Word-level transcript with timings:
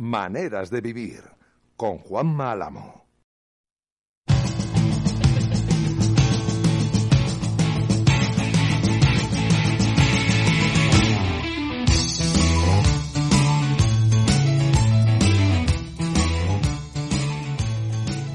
Maneras 0.00 0.70
de 0.70 0.80
vivir 0.80 1.20
con 1.76 1.98
Juanma 1.98 2.52
Álamo. 2.52 3.04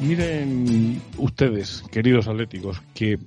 Miren 0.02 1.02
ustedes, 1.18 1.84
queridos 1.90 2.28
atléticos, 2.28 2.80
que 2.94 3.18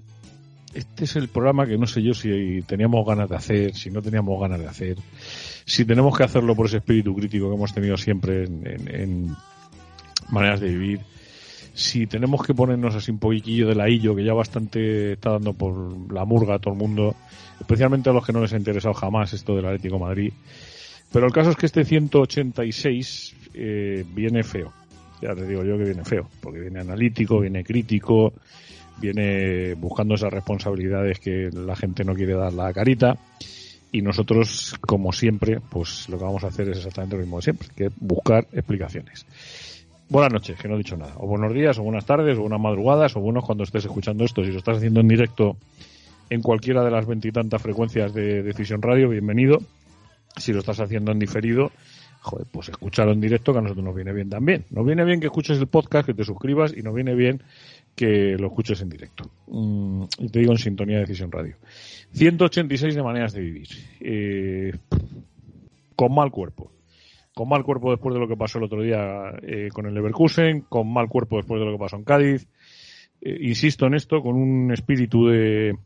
este 0.78 1.04
es 1.04 1.16
el 1.16 1.28
programa 1.28 1.66
que 1.66 1.76
no 1.78 1.86
sé 1.86 2.02
yo 2.02 2.14
si 2.14 2.62
teníamos 2.66 3.06
ganas 3.06 3.28
de 3.28 3.36
hacer, 3.36 3.74
si 3.74 3.90
no 3.90 4.00
teníamos 4.02 4.40
ganas 4.40 4.60
de 4.60 4.66
hacer, 4.66 4.96
si 5.64 5.84
tenemos 5.84 6.16
que 6.16 6.24
hacerlo 6.24 6.54
por 6.56 6.66
ese 6.66 6.78
espíritu 6.78 7.14
crítico 7.14 7.48
que 7.48 7.54
hemos 7.56 7.72
tenido 7.74 7.96
siempre 7.96 8.44
en, 8.44 8.66
en- 8.66 8.94
en 8.94 9.36
maneras 10.30 10.60
de 10.60 10.68
vivir, 10.68 11.00
si 11.74 12.06
tenemos 12.06 12.44
que 12.44 12.54
ponernos 12.54 12.94
así 12.94 13.10
un 13.10 13.18
poquillo 13.18 13.68
de 13.68 13.74
laillo, 13.74 14.14
que 14.16 14.24
ya 14.24 14.32
bastante 14.34 15.12
está 15.12 15.30
dando 15.32 15.52
por 15.52 16.12
la 16.12 16.24
murga 16.24 16.54
a 16.56 16.58
todo 16.58 16.74
el 16.74 16.78
mundo, 16.80 17.14
especialmente 17.60 18.10
a 18.10 18.12
los 18.12 18.26
que 18.26 18.32
no 18.32 18.40
les 18.40 18.52
ha 18.52 18.56
interesado 18.56 18.94
jamás 18.94 19.32
esto 19.32 19.54
del 19.54 19.66
Atlético 19.66 19.98
Madrid. 19.98 20.32
Pero 21.12 21.26
el 21.26 21.32
caso 21.32 21.50
es 21.50 21.56
que 21.56 21.66
este 21.66 21.84
186 21.84 23.34
eh, 23.54 24.04
viene 24.14 24.42
feo. 24.42 24.72
Ya 25.22 25.34
te 25.34 25.46
digo 25.46 25.64
yo 25.64 25.76
que 25.78 25.84
viene 25.84 26.04
feo, 26.04 26.28
porque 26.40 26.60
viene 26.60 26.80
analítico, 26.80 27.40
viene 27.40 27.64
crítico, 27.64 28.32
viene 29.00 29.74
buscando 29.74 30.14
esas 30.14 30.32
responsabilidades 30.32 31.18
que 31.18 31.50
la 31.52 31.76
gente 31.76 32.04
no 32.04 32.14
quiere 32.14 32.34
dar 32.34 32.52
la 32.52 32.72
carita. 32.72 33.16
Y 33.90 34.02
nosotros, 34.02 34.76
como 34.80 35.12
siempre, 35.12 35.60
pues 35.60 36.08
lo 36.08 36.18
que 36.18 36.24
vamos 36.24 36.44
a 36.44 36.48
hacer 36.48 36.68
es 36.68 36.78
exactamente 36.78 37.16
lo 37.16 37.22
mismo 37.22 37.36
de 37.38 37.42
siempre, 37.42 37.68
que 37.74 37.90
buscar 38.00 38.46
explicaciones. 38.52 39.26
Buenas 40.10 40.32
noches, 40.32 40.58
que 40.58 40.68
no 40.68 40.74
he 40.74 40.78
dicho 40.78 40.96
nada. 40.96 41.14
O 41.18 41.26
buenos 41.26 41.52
días, 41.54 41.78
o 41.78 41.82
buenas 41.82 42.04
tardes, 42.04 42.36
o 42.38 42.42
buenas 42.42 42.60
madrugadas, 42.60 43.16
o 43.16 43.20
buenos 43.20 43.44
cuando 43.44 43.64
estés 43.64 43.84
escuchando 43.84 44.24
esto. 44.24 44.44
Si 44.44 44.50
lo 44.50 44.58
estás 44.58 44.78
haciendo 44.78 45.00
en 45.00 45.08
directo 45.08 45.56
en 46.30 46.42
cualquiera 46.42 46.84
de 46.84 46.90
las 46.90 47.06
veintitantas 47.06 47.60
frecuencias 47.60 48.12
de 48.12 48.42
Decisión 48.42 48.82
Radio, 48.82 49.08
bienvenido. 49.08 49.58
Si 50.36 50.52
lo 50.52 50.60
estás 50.60 50.80
haciendo 50.80 51.12
en 51.12 51.18
diferido, 51.18 51.72
joder, 52.20 52.46
pues 52.50 52.68
escúchalo 52.68 53.12
en 53.12 53.20
directo 53.20 53.52
que 53.52 53.58
a 53.58 53.62
nosotros 53.62 53.84
nos 53.84 53.94
viene 53.94 54.12
bien 54.12 54.28
también. 54.28 54.64
Nos 54.70 54.84
viene 54.84 55.04
bien 55.04 55.20
que 55.20 55.26
escuches 55.26 55.58
el 55.58 55.66
podcast, 55.66 56.06
que 56.06 56.14
te 56.14 56.24
suscribas 56.24 56.74
y 56.76 56.82
nos 56.82 56.94
viene 56.94 57.14
bien 57.14 57.42
que 57.98 58.36
lo 58.38 58.46
escuches 58.46 58.80
en 58.80 58.88
directo. 58.88 59.28
Mm, 59.48 60.04
y 60.20 60.28
te 60.28 60.38
digo 60.38 60.52
en 60.52 60.58
sintonía 60.58 60.98
de 60.98 61.02
Decisión 61.02 61.32
Radio. 61.32 61.56
186 62.12 62.94
de 62.94 63.02
maneras 63.02 63.32
de 63.32 63.40
vivir. 63.40 63.68
Eh, 64.00 64.72
con 65.96 66.14
mal 66.14 66.30
cuerpo. 66.30 66.70
Con 67.34 67.48
mal 67.48 67.64
cuerpo 67.64 67.90
después 67.90 68.14
de 68.14 68.20
lo 68.20 68.28
que 68.28 68.36
pasó 68.36 68.58
el 68.58 68.64
otro 68.64 68.82
día 68.82 69.32
eh, 69.42 69.68
con 69.72 69.86
el 69.86 69.94
Leverkusen, 69.94 70.60
con 70.60 70.92
mal 70.92 71.08
cuerpo 71.08 71.38
después 71.38 71.58
de 71.58 71.66
lo 71.66 71.72
que 71.72 71.78
pasó 71.78 71.96
en 71.96 72.04
Cádiz. 72.04 72.46
Eh, 73.20 73.36
insisto 73.40 73.86
en 73.86 73.94
esto, 73.94 74.22
con 74.22 74.36
un 74.36 74.72
espíritu 74.72 75.26
de 75.26 75.76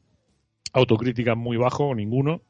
autocrítica 0.74 1.34
muy 1.34 1.56
bajo, 1.56 1.94
ninguno. 1.94 2.42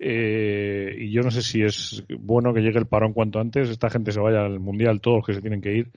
Eh, 0.00 0.96
y 0.98 1.12
yo 1.12 1.22
no 1.22 1.30
sé 1.30 1.42
si 1.42 1.62
es 1.62 2.04
bueno 2.18 2.52
que 2.52 2.62
llegue 2.62 2.80
el 2.80 2.86
parón 2.86 3.12
cuanto 3.12 3.38
antes, 3.38 3.68
esta 3.68 3.90
gente 3.90 4.10
se 4.10 4.20
vaya 4.20 4.44
al 4.44 4.58
mundial, 4.58 5.00
todos 5.00 5.18
los 5.18 5.26
que 5.26 5.34
se 5.34 5.40
tienen 5.40 5.60
que 5.60 5.76
ir, 5.76 5.90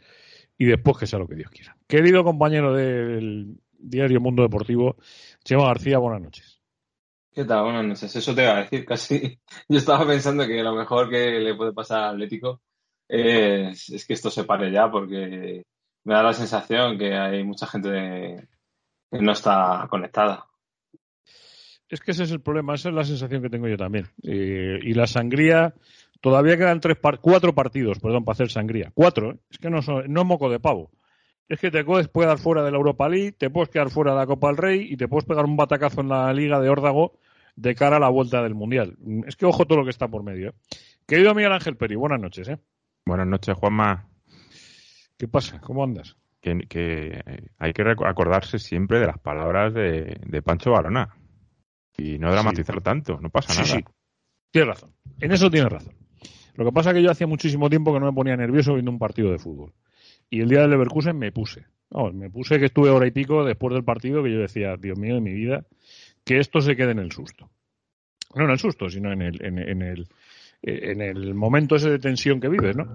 y 0.61 0.65
después 0.65 0.95
que 0.95 1.07
sea 1.07 1.17
lo 1.17 1.27
que 1.27 1.33
Dios 1.33 1.49
quiera. 1.49 1.75
Querido 1.87 2.23
compañero 2.23 2.71
del 2.75 3.59
diario 3.79 4.21
Mundo 4.21 4.43
Deportivo, 4.43 4.95
Chema 5.43 5.65
García, 5.65 5.97
buenas 5.97 6.21
noches. 6.21 6.61
¿Qué 7.33 7.45
tal? 7.45 7.63
Buenas 7.63 7.83
noches. 7.83 8.15
Eso 8.15 8.35
te 8.35 8.43
iba 8.43 8.57
a 8.57 8.61
decir 8.61 8.85
casi. 8.85 9.39
Yo 9.67 9.79
estaba 9.79 10.05
pensando 10.05 10.45
que 10.45 10.61
lo 10.61 10.75
mejor 10.75 11.09
que 11.09 11.39
le 11.39 11.55
puede 11.55 11.73
pasar 11.73 12.03
al 12.03 12.13
Atlético 12.13 12.61
es, 13.07 13.89
es 13.89 14.05
que 14.05 14.13
esto 14.13 14.29
se 14.29 14.43
pare 14.43 14.71
ya, 14.71 14.91
porque 14.91 15.63
me 16.03 16.13
da 16.13 16.21
la 16.21 16.33
sensación 16.33 16.95
que 16.99 17.15
hay 17.15 17.43
mucha 17.43 17.65
gente 17.65 18.47
que 19.09 19.19
no 19.19 19.31
está 19.31 19.87
conectada. 19.89 20.45
Es 21.89 22.01
que 22.01 22.11
ese 22.11 22.25
es 22.25 22.31
el 22.31 22.41
problema, 22.41 22.75
esa 22.75 22.89
es 22.89 22.95
la 22.95 23.03
sensación 23.03 23.41
que 23.41 23.49
tengo 23.49 23.67
yo 23.67 23.77
también. 23.77 24.09
Eh, 24.21 24.77
y 24.83 24.93
la 24.93 25.07
sangría, 25.07 25.73
todavía 26.21 26.57
quedan 26.57 26.79
tres 26.79 26.97
par- 26.97 27.19
cuatro 27.19 27.53
partidos, 27.53 27.99
perdón, 27.99 28.23
para 28.23 28.33
hacer 28.33 28.49
sangría. 28.49 28.91
Cuatro, 28.93 29.31
¿eh? 29.31 29.37
es 29.49 29.57
que 29.57 29.69
no, 29.69 29.81
son- 29.81 30.05
no 30.11 30.21
es 30.21 30.27
moco 30.27 30.49
de 30.49 30.59
pavo. 30.59 30.91
Es 31.49 31.59
que 31.59 31.69
te 31.71 31.83
puedes 31.83 32.07
quedar 32.07 32.37
fuera 32.37 32.63
de 32.63 32.71
la 32.71 32.77
Europa 32.77 33.09
League, 33.09 33.33
te 33.33 33.49
puedes 33.49 33.67
quedar 33.69 33.89
fuera 33.89 34.11
de 34.13 34.17
la 34.19 34.25
Copa 34.27 34.47
del 34.47 34.57
Rey 34.57 34.87
y 34.89 34.95
te 34.95 35.07
puedes 35.09 35.25
pegar 35.25 35.43
un 35.43 35.57
batacazo 35.57 35.99
en 36.01 36.07
la 36.07 36.31
Liga 36.33 36.59
de 36.61 36.69
Órdago 36.69 37.19
de 37.57 37.75
cara 37.75 37.97
a 37.97 37.99
la 37.99 38.07
vuelta 38.09 38.41
del 38.41 38.55
Mundial. 38.55 38.95
Mm, 38.99 39.23
Es 39.27 39.35
que 39.35 39.45
ojo 39.45 39.65
todo 39.65 39.79
lo 39.79 39.83
que 39.83 39.89
está 39.89 40.07
por 40.07 40.23
medio. 40.23 40.49
¿eh? 40.49 40.53
Querido 41.05 41.35
Miguel 41.35 41.51
Ángel 41.51 41.75
Peri, 41.75 41.95
buenas 41.95 42.21
noches. 42.21 42.47
¿eh? 42.47 42.57
Buenas 43.05 43.27
noches, 43.27 43.53
Juanma. 43.57 44.07
¿Qué 45.17 45.27
pasa? 45.27 45.59
¿Cómo 45.59 45.83
andas? 45.83 46.15
Que, 46.39 46.57
que 46.69 47.21
hay 47.59 47.73
que 47.73 47.83
acordarse 48.05 48.57
siempre 48.57 48.99
de 48.99 49.07
las 49.07 49.19
palabras 49.19 49.73
de, 49.73 50.19
de 50.25 50.41
Pancho 50.41 50.71
Barona. 50.71 51.09
Y 51.97 52.17
no 52.17 52.31
dramatizar 52.31 52.79
tanto, 52.81 53.19
no 53.19 53.29
pasa 53.29 53.51
Sí, 53.53 53.59
nada. 53.61 53.75
sí. 53.75 53.85
Tienes 54.51 54.69
razón. 54.69 54.93
En 55.19 55.31
eso 55.33 55.51
tienes 55.51 55.71
razón. 55.71 55.93
Lo 56.63 56.69
que 56.69 56.73
pasa 56.73 56.91
es 56.91 56.97
que 56.97 57.03
yo 57.03 57.11
hacía 57.11 57.27
muchísimo 57.27 57.69
tiempo 57.69 57.91
que 57.93 57.99
no 57.99 58.05
me 58.05 58.13
ponía 58.13 58.35
nervioso 58.35 58.73
viendo 58.73 58.91
un 58.91 58.99
partido 58.99 59.31
de 59.31 59.39
fútbol. 59.39 59.73
Y 60.29 60.41
el 60.41 60.49
día 60.49 60.61
del 60.61 60.69
Leverkusen 60.69 61.17
me 61.17 61.31
puse. 61.31 61.65
Me 62.13 62.29
puse 62.29 62.59
que 62.59 62.65
estuve 62.65 62.89
hora 62.89 63.07
y 63.07 63.11
pico 63.11 63.43
después 63.43 63.73
del 63.73 63.83
partido 63.83 64.23
que 64.23 64.31
yo 64.31 64.39
decía, 64.39 64.75
Dios 64.77 64.97
mío 64.97 65.15
de 65.15 65.21
mi 65.21 65.33
vida, 65.33 65.65
que 66.23 66.37
esto 66.37 66.61
se 66.61 66.75
quede 66.75 66.91
en 66.91 66.99
el 66.99 67.11
susto. 67.11 67.49
No 68.35 68.45
en 68.45 68.51
el 68.51 68.59
susto, 68.59 68.89
sino 68.89 69.11
en 69.11 69.21
el, 69.21 69.43
en, 69.43 69.57
en 69.57 69.81
el, 69.81 70.07
en 70.61 71.01
el 71.01 71.33
momento 71.33 71.75
ese 71.75 71.89
de 71.89 71.99
tensión 71.99 72.39
que 72.39 72.47
vives, 72.47 72.77
¿no? 72.77 72.85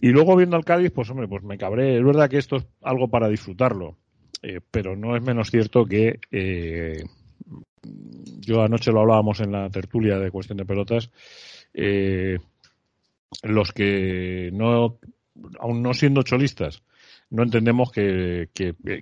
Y 0.00 0.08
luego 0.08 0.36
viendo 0.36 0.56
al 0.56 0.64
Cádiz, 0.64 0.92
pues 0.92 1.10
hombre, 1.10 1.26
pues 1.26 1.42
me 1.42 1.58
cabré. 1.58 1.96
Es 1.98 2.04
verdad 2.04 2.30
que 2.30 2.38
esto 2.38 2.56
es 2.56 2.66
algo 2.82 3.08
para 3.08 3.28
disfrutarlo, 3.28 3.96
eh, 4.42 4.60
pero 4.70 4.96
no 4.96 5.16
es 5.16 5.22
menos 5.22 5.50
cierto 5.50 5.84
que 5.84 6.20
eh, 6.30 7.02
yo 8.40 8.62
anoche 8.62 8.92
lo 8.92 9.00
hablábamos 9.00 9.40
en 9.40 9.52
la 9.52 9.68
tertulia 9.70 10.18
de 10.18 10.30
cuestión 10.30 10.58
de 10.58 10.66
pelotas. 10.66 11.10
Eh, 11.78 12.38
los 13.42 13.72
que 13.72 14.50
no, 14.52 14.98
aún 15.60 15.82
no 15.82 15.92
siendo 15.92 16.22
cholistas, 16.22 16.82
no 17.28 17.42
entendemos 17.42 17.92
que, 17.92 18.48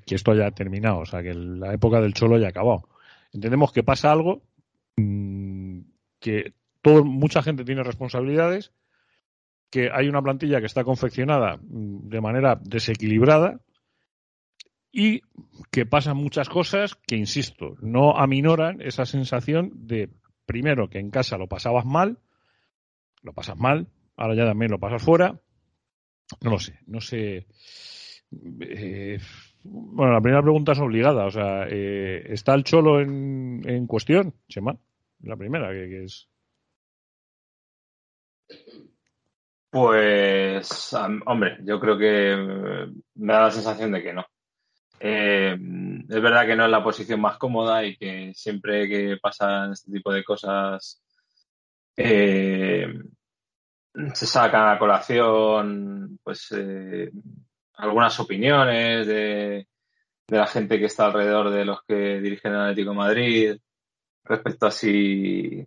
esto 0.06 0.32
haya 0.32 0.50
terminado, 0.50 0.98
o 0.98 1.06
sea, 1.06 1.22
que 1.22 1.34
la 1.34 1.72
época 1.72 2.00
del 2.00 2.14
cholo 2.14 2.34
haya 2.34 2.48
acabado. 2.48 2.88
Entendemos 3.32 3.72
que 3.72 3.84
pasa 3.84 4.10
algo, 4.10 4.42
mm, 4.96 5.80
que 6.18 6.52
todo, 6.82 7.04
mucha 7.04 7.42
gente 7.42 7.64
tiene 7.64 7.84
responsabilidades, 7.84 8.72
que 9.70 9.90
hay 9.92 10.08
una 10.08 10.22
plantilla 10.22 10.58
que 10.58 10.66
está 10.66 10.82
confeccionada 10.82 11.58
mm, 11.58 12.08
de 12.08 12.20
manera 12.20 12.58
desequilibrada 12.60 13.60
y 14.90 15.22
que 15.70 15.86
pasan 15.86 16.16
muchas 16.16 16.48
cosas 16.48 16.96
que, 17.06 17.16
insisto, 17.16 17.76
no 17.80 18.16
aminoran 18.16 18.80
esa 18.80 19.06
sensación 19.06 19.70
de, 19.74 20.10
primero, 20.44 20.88
que 20.88 20.98
en 20.98 21.10
casa 21.10 21.38
lo 21.38 21.46
pasabas 21.46 21.84
mal, 21.84 22.18
lo 23.24 23.32
pasas 23.32 23.58
mal, 23.58 23.88
ahora 24.16 24.36
ya 24.36 24.44
también 24.44 24.70
lo 24.70 24.78
pasas 24.78 25.02
fuera, 25.02 25.40
no 26.40 26.50
lo 26.50 26.58
sé, 26.58 26.78
no 26.86 27.00
sé. 27.00 27.46
Eh, 28.60 29.18
bueno, 29.62 30.12
la 30.12 30.20
primera 30.20 30.42
pregunta 30.42 30.72
es 30.72 30.78
obligada, 30.78 31.24
o 31.24 31.30
sea, 31.30 31.66
eh, 31.68 32.26
¿está 32.28 32.54
el 32.54 32.64
cholo 32.64 33.00
en, 33.00 33.62
en 33.64 33.86
cuestión, 33.86 34.34
Chema? 34.48 34.78
La 35.22 35.36
primera, 35.36 35.70
que, 35.70 35.88
que 35.88 36.04
es. 36.04 36.28
Pues, 39.70 40.94
hombre, 41.26 41.58
yo 41.64 41.80
creo 41.80 41.98
que 41.98 42.32
eh, 42.32 42.86
me 43.14 43.32
da 43.32 43.42
la 43.42 43.50
sensación 43.50 43.90
de 43.90 44.02
que 44.02 44.12
no. 44.12 44.24
Eh, 45.00 45.56
es 46.08 46.22
verdad 46.22 46.46
que 46.46 46.54
no 46.54 46.64
es 46.64 46.70
la 46.70 46.84
posición 46.84 47.20
más 47.20 47.38
cómoda 47.38 47.84
y 47.84 47.96
que 47.96 48.32
siempre 48.34 48.88
que 48.88 49.16
pasan 49.20 49.72
este 49.72 49.90
tipo 49.90 50.12
de 50.12 50.22
cosas 50.22 51.03
eh, 51.96 52.86
se 54.14 54.26
sacan 54.26 54.68
a 54.68 54.78
colación 54.78 56.18
pues 56.22 56.48
eh, 56.52 57.10
algunas 57.74 58.18
opiniones 58.20 59.06
de, 59.06 59.66
la 60.28 60.46
gente 60.46 60.78
que 60.78 60.86
está 60.86 61.06
alrededor 61.06 61.50
de 61.50 61.64
los 61.64 61.82
que 61.86 62.20
dirigen 62.20 62.52
el 62.52 62.60
Atlético 62.60 62.94
Madrid 62.94 63.56
respecto 64.24 64.66
a 64.66 64.70
si 64.70 65.66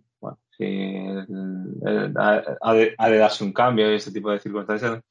ha, 0.60 2.74
de, 2.74 3.18
darse 3.18 3.44
un 3.44 3.52
cambio 3.52 3.90
y 3.90 3.96
este 3.96 4.10
tipo 4.10 4.30
de 4.30 4.40
circunstancias, 4.40 5.02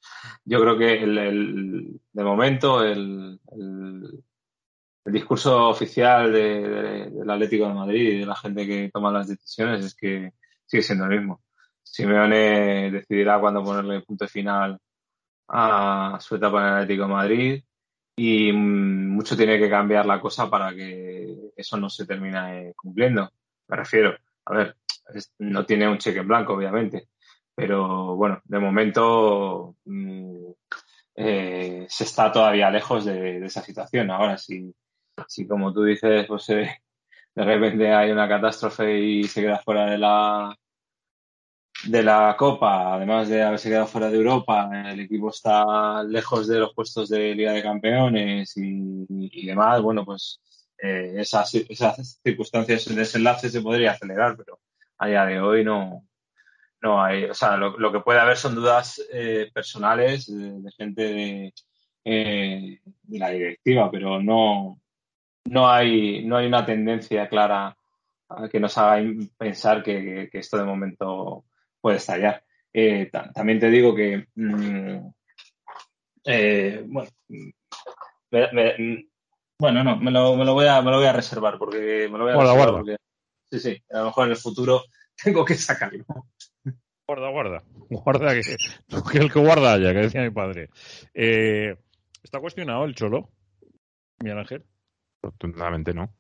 yo 0.44 0.60
creo 0.60 0.78
que 0.78 1.04
el, 1.04 2.00
de 2.12 2.24
momento 2.24 2.84
el, 2.84 3.40
discurso 5.06 5.70
oficial 5.70 6.34
del 6.34 7.30
Atlético 7.30 7.70
de 7.70 7.74
Madrid 7.74 8.10
y 8.10 8.20
de 8.20 8.26
la 8.26 8.36
gente 8.36 8.68
que 8.68 8.92
toma 8.94 9.10
las 9.10 9.30
decisiones 9.30 9.86
es 9.86 9.96
que 9.96 10.34
sigue 10.68 10.84
siendo 10.84 11.06
el 11.06 11.20
mismo. 11.20 11.42
Simeone 11.82 12.92
decidirá 12.92 13.40
cuándo 13.40 13.64
ponerle 13.64 14.02
punto 14.02 14.28
final 14.28 14.78
a 15.48 16.18
su 16.20 16.36
etapa 16.36 16.60
en 16.62 16.68
el 16.68 16.74
Atlético 16.74 17.08
Madrid 17.08 17.64
y 18.16 18.52
mm, 18.52 19.10
mucho 19.16 19.38
tiene 19.38 19.58
que 19.60 19.70
cambiar 19.70 20.06
la 20.06 20.20
cosa 20.20 20.50
para 20.50 20.74
que 20.74 21.52
eso 21.56 21.78
no 21.78 21.90
se 21.90 22.06
termine 22.06 22.74
cumpliendo. 22.76 23.32
Me 23.68 23.78
refiero, 23.78 24.16
a 24.46 24.54
ver, 24.54 24.76
no 25.40 25.66
tiene 25.66 25.88
un 25.88 25.98
cheque 25.98 26.20
en 26.20 26.28
blanco, 26.28 26.54
obviamente, 26.54 27.10
pero 27.56 28.16
bueno, 28.16 28.42
de 28.46 28.60
momento 28.60 29.76
mm, 29.86 30.52
eh, 31.16 31.86
se 31.90 32.04
está 32.04 32.32
todavía 32.32 32.70
lejos 32.70 33.06
de, 33.06 33.46
esa 33.46 33.62
situación. 33.62 34.12
Ahora, 34.12 34.38
si, 34.38 34.74
si 35.28 35.48
como 35.48 35.74
tú 35.74 35.84
dices, 35.84 36.26
pues 36.28 36.50
de 37.38 37.46
repente 37.46 37.94
hay 37.94 38.10
una 38.12 38.28
catástrofe 38.28 39.00
y 39.00 39.24
se 39.26 39.42
queda 39.42 39.60
fuera 39.60 39.86
de 39.86 40.00
la 40.00 40.58
de 41.86 42.02
la 42.02 42.36
Copa, 42.36 42.96
además 42.96 43.30
de 43.30 43.44
haberse 43.44 43.70
quedado 43.70 43.86
fuera 43.86 44.10
de 44.10 44.18
Europa, 44.18 44.68
el 44.92 45.02
equipo 45.02 45.30
está 45.30 46.02
lejos 46.04 46.48
de 46.48 46.58
los 46.58 46.74
puestos 46.74 47.10
de 47.10 47.36
Liga 47.36 47.52
de 47.52 47.62
Campeones 47.62 48.54
y, 48.58 49.46
demás, 49.46 49.84
bueno, 49.84 50.04
pues 50.04 50.42
eh, 50.82 51.14
esas, 51.18 51.52
circunstancias, 52.24 52.86
de 52.86 52.96
desenlace 52.96 53.52
se 53.52 53.62
podría 53.62 53.92
acelerar, 53.92 54.36
pero 54.36 54.60
a 54.98 55.08
día 55.08 55.24
de 55.26 55.40
hoy 55.40 55.64
no, 55.64 56.08
no 56.82 57.04
hay, 57.04 57.26
o 57.26 57.36
sea, 57.36 57.56
lo, 57.56 57.92
que 57.92 58.00
puede 58.00 58.20
haber 58.20 58.38
son 58.38 58.56
dudas 58.56 59.00
eh, 59.14 59.52
personales 59.54 60.26
de, 60.26 60.72
gente 60.76 61.54
eh, 62.04 62.80
de, 63.04 63.20
la 63.20 63.30
directiva, 63.30 63.92
pero 63.92 64.20
no, 64.20 64.82
no, 65.50 65.70
hay, 65.70 66.26
no 66.26 66.38
hay 66.38 66.48
una 66.48 66.66
tendencia 66.66 67.28
clara 67.28 67.76
que 68.52 68.60
nos 68.60 68.78
haga 68.78 69.02
pensar 69.38 69.84
que, 69.84 70.30
esto 70.34 70.58
de 70.58 70.64
momento 70.64 71.46
puede 71.80 71.98
estallar. 71.98 72.44
Eh, 72.74 73.10
también 73.34 73.60
te 73.60 73.70
digo 73.70 73.96
que, 73.96 74.28
mm, 74.36 74.98
bueno, 76.88 77.10
bueno, 79.60 79.84
no, 79.84 79.98
me 79.98 80.12
lo, 80.12 80.36
me 80.36 80.46
lo, 80.46 80.54
voy 80.54 80.68
a, 80.68 80.82
me 80.82 80.92
lo 80.92 80.98
voy 80.98 81.08
a 81.08 81.14
reservar 81.14 81.58
porque 81.58 82.08
me 82.12 82.18
lo 82.18 82.26
voy 82.26 82.34
a 82.34 82.38
reservar 82.38 83.00
sí, 83.50 83.60
sí, 83.60 83.84
a 83.92 84.00
lo 84.00 84.06
mejor 84.06 84.26
en 84.26 84.32
el 84.32 84.38
futuro 84.38 84.84
tengo 85.24 85.46
que 85.46 85.56
sacarlo. 85.56 86.06
Guarda, 87.08 87.30
guarda, 87.30 87.64
guarda 87.90 88.34
que, 88.34 88.42
que 89.12 89.18
el 89.18 89.32
que 89.32 89.40
guarda 89.40 89.74
haya, 89.74 89.94
que 89.94 90.00
decía 90.00 90.22
mi 90.22 90.30
padre. 90.30 90.70
Eh, 91.14 91.76
¿Está 92.22 92.42
cuestionado 92.42 92.84
el 92.84 92.96
Cholo, 92.96 93.30
Miguel 94.20 94.40
Ángel? 94.40 94.66
Rotundamente 95.22 95.94
no. 95.94 96.14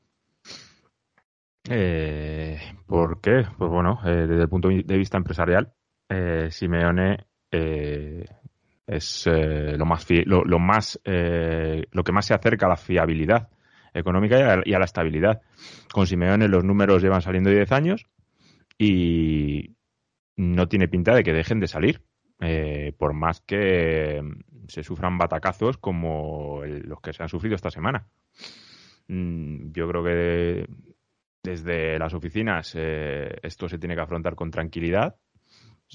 Eh, 1.69 2.59
¿Por 2.85 3.19
qué? 3.19 3.44
Pues 3.57 3.69
bueno, 3.69 3.99
eh, 4.05 4.25
desde 4.27 4.44
el 4.44 4.49
punto 4.49 4.69
de 4.69 4.97
vista 4.97 5.17
empresarial, 5.17 5.73
eh, 6.09 6.47
Simeone 6.49 7.25
eh, 7.51 8.25
es 8.85 9.27
lo 9.27 9.85
más 9.85 10.07
lo, 10.25 10.45
lo, 10.45 10.59
más 10.59 10.99
lo 11.03 12.03
que 12.03 12.11
más 12.13 12.25
se 12.25 12.33
acerca 12.33 12.67
a 12.67 12.69
la 12.69 12.77
fiabilidad 12.77 13.49
económica 13.94 14.61
y 14.65 14.73
a, 14.73 14.79
la 14.79 14.85
estabilidad. 14.85 15.41
Con 15.91 16.07
Simeone 16.07 16.47
los 16.47 16.63
números 16.63 17.01
llevan 17.01 17.21
saliendo 17.21 17.49
10 17.49 17.69
años 17.73 18.05
y 18.77 19.75
no 20.38 20.69
tiene 20.69 20.88
pinta 20.88 21.13
de 21.13 21.23
que 21.23 21.33
dejen 21.33 21.59
de 21.59 21.67
salir. 21.67 22.01
Por 22.97 23.13
más 23.13 23.41
que 23.41 24.21
se 24.69 24.83
sufran 24.83 25.17
batacazos 25.17 25.77
como 25.77 26.61
los 26.63 27.01
que 27.01 27.11
se 27.11 27.23
han 27.23 27.29
sufrido 27.29 27.55
esta 27.55 27.71
semana. 27.71 28.07
Mm, 29.07 29.71
yo 29.71 29.88
creo 29.89 30.04
que 30.04 30.68
desde 31.44 31.98
las 32.00 32.13
oficinas 32.13 32.74
eh, 32.75 33.38
esto 33.42 33.69
se 33.69 33.80
tiene 33.80 33.95
que 33.95 34.01
afrontar 34.01 34.36
con 34.36 34.51
tranquilidad. 34.51 35.15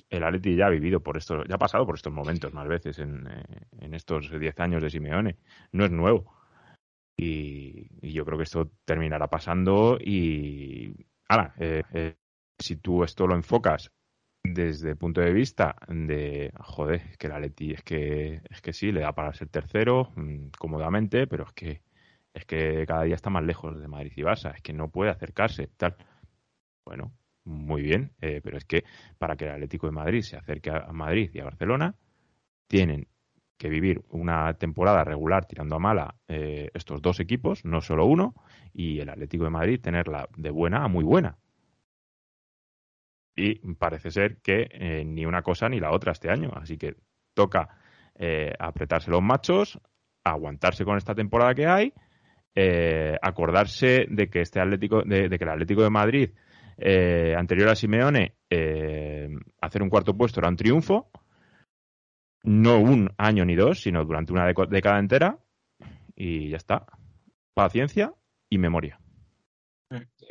El 0.08 0.24
Atleti 0.24 0.56
ya 0.56 0.66
ha 0.66 0.70
vivido 0.70 1.02
por 1.02 1.18
esto, 1.18 1.44
ya 1.44 1.56
ha 1.56 1.58
pasado 1.58 1.84
por 1.84 1.96
estos 1.96 2.12
momentos 2.12 2.54
más 2.54 2.66
veces 2.66 2.98
en, 2.98 3.26
eh, 3.26 3.44
en 3.80 3.94
estos 3.94 4.30
10 4.30 4.58
años 4.60 4.82
de 4.82 4.90
Simeone. 4.90 5.36
No 5.72 5.84
es 5.84 5.90
nuevo. 5.90 6.42
Y, 7.16 8.12
yo 8.12 8.24
creo 8.24 8.38
que 8.38 8.44
esto 8.44 8.70
terminará 8.84 9.28
pasando 9.28 9.98
y, 10.00 11.06
ahora, 11.28 11.54
eh, 11.58 11.82
eh, 11.92 12.16
si 12.58 12.76
tú 12.76 13.04
esto 13.04 13.26
lo 13.26 13.34
enfocas 13.34 13.90
desde 14.44 14.90
el 14.90 14.96
punto 14.96 15.20
de 15.20 15.32
vista 15.32 15.76
de, 15.88 16.52
joder, 16.58 17.16
que 17.16 17.28
la 17.28 17.38
Leti 17.38 17.72
es 17.72 17.82
que, 17.82 18.42
es 18.50 18.60
que 18.60 18.72
sí, 18.72 18.90
le 18.92 19.00
da 19.02 19.12
para 19.14 19.32
ser 19.34 19.48
tercero 19.48 20.12
mm, 20.16 20.48
cómodamente, 20.58 21.26
pero 21.26 21.44
es 21.44 21.52
que, 21.52 21.82
es 22.34 22.44
que 22.44 22.84
cada 22.86 23.02
día 23.04 23.14
está 23.14 23.30
más 23.30 23.44
lejos 23.44 23.78
de 23.80 23.88
Madrid 23.88 24.12
y 24.16 24.22
Barça, 24.22 24.54
es 24.54 24.62
que 24.62 24.72
no 24.72 24.90
puede 24.90 25.10
acercarse, 25.10 25.68
tal. 25.76 25.96
Bueno, 26.84 27.12
muy 27.44 27.82
bien, 27.82 28.12
eh, 28.20 28.40
pero 28.42 28.56
es 28.56 28.64
que 28.64 28.84
para 29.18 29.36
que 29.36 29.44
el 29.44 29.52
Atlético 29.52 29.86
de 29.86 29.92
Madrid 29.92 30.22
se 30.22 30.36
acerque 30.36 30.70
a 30.70 30.92
Madrid 30.92 31.30
y 31.34 31.40
a 31.40 31.44
Barcelona, 31.44 31.96
tienen 32.68 33.08
que 33.58 33.68
vivir 33.68 34.02
una 34.08 34.54
temporada 34.54 35.04
regular 35.04 35.44
tirando 35.46 35.76
a 35.76 35.78
mala 35.78 36.16
eh, 36.28 36.70
estos 36.74 37.02
dos 37.02 37.20
equipos, 37.20 37.64
no 37.64 37.80
solo 37.80 38.06
uno, 38.06 38.34
y 38.72 39.00
el 39.00 39.08
Atlético 39.08 39.44
de 39.44 39.50
Madrid 39.50 39.80
tenerla 39.80 40.28
de 40.36 40.50
buena 40.50 40.84
a 40.84 40.88
muy 40.88 41.04
buena. 41.04 41.38
Y 43.34 43.54
parece 43.74 44.10
ser 44.10 44.38
que 44.38 44.68
eh, 44.70 45.04
ni 45.04 45.24
una 45.26 45.42
cosa 45.42 45.68
ni 45.68 45.80
la 45.80 45.92
otra 45.92 46.12
este 46.12 46.30
año, 46.30 46.50
así 46.54 46.76
que 46.78 46.96
toca 47.34 47.76
apretarse 48.58 49.10
los 49.10 49.22
machos, 49.22 49.80
aguantarse 50.22 50.84
con 50.84 50.96
esta 50.96 51.14
temporada 51.14 51.54
que 51.54 51.66
hay, 51.66 51.92
acordarse 52.54 54.06
de 54.08 54.28
que 54.28 54.40
este 54.40 54.60
Atlético, 54.60 55.02
de, 55.02 55.28
que 55.28 55.44
el 55.44 55.50
Atlético 55.50 55.82
de 55.82 55.90
Madrid 55.90 56.30
anterior 57.36 57.68
a 57.70 57.74
Simeone 57.74 58.34
hacer 59.60 59.82
un 59.82 59.88
cuarto 59.88 60.16
puesto 60.16 60.40
era 60.40 60.48
un 60.48 60.56
triunfo 60.56 61.10
no 62.44 62.78
un 62.80 63.10
año 63.18 63.44
ni 63.44 63.54
dos, 63.54 63.80
sino 63.80 64.04
durante 64.04 64.32
una 64.32 64.46
década 64.46 64.98
entera 64.98 65.38
y 66.16 66.50
ya 66.50 66.56
está. 66.56 66.86
Paciencia 67.54 68.12
y 68.48 68.58
memoria. 68.58 68.98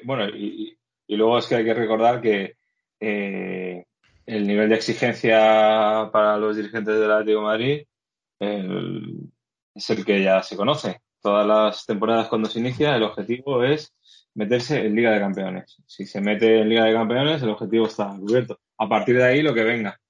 Bueno, 0.04 0.28
y, 0.30 0.78
luego 1.08 1.38
es 1.38 1.48
que 1.48 1.56
hay 1.56 1.66
que 1.66 1.74
recordar 1.74 2.22
que 2.22 2.56
eh, 3.00 3.86
el 4.26 4.48
nivel 4.48 4.70
de 4.70 4.76
exigencia 4.76 6.10
para 6.12 6.38
los 6.38 6.56
dirigentes 6.56 7.00
del 7.00 7.12
Atlético 7.12 7.40
de 7.40 7.46
Madrid 7.46 7.82
es 9.76 9.90
el 9.90 10.06
que 10.06 10.24
ya 10.24 10.42
se 10.42 10.58
conoce. 10.58 11.02
Todas 11.22 11.46
las 11.46 11.86
temporadas 11.86 12.28
cuando 12.28 12.50
se 12.50 12.60
inicia 12.60 12.96
el 12.96 13.04
objetivo 13.04 13.64
es 13.64 13.94
meterse 14.34 14.86
en 14.86 14.96
Liga 14.96 15.12
de 15.12 15.20
Campeones. 15.20 15.78
Si 15.86 16.06
se 16.06 16.22
mete 16.22 16.62
en 16.62 16.70
Liga 16.70 16.86
de 16.86 16.94
Campeones 16.94 17.44
el 17.44 17.50
objetivo 17.50 17.88
está 17.88 18.16
cubierto. 18.18 18.60
A 18.78 18.90
partir 18.90 19.18
de 19.18 19.24
ahí 19.24 19.42
lo 19.42 19.54
que 19.54 19.64
venga 19.64 20.02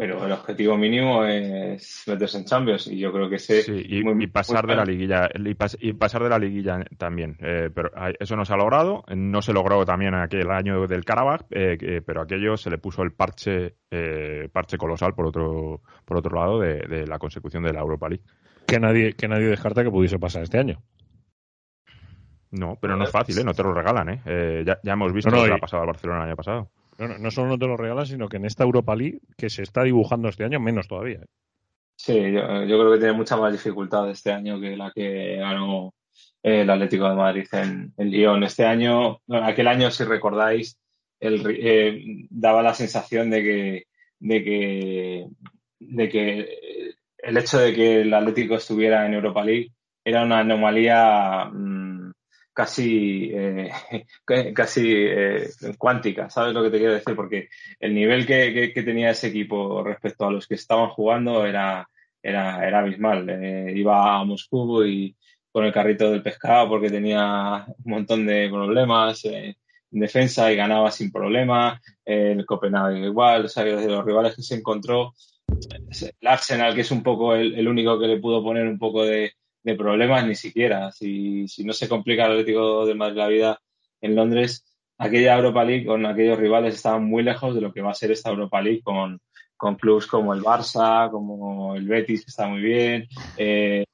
pero 0.00 0.24
el 0.24 0.32
objetivo 0.32 0.78
mínimo 0.78 1.26
es 1.26 2.04
meterse 2.06 2.38
en 2.38 2.46
Champions 2.46 2.86
y 2.86 2.98
yo 2.98 3.12
creo 3.12 3.28
que 3.28 3.36
ese 3.36 3.62
y, 3.68 4.26
pasar 4.28 4.66
de 4.66 4.74
la 4.74 4.82
liguilla 4.86 5.28
y, 5.34 5.92
pasar 5.92 6.22
de 6.22 6.30
la 6.30 6.38
liguilla 6.38 6.82
también 6.96 7.36
eh, 7.38 7.68
pero 7.74 7.90
eso 8.18 8.34
no 8.34 8.46
se 8.46 8.54
ha 8.54 8.56
logrado 8.56 9.04
no 9.14 9.42
se 9.42 9.52
logró 9.52 9.84
también 9.84 10.14
aquel 10.14 10.50
año 10.52 10.86
del 10.86 11.04
Karabakh 11.04 11.44
eh, 11.50 12.00
pero 12.06 12.22
aquello 12.22 12.56
se 12.56 12.70
le 12.70 12.78
puso 12.78 13.02
el 13.02 13.12
parche 13.12 13.74
eh, 13.90 14.48
parche 14.50 14.78
colosal 14.78 15.12
por 15.14 15.26
otro 15.26 15.82
por 16.06 16.16
otro 16.16 16.34
lado 16.34 16.60
de, 16.60 17.06
la 17.06 17.18
consecución 17.18 17.62
de 17.62 17.74
la 17.74 17.80
Europa 17.80 18.08
League 18.08 18.24
que 18.70 18.80
nadie 18.80 19.12
que 19.14 19.28
nadie 19.28 19.46
descarta 19.46 19.82
que 19.82 19.90
pudiese 19.90 20.18
pasar 20.18 20.42
este 20.42 20.58
año 20.58 20.82
no 22.50 22.78
pero 22.80 22.96
no 22.96 23.04
es 23.04 23.10
fácil 23.10 23.38
¿eh? 23.38 23.44
no 23.44 23.54
te 23.54 23.62
lo 23.62 23.74
regalan 23.74 24.08
¿eh? 24.08 24.64
Ya, 24.66 24.78
ya, 24.82 24.92
hemos 24.92 25.12
visto 25.12 25.30
lo 25.30 25.44
que 25.44 25.52
ha 25.52 25.58
pasado 25.58 25.82
al 25.82 25.88
Barcelona 25.88 26.22
el 26.22 26.28
año 26.28 26.36
pasado 26.36 26.70
no, 27.08 27.18
no, 27.18 27.30
solo 27.30 27.48
no 27.48 27.58
te 27.58 27.66
lo 27.66 27.76
regalan, 27.76 28.06
sino 28.06 28.28
que 28.28 28.36
en 28.36 28.44
esta 28.44 28.64
Europa 28.64 28.94
League, 28.94 29.20
que 29.36 29.48
se 29.48 29.62
está 29.62 29.82
dibujando 29.84 30.28
este 30.28 30.44
año, 30.44 30.60
menos 30.60 30.86
todavía. 30.86 31.20
¿eh? 31.20 31.26
Sí, 31.96 32.14
yo, 32.14 32.42
creo 32.42 32.92
que 32.92 32.98
tiene 32.98 33.14
mucha 33.14 33.36
más 33.36 33.52
dificultad 33.52 34.10
este 34.10 34.32
año 34.32 34.60
que 34.60 34.76
la 34.76 34.90
que 34.90 35.36
ganó 35.36 35.94
el 36.42 36.68
Atlético 36.68 37.08
de 37.08 37.16
Madrid 37.16 37.46
en, 37.52 37.92
Lyon. 37.96 38.42
Este 38.44 38.66
año, 38.66 39.20
aquel 39.28 39.68
año, 39.68 39.90
si 39.90 40.04
recordáis, 40.04 40.78
el, 41.18 41.42
eh, 41.46 42.26
daba 42.30 42.62
la 42.62 42.74
sensación 42.74 43.30
de 43.30 43.42
que, 43.42 43.86
de 44.18 44.44
que, 44.44 45.26
de 45.78 46.08
que 46.08 46.94
el 47.22 47.36
hecho 47.36 47.58
de 47.58 47.74
que 47.74 48.00
el 48.02 48.14
Atlético 48.14 48.56
estuviera 48.56 49.06
en 49.06 49.14
Europa 49.14 49.44
League 49.44 49.72
era 50.04 50.22
una 50.22 50.40
anomalía 50.40 51.44
mm, 51.44 52.12
casi, 52.52 53.30
eh, 53.32 53.70
casi 54.54 54.92
eh, 54.94 55.50
cuántica, 55.78 56.28
¿sabes 56.30 56.54
lo 56.54 56.62
que 56.62 56.70
te 56.70 56.78
quiero 56.78 56.94
decir? 56.94 57.16
Porque 57.16 57.48
el 57.78 57.94
nivel 57.94 58.26
que, 58.26 58.72
tenía 58.74 59.10
ese 59.10 59.28
equipo 59.28 59.82
respecto 59.82 60.26
a 60.26 60.30
los 60.30 60.46
que 60.46 60.54
estaban 60.54 60.90
jugando 60.90 61.46
era, 61.46 61.88
era, 62.22 62.66
era 62.66 62.80
abismal. 62.80 63.28
Eh, 63.30 63.72
iba 63.76 64.18
a 64.18 64.24
Moscú 64.24 64.84
y 64.84 65.16
con 65.52 65.64
el 65.64 65.72
carrito 65.72 66.10
del 66.10 66.22
pescado 66.22 66.68
porque 66.68 66.90
tenía 66.90 67.64
un 67.84 67.90
montón 67.92 68.26
de 68.26 68.48
problemas. 68.50 69.22
defensa 69.90 70.52
y 70.52 70.56
ganaba 70.56 70.90
sin 70.90 71.10
problema. 71.10 71.80
El 72.04 72.46
Copenhague 72.46 73.06
igual, 73.06 73.46
o 73.46 73.48
sea, 73.48 73.64
los 73.64 74.04
rivales 74.04 74.36
que 74.36 74.42
se 74.42 74.56
encontró, 74.56 75.14
el 76.00 76.28
Arsenal, 76.28 76.74
que 76.74 76.80
es 76.82 76.90
un 76.90 77.02
poco 77.02 77.34
el, 77.34 77.66
único 77.66 77.98
que 77.98 78.06
le 78.06 78.18
pudo 78.18 78.42
poner 78.42 78.66
un 78.66 78.78
poco 78.78 79.04
de, 79.04 79.32
problemas, 79.76 80.26
ni 80.26 80.34
siquiera. 80.34 80.90
Si, 80.90 81.46
no 81.64 81.72
se 81.72 81.88
complica 81.88 82.26
el 82.26 82.32
Atlético 82.32 82.86
de 82.86 82.94
Madrid 82.94 83.16
la 83.16 83.28
vida 83.28 83.60
en 84.00 84.16
Londres, 84.16 84.64
aquella 84.98 85.36
Europa 85.36 85.64
League 85.64 85.86
con 85.86 86.06
aquellos 86.06 86.38
rivales 86.38 86.74
estaban 86.74 87.04
muy 87.04 87.22
lejos 87.22 87.54
de 87.54 87.60
lo 87.60 87.72
que 87.72 87.82
va 87.82 87.90
a 87.90 87.94
ser 87.94 88.10
esta 88.10 88.30
Europa 88.30 88.60
League 88.60 88.82
con, 88.82 89.20
con 89.56 89.76
clubes 89.76 90.06
como 90.06 90.32
el 90.32 90.42
Barça, 90.42 91.10
como 91.10 91.74
el 91.76 91.86
Betis, 91.86 92.24
que 92.24 92.30
está 92.30 92.48
muy 92.48 92.60
bien, 92.60 93.06
eh, 93.36 93.84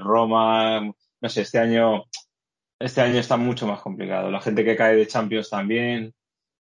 Roma, 0.00 0.80
no 1.20 1.28
sé, 1.28 1.42
este 1.42 1.58
año, 1.58 2.04
este 2.78 3.00
año 3.00 3.18
está 3.18 3.36
mucho 3.36 3.66
más 3.66 3.80
complicado. 3.80 4.30
La 4.30 4.40
gente 4.40 4.64
que 4.64 4.76
cae 4.76 4.96
de 4.96 5.06
Champions 5.06 5.50
también, 5.50 6.12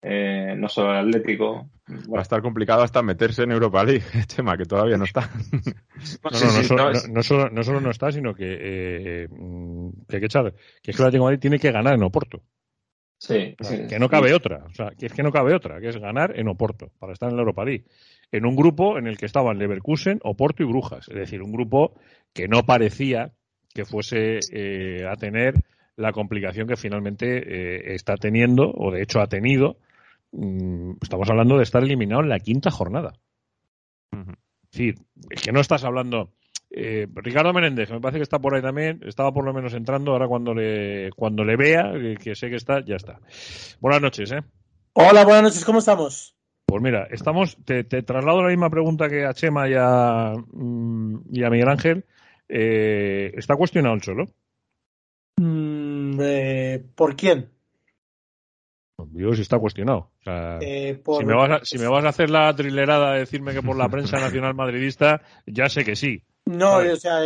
eh, 0.02 0.54
no 0.56 0.68
solo 0.68 0.92
el 0.92 1.08
Atlético. 1.08 1.70
Va 2.12 2.18
a 2.18 2.22
estar 2.22 2.42
complicado 2.42 2.82
hasta 2.82 3.02
meterse 3.02 3.42
en 3.42 3.52
Europa 3.52 3.82
League, 3.84 4.04
Chema, 4.26 4.56
que 4.56 4.64
todavía 4.64 4.96
no 4.96 5.04
está. 5.04 5.30
no, 7.10 7.22
solo, 7.22 7.50
no, 7.50 7.90
está, 7.90 8.12
sino 8.12 8.34
que, 8.34 8.58
eh, 8.60 9.28
que 10.08 10.16
hay 10.16 10.20
que 10.20 10.26
echar, 10.26 10.52
que 10.82 10.90
es 10.90 10.96
que 10.96 11.02
el 11.02 11.08
Atlético 11.08 11.24
de 11.24 11.30
Madrid 11.30 11.40
tiene 11.40 11.58
que 11.58 11.72
ganar 11.72 11.94
en 11.94 12.02
Oporto. 12.02 12.42
Sí, 13.20 13.56
que 13.88 13.98
no 13.98 14.08
cabe 14.08 14.32
otra, 14.32 14.64
o 14.64 14.72
sea, 14.72 14.90
que 14.96 15.06
es 15.06 15.12
que 15.12 15.24
no 15.24 15.32
cabe 15.32 15.52
otra, 15.52 15.80
que 15.80 15.88
es 15.88 15.96
ganar 15.96 16.38
en 16.38 16.46
Oporto 16.46 16.92
para 17.00 17.14
estar 17.14 17.28
en 17.28 17.34
la 17.34 17.42
Europa 17.42 17.64
League 17.64 17.84
en 18.32 18.46
un 18.46 18.56
grupo 18.56 18.98
en 18.98 19.06
el 19.06 19.16
que 19.16 19.26
estaban 19.26 19.58
Leverkusen, 19.58 20.20
Oporto 20.22 20.62
y 20.62 20.66
Brujas. 20.66 21.08
Es 21.08 21.14
decir, 21.14 21.42
un 21.42 21.52
grupo 21.52 21.94
que 22.32 22.48
no 22.48 22.64
parecía 22.64 23.32
que 23.74 23.84
fuese 23.84 24.40
eh, 24.52 25.06
a 25.06 25.16
tener 25.16 25.54
la 25.96 26.12
complicación 26.12 26.68
que 26.68 26.76
finalmente 26.76 27.38
eh, 27.38 27.94
está 27.94 28.16
teniendo, 28.16 28.70
o 28.70 28.90
de 28.90 29.02
hecho 29.02 29.20
ha 29.20 29.28
tenido. 29.28 29.78
Mm, 30.32 30.92
estamos 31.00 31.28
hablando 31.30 31.56
de 31.56 31.62
estar 31.62 31.82
eliminado 31.82 32.22
en 32.22 32.28
la 32.28 32.38
quinta 32.38 32.70
jornada. 32.70 33.14
Es 34.12 34.70
decir, 34.70 34.94
es 35.30 35.42
que 35.42 35.52
no 35.52 35.60
estás 35.60 35.84
hablando. 35.84 36.32
Eh, 36.70 37.06
Ricardo 37.14 37.54
Menéndez, 37.54 37.90
me 37.90 38.00
parece 38.00 38.18
que 38.18 38.24
está 38.24 38.38
por 38.38 38.54
ahí 38.54 38.60
también, 38.60 39.00
estaba 39.06 39.32
por 39.32 39.44
lo 39.44 39.54
menos 39.54 39.72
entrando, 39.72 40.12
ahora 40.12 40.28
cuando 40.28 40.52
le, 40.52 41.10
cuando 41.16 41.42
le 41.42 41.56
vea, 41.56 41.92
que 42.22 42.34
sé 42.34 42.50
que 42.50 42.56
está, 42.56 42.84
ya 42.84 42.96
está. 42.96 43.20
Buenas 43.80 44.02
noches, 44.02 44.30
¿eh? 44.32 44.42
Hola, 44.92 45.24
buenas 45.24 45.44
noches, 45.44 45.64
¿cómo 45.64 45.78
estamos? 45.78 46.36
Pues 46.66 46.82
mira, 46.82 47.08
estamos, 47.10 47.56
te, 47.64 47.84
traslado 47.84 48.42
la 48.42 48.48
misma 48.48 48.68
pregunta 48.68 49.08
que 49.08 49.24
a 49.24 49.32
Chema 49.32 49.66
y 49.70 49.74
a, 49.78 50.34
mm, 50.52 51.20
y 51.32 51.42
a 51.42 51.50
Miguel 51.50 51.68
Ángel. 51.68 52.04
Eh, 52.46 53.32
¿Está 53.34 53.56
cuestionado 53.56 53.94
el 53.94 54.02
Cholo? 54.02 54.26
Mm, 55.36 56.18
eh, 56.20 56.84
¿Por 56.94 57.16
quién? 57.16 57.50
Dios, 59.12 59.36
si 59.36 59.42
está 59.42 59.58
cuestionado. 59.58 60.10
Eh, 60.26 61.00
si, 61.18 61.24
me 61.24 61.34
vas 61.34 61.50
a, 61.50 61.64
si 61.64 61.78
me 61.78 61.86
vas 61.86 62.04
a 62.04 62.08
hacer 62.08 62.30
la 62.30 62.54
trilerada 62.54 63.12
de 63.12 63.20
decirme 63.20 63.52
que 63.52 63.62
por 63.62 63.76
la 63.76 63.88
prensa 63.88 64.18
nacional 64.20 64.54
madridista, 64.54 65.22
ya 65.46 65.68
sé 65.68 65.84
que 65.84 65.96
sí. 65.96 66.22
No, 66.46 66.76
o 66.76 66.96
sea, 66.96 67.20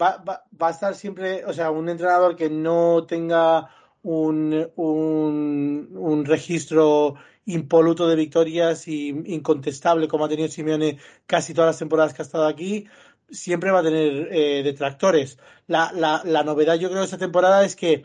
va, 0.00 0.16
va, 0.28 0.44
va, 0.60 0.68
a 0.68 0.70
estar 0.70 0.94
siempre, 0.94 1.44
o 1.44 1.52
sea, 1.52 1.70
un 1.70 1.88
entrenador 1.88 2.34
que 2.34 2.50
no 2.50 3.04
tenga 3.06 3.68
un, 4.02 4.68
un, 4.74 5.88
un 5.92 6.24
registro 6.24 7.14
impoluto 7.46 8.06
de 8.08 8.16
victorias 8.16 8.88
y 8.88 9.08
incontestable 9.08 10.08
como 10.08 10.24
ha 10.24 10.28
tenido 10.28 10.48
Simeone 10.48 10.98
casi 11.26 11.54
todas 11.54 11.68
las 11.68 11.78
temporadas 11.78 12.12
que 12.12 12.22
ha 12.22 12.24
estado 12.24 12.46
aquí, 12.46 12.86
siempre 13.30 13.70
va 13.70 13.80
a 13.80 13.82
tener 13.82 14.28
eh, 14.30 14.62
detractores. 14.62 15.38
La, 15.66 15.92
la, 15.94 16.22
la, 16.24 16.42
novedad 16.42 16.76
yo 16.76 16.88
creo 16.88 17.00
de 17.00 17.06
esta 17.06 17.18
temporada 17.18 17.64
es 17.64 17.76
que 17.76 18.04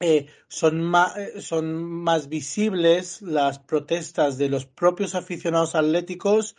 eh, 0.00 0.26
son, 0.48 0.82
más, 0.82 1.16
eh, 1.16 1.40
son 1.40 1.74
más 1.84 2.28
visibles 2.28 3.22
las 3.22 3.58
protestas 3.58 4.38
de 4.38 4.48
los 4.48 4.66
propios 4.66 5.14
aficionados 5.14 5.74
atléticos 5.74 6.56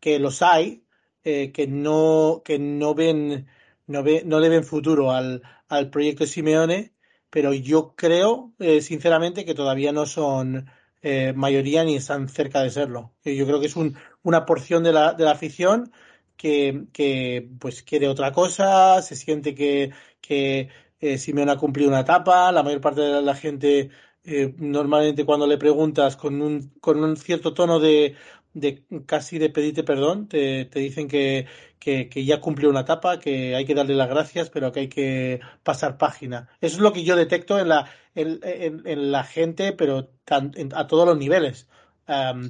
que 0.00 0.18
los 0.18 0.42
hay, 0.42 0.82
que, 1.22 1.66
no, 1.66 2.42
que 2.44 2.58
no 2.58 2.94
ven 2.94 3.46
no, 3.86 4.02
ve, 4.02 4.22
no 4.26 4.40
le 4.40 4.50
ven 4.50 4.62
futuro 4.62 5.10
al, 5.10 5.42
al 5.68 5.88
proyecto 5.88 6.26
Simeone, 6.26 6.92
pero 7.30 7.54
yo 7.54 7.94
creo, 7.96 8.52
sinceramente, 8.82 9.46
que 9.46 9.54
todavía 9.54 9.90
no 9.92 10.04
son 10.04 10.66
eh, 11.06 11.34
mayoría 11.34 11.84
ni 11.84 11.96
están 11.96 12.28
cerca 12.30 12.62
de 12.62 12.70
serlo. 12.70 13.14
Yo 13.24 13.44
creo 13.44 13.60
que 13.60 13.66
es 13.66 13.76
un, 13.76 13.94
una 14.22 14.46
porción 14.46 14.82
de 14.82 14.92
la, 14.94 15.12
de 15.12 15.24
la 15.24 15.32
afición 15.32 15.92
que, 16.36 16.86
que, 16.94 17.46
pues 17.60 17.82
quiere 17.82 18.08
otra 18.08 18.32
cosa, 18.32 19.02
se 19.02 19.14
siente 19.14 19.54
que, 19.54 19.92
que 20.22 20.70
eh, 21.00 21.18
Simeone 21.18 21.52
ha 21.52 21.56
cumplido 21.56 21.90
una 21.90 22.00
etapa, 22.00 22.52
la 22.52 22.62
mayor 22.62 22.80
parte 22.80 23.00
de 23.02 23.22
la 23.22 23.34
gente 23.34 23.90
eh, 24.24 24.54
normalmente 24.58 25.24
cuando 25.26 25.46
le 25.46 25.58
preguntas 25.58 26.16
con 26.16 26.40
un, 26.40 26.72
con 26.80 27.02
un 27.04 27.16
cierto 27.16 27.52
tono 27.52 27.78
de, 27.78 28.16
de 28.54 28.84
casi 29.06 29.38
de 29.38 29.50
pedirte 29.50 29.84
perdón, 29.84 30.28
te, 30.28 30.64
te 30.64 30.78
dicen 30.80 31.08
que, 31.08 31.46
que, 31.78 32.24
ya 32.24 32.40
cumplió 32.40 32.70
una 32.70 32.80
etapa, 32.80 33.18
que 33.18 33.54
hay 33.54 33.66
que 33.66 33.74
darle 33.74 33.94
las 33.94 34.08
gracias, 34.08 34.48
pero 34.48 34.72
que 34.72 34.80
hay 34.80 34.88
que 34.88 35.40
pasar 35.62 35.98
página. 35.98 36.48
Eso 36.60 36.76
es 36.76 36.82
lo 36.82 36.92
que 36.92 37.04
yo 37.04 37.16
detecto 37.16 37.58
en 37.58 37.68
la, 37.68 37.90
en, 38.14 38.40
en, 38.42 39.12
la 39.12 39.24
gente, 39.24 39.72
pero 39.72 40.08
a 40.26 40.86
todos 40.86 41.06
los 41.06 41.18
niveles. 41.18 41.68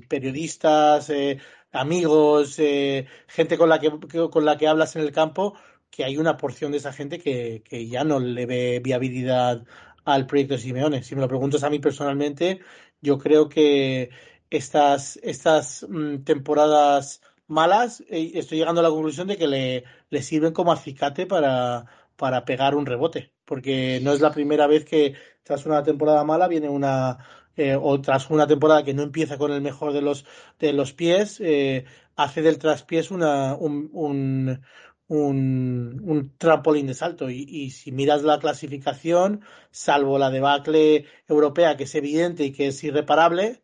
periodistas, 0.09 1.11
eh, 1.11 1.39
amigos, 1.73 2.59
eh, 2.59 3.07
gente 3.27 3.59
con 3.59 3.69
la 3.69 3.81
que, 3.81 3.91
con 4.31 4.45
la 4.45 4.57
que 4.57 4.69
hablas 4.69 4.95
en 4.97 5.03
el 5.03 5.13
campo, 5.13 5.55
que 5.95 6.05
hay 6.05 6.17
una 6.19 6.37
porción 6.37 6.73
de 6.73 6.79
esa 6.79 6.93
gente 6.93 7.19
que, 7.19 7.63
que 7.65 7.87
ya 7.87 8.03
no 8.03 8.19
le 8.19 8.47
ve 8.47 8.81
viabilidad 8.83 9.65
al 10.05 10.27
proyecto 10.27 10.55
de 10.55 10.61
Simeone. 10.61 11.03
Si 11.05 11.15
me 11.15 11.21
lo 11.21 11.29
preguntas 11.29 11.63
a 11.63 11.71
mí 11.71 11.79
personalmente, 11.79 12.61
yo 13.01 13.19
creo 13.19 13.49
que 13.49 14.11
estas, 14.51 15.19
estas 15.23 15.87
mm, 15.89 16.25
temporadas 16.25 17.23
malas, 17.47 18.03
eh, 18.09 18.33
estoy 18.35 18.59
llegando 18.59 18.81
a 18.81 18.85
la 18.85 18.91
conclusión 18.91 19.29
de 19.29 19.37
que 19.37 19.47
le, 19.47 19.85
le 20.11 20.23
sirven 20.23 20.53
como 20.53 20.73
acicate 20.73 21.27
para, 21.27 21.87
para 22.17 22.45
pegar 22.45 22.75
un 22.75 22.87
rebote, 22.87 23.33
porque 23.45 24.01
no 24.03 24.13
es 24.13 24.21
la 24.21 24.33
primera 24.33 24.67
vez 24.67 24.85
que 24.85 25.15
tras 25.45 25.65
una 25.65 25.85
temporada 25.85 26.25
mala 26.25 26.49
viene 26.49 26.69
una 26.69 27.19
eh, 27.57 27.79
o 27.81 28.01
tras 28.01 28.31
una 28.31 28.49
temporada 28.49 28.83
que 28.83 28.95
no 28.95 29.03
empieza 29.03 29.39
con 29.39 29.53
el 29.53 29.61
mejor 29.61 29.93
de 29.93 30.03
los 30.03 30.25
de 30.59 30.73
los 30.73 30.93
pies, 30.93 31.41
eh, 31.41 31.85
hace 32.17 32.43
del 32.43 32.59
traspiés 32.59 33.11
una, 33.11 33.55
un, 33.55 33.91
un, 33.93 34.63
un, 35.09 36.01
un, 36.05 36.37
trampolín 36.39 36.87
de 36.87 36.95
salto. 36.95 37.31
Y, 37.31 37.45
y, 37.49 37.71
si 37.71 37.93
miras 37.93 38.23
la 38.23 38.39
clasificación, 38.39 39.43
salvo 39.71 40.19
la 40.19 40.31
debacle 40.31 41.07
europea, 41.29 41.77
que 41.77 41.85
es 41.85 41.95
evidente 41.95 42.45
y 42.45 42.53
que 42.53 42.69
es 42.69 42.83
irreparable, 42.85 43.63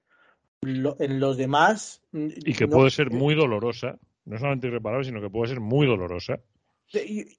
en 0.62 1.20
los 1.20 1.36
demás. 1.36 2.02
Y 2.12 2.52
que 2.52 2.68
puede 2.68 2.90
ser 2.90 3.10
muy 3.10 3.34
dolorosa, 3.34 3.98
no 4.24 4.38
solamente 4.38 4.68
irreparable, 4.68 5.04
sino 5.04 5.20
que 5.20 5.30
puede 5.30 5.48
ser 5.48 5.60
muy 5.60 5.86
dolorosa. 5.86 6.40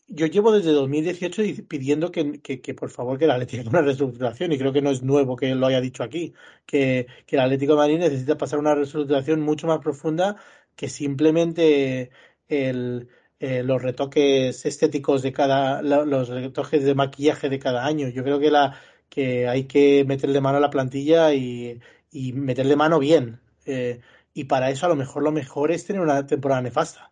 Yo 0.08 0.28
llevo 0.28 0.54
desde 0.54 0.72
2018 0.72 1.66
pidiendo 1.68 2.10
que, 2.10 2.40
que, 2.40 2.74
por 2.74 2.90
favor 2.90 3.20
que 3.20 3.26
el 3.26 3.32
Atlético 3.32 3.62
haga 3.62 3.70
una 3.70 3.82
reestructuración 3.82 4.54
y 4.54 4.58
creo 4.58 4.72
que 4.72 4.82
no 4.82 4.92
es 4.92 5.04
nuevo 5.04 5.36
que 5.36 5.54
lo 5.54 5.68
haya 5.68 5.82
dicho 5.82 6.04
aquí, 6.04 6.34
que, 6.66 7.08
que 7.26 7.36
el 7.36 7.42
Atlético 7.42 7.74
de 7.74 7.80
Madrid 7.80 8.00
necesita 8.00 8.38
pasar 8.38 8.60
una 8.60 8.76
reestructuración 8.76 9.42
mucho 9.42 9.68
más 9.68 9.80
profunda 9.80 10.38
que 10.78 10.88
simplemente 10.88 12.12
el, 12.48 13.10
eh, 13.42 13.64
los 13.64 13.82
retoques 13.82 14.68
estéticos 14.68 15.24
de 15.24 15.34
cada, 15.34 15.82
los 15.82 16.30
retoques 16.30 16.84
de 16.84 16.94
maquillaje 16.94 17.50
de 17.50 17.58
cada 17.58 17.86
año. 17.88 18.08
Yo 18.08 18.24
creo 18.24 18.40
que 18.40 18.52
la 18.52 18.80
que 19.10 19.48
hay 19.48 19.64
que 19.64 20.06
meterle 20.06 20.40
mano 20.40 20.58
a 20.58 20.62
la 20.62 20.70
plantilla 20.70 21.34
y, 21.34 21.82
y 22.12 22.34
meterle 22.34 22.76
mano 22.76 23.00
bien. 23.00 23.40
Eh, 23.66 24.00
y 24.36 24.44
para 24.44 24.70
eso 24.70 24.86
a 24.86 24.90
lo 24.90 24.96
mejor 24.96 25.24
lo 25.24 25.32
mejor 25.32 25.72
es 25.72 25.88
tener 25.88 26.04
una 26.04 26.28
temporada 26.28 26.62
nefasta, 26.62 27.12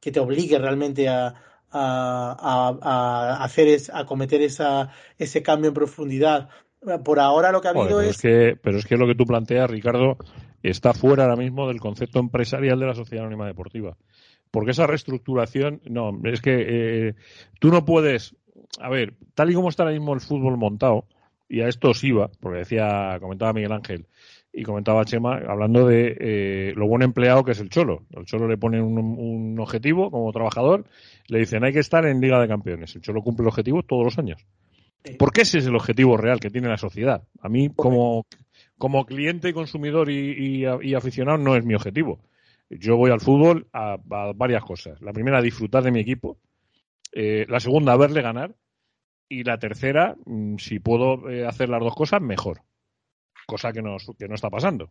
que 0.00 0.10
te 0.10 0.18
obligue 0.18 0.58
realmente 0.58 1.08
a, 1.08 1.32
a, 1.70 3.38
hacer 3.44 3.68
es, 3.68 3.88
a 3.94 4.04
cometer 4.04 4.42
esa, 4.42 4.90
ese 5.16 5.44
cambio 5.44 5.68
en 5.68 5.74
profundidad. 5.74 6.48
Por 7.04 7.20
ahora 7.20 7.52
lo 7.52 7.60
que 7.60 7.68
ha 7.68 7.70
habido 7.70 8.00
es... 8.00 8.20
que, 8.20 8.56
pero 8.60 8.78
es 8.78 8.84
que 8.84 8.96
lo 8.96 9.06
que 9.06 9.14
tú 9.14 9.24
planteas, 9.24 9.70
Ricardo, 9.70 10.16
está 10.62 10.92
fuera 10.92 11.22
ahora 11.22 11.36
mismo 11.36 11.68
del 11.68 11.78
concepto 11.78 12.18
empresarial 12.18 12.80
de 12.80 12.86
la 12.86 12.94
sociedad 12.94 13.24
anónima 13.24 13.46
deportiva. 13.46 13.96
Porque 14.50 14.70
esa 14.70 14.86
reestructuración, 14.86 15.80
no, 15.88 16.18
es 16.24 16.40
que 16.40 16.56
eh, 16.58 17.14
tú 17.60 17.70
no 17.70 17.84
puedes, 17.84 18.36
a 18.80 18.88
ver, 18.88 19.14
tal 19.34 19.50
y 19.50 19.54
como 19.54 19.68
está 19.68 19.82
ahora 19.82 19.94
mismo 19.94 20.14
el 20.14 20.20
fútbol 20.20 20.56
montado, 20.56 21.04
y 21.48 21.60
a 21.60 21.68
esto 21.68 21.90
os 21.90 22.04
iba, 22.04 22.30
porque 22.40 22.58
decía, 22.58 23.18
comentaba 23.20 23.52
Miguel 23.52 23.72
Ángel, 23.72 24.06
y 24.52 24.62
comentaba 24.62 25.04
Chema, 25.04 25.40
hablando 25.48 25.86
de 25.86 26.16
eh, 26.18 26.72
lo 26.74 26.88
buen 26.88 27.02
empleado 27.02 27.44
que 27.44 27.52
es 27.52 27.60
el 27.60 27.68
Cholo. 27.68 28.02
El 28.10 28.24
Cholo 28.24 28.48
le 28.48 28.56
pone 28.56 28.80
un, 28.80 29.56
objetivo 29.60 30.10
como 30.10 30.32
trabajador, 30.32 30.84
le 31.26 31.38
dicen 31.38 31.64
hay 31.64 31.72
que 31.72 31.78
estar 31.78 32.06
en 32.06 32.20
Liga 32.20 32.40
de 32.40 32.48
Campeones. 32.48 32.94
El 32.96 33.02
Cholo 33.02 33.22
cumple 33.22 33.44
el 33.44 33.48
objetivo 33.48 33.82
todos 33.82 34.04
los 34.04 34.18
años. 34.18 34.44
Porque 35.18 35.42
ese 35.42 35.58
es 35.58 35.66
el 35.66 35.76
objetivo 35.76 36.16
real 36.16 36.40
que 36.40 36.50
tiene 36.50 36.68
la 36.68 36.76
sociedad. 36.76 37.22
A 37.40 37.48
mí, 37.48 37.70
como, 37.74 38.26
como 38.78 39.06
cliente, 39.06 39.54
consumidor 39.54 40.10
y, 40.10 40.64
y, 40.82 40.94
aficionado, 40.94 41.38
no 41.38 41.56
es 41.56 41.64
mi 41.64 41.74
objetivo. 41.74 42.18
Yo 42.70 42.96
voy 42.96 43.10
al 43.10 43.20
fútbol 43.20 43.68
a, 43.72 43.96
varias 44.34 44.62
cosas. 44.64 45.00
La 45.00 45.12
primera, 45.12 45.40
disfrutar 45.40 45.82
de 45.82 45.90
mi 45.90 46.00
equipo. 46.00 46.38
Eh, 47.12 47.46
la 47.48 47.60
segunda, 47.60 47.96
verle 47.96 48.22
ganar. 48.22 48.54
Y 49.28 49.44
la 49.44 49.58
tercera, 49.58 50.16
mm, 50.24 50.56
si 50.56 50.78
puedo 50.78 51.28
eh, 51.30 51.46
hacer 51.46 51.68
las 51.68 51.80
dos 51.80 51.94
cosas, 51.94 52.20
mejor. 52.20 52.62
cosa 53.46 53.72
que 53.72 53.80
no, 53.80 53.96
que 54.18 54.28
no 54.28 54.34
está 54.34 54.50
pasando. 54.50 54.90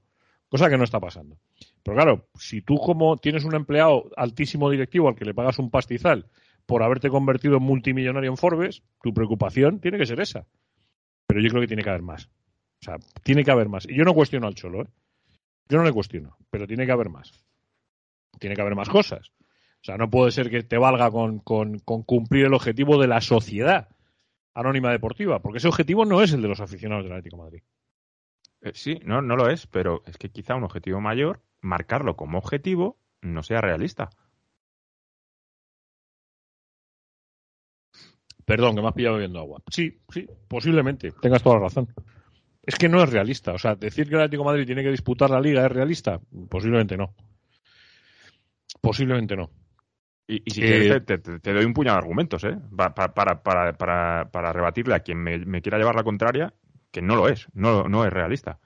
Cosa 0.49 0.69
que 0.69 0.77
no 0.77 0.83
está 0.83 0.99
pasando. 0.99 1.37
Pero 1.83 1.95
claro, 1.95 2.27
si 2.35 2.61
tú 2.61 2.77
como 2.77 3.17
tienes 3.17 3.43
un 3.43 3.53
empleado 3.53 4.09
altísimo 4.15 4.69
directivo 4.69 5.09
al 5.09 5.15
que 5.15 5.25
le 5.25 5.33
pagas 5.33 5.59
un 5.59 5.69
pastizal 5.69 6.25
por 6.65 6.83
haberte 6.83 7.09
convertido 7.09 7.57
en 7.57 7.63
multimillonario 7.63 8.29
en 8.29 8.37
Forbes, 8.37 8.83
tu 9.01 9.13
preocupación 9.13 9.79
tiene 9.79 9.97
que 9.97 10.05
ser 10.05 10.19
esa. 10.19 10.47
Pero 11.27 11.41
yo 11.41 11.49
creo 11.49 11.61
que 11.61 11.67
tiene 11.67 11.83
que 11.83 11.89
haber 11.89 12.01
más. 12.01 12.29
O 12.81 12.85
sea, 12.85 12.97
tiene 13.23 13.43
que 13.43 13.51
haber 13.51 13.69
más. 13.69 13.87
Y 13.87 13.95
yo 13.95 14.03
no 14.03 14.13
cuestiono 14.13 14.47
al 14.47 14.55
Cholo, 14.55 14.83
¿eh? 14.83 14.87
Yo 15.69 15.77
no 15.77 15.83
le 15.83 15.91
cuestiono, 15.91 16.37
pero 16.49 16.65
tiene 16.65 16.85
que 16.85 16.91
haber 16.91 17.09
más. 17.09 17.33
Tiene 18.39 18.55
que 18.55 18.61
haber 18.61 18.75
más 18.75 18.89
cosas. 18.89 19.31
O 19.81 19.83
sea, 19.83 19.97
no 19.97 20.09
puede 20.09 20.31
ser 20.31 20.49
que 20.49 20.63
te 20.63 20.77
valga 20.77 21.11
con, 21.11 21.39
con, 21.39 21.79
con 21.79 22.03
cumplir 22.03 22.45
el 22.45 22.53
objetivo 22.53 22.99
de 22.99 23.07
la 23.07 23.21
sociedad 23.21 23.89
anónima 24.53 24.91
deportiva, 24.91 25.39
porque 25.39 25.59
ese 25.59 25.67
objetivo 25.67 26.03
no 26.03 26.21
es 26.21 26.33
el 26.33 26.41
de 26.41 26.47
los 26.47 26.59
aficionados 26.59 27.03
del 27.03 27.13
Atlético 27.13 27.37
de 27.37 27.43
Madrid. 27.43 27.63
Eh, 28.61 28.71
sí, 28.73 28.99
no, 29.05 29.21
no 29.21 29.35
lo 29.35 29.49
es, 29.49 29.67
pero 29.67 30.01
es 30.07 30.17
que 30.17 30.29
quizá 30.29 30.55
un 30.55 30.63
objetivo 30.63 30.99
mayor, 30.99 31.41
marcarlo 31.61 32.15
como 32.15 32.39
objetivo, 32.39 32.97
no 33.21 33.43
sea 33.43 33.61
realista. 33.61 34.09
Perdón, 38.45 38.75
que 38.75 38.81
me 38.81 38.87
has 38.87 38.93
pillado 38.93 39.15
bebiendo 39.15 39.39
agua. 39.39 39.61
Sí, 39.69 39.99
sí, 40.09 40.27
posiblemente, 40.47 41.11
tengas 41.21 41.43
toda 41.43 41.57
la 41.57 41.63
razón. 41.63 41.93
Es 42.63 42.75
que 42.75 42.89
no 42.89 43.03
es 43.03 43.09
realista. 43.11 43.53
O 43.53 43.57
sea, 43.57 43.75
decir 43.75 44.07
que 44.07 44.15
el 44.15 44.21
Atlético 44.21 44.43
de 44.43 44.49
Madrid 44.49 44.65
tiene 44.65 44.83
que 44.83 44.91
disputar 44.91 45.29
la 45.29 45.41
liga 45.41 45.65
es 45.65 45.71
realista, 45.71 46.19
posiblemente 46.49 46.97
no. 46.97 47.13
Posiblemente 48.81 49.35
no. 49.35 49.49
Y, 50.27 50.41
y 50.45 50.51
si 50.51 50.61
quieres, 50.61 51.05
te, 51.05 51.17
te, 51.19 51.39
te, 51.39 51.53
doy 51.53 51.63
un 51.63 51.73
puñado 51.73 51.95
de 51.95 52.01
argumentos, 52.01 52.43
¿eh? 52.43 52.57
Para, 52.75 52.93
para, 52.93 53.41
para, 53.41 53.73
para, 53.77 54.29
para 54.29 54.53
rebatirle 54.53 54.95
a 54.95 54.99
quien 54.99 55.19
me, 55.19 55.37
me, 55.39 55.61
quiera 55.61 55.77
llevar 55.77 55.95
la 55.95 56.03
contraria, 56.03 56.53
que 56.91 57.01
no 57.01 57.15
lo 57.15 57.29
es, 57.29 57.47
no, 57.53 57.87
no 57.87 58.05
es 58.05 58.11
realista. 58.11 58.59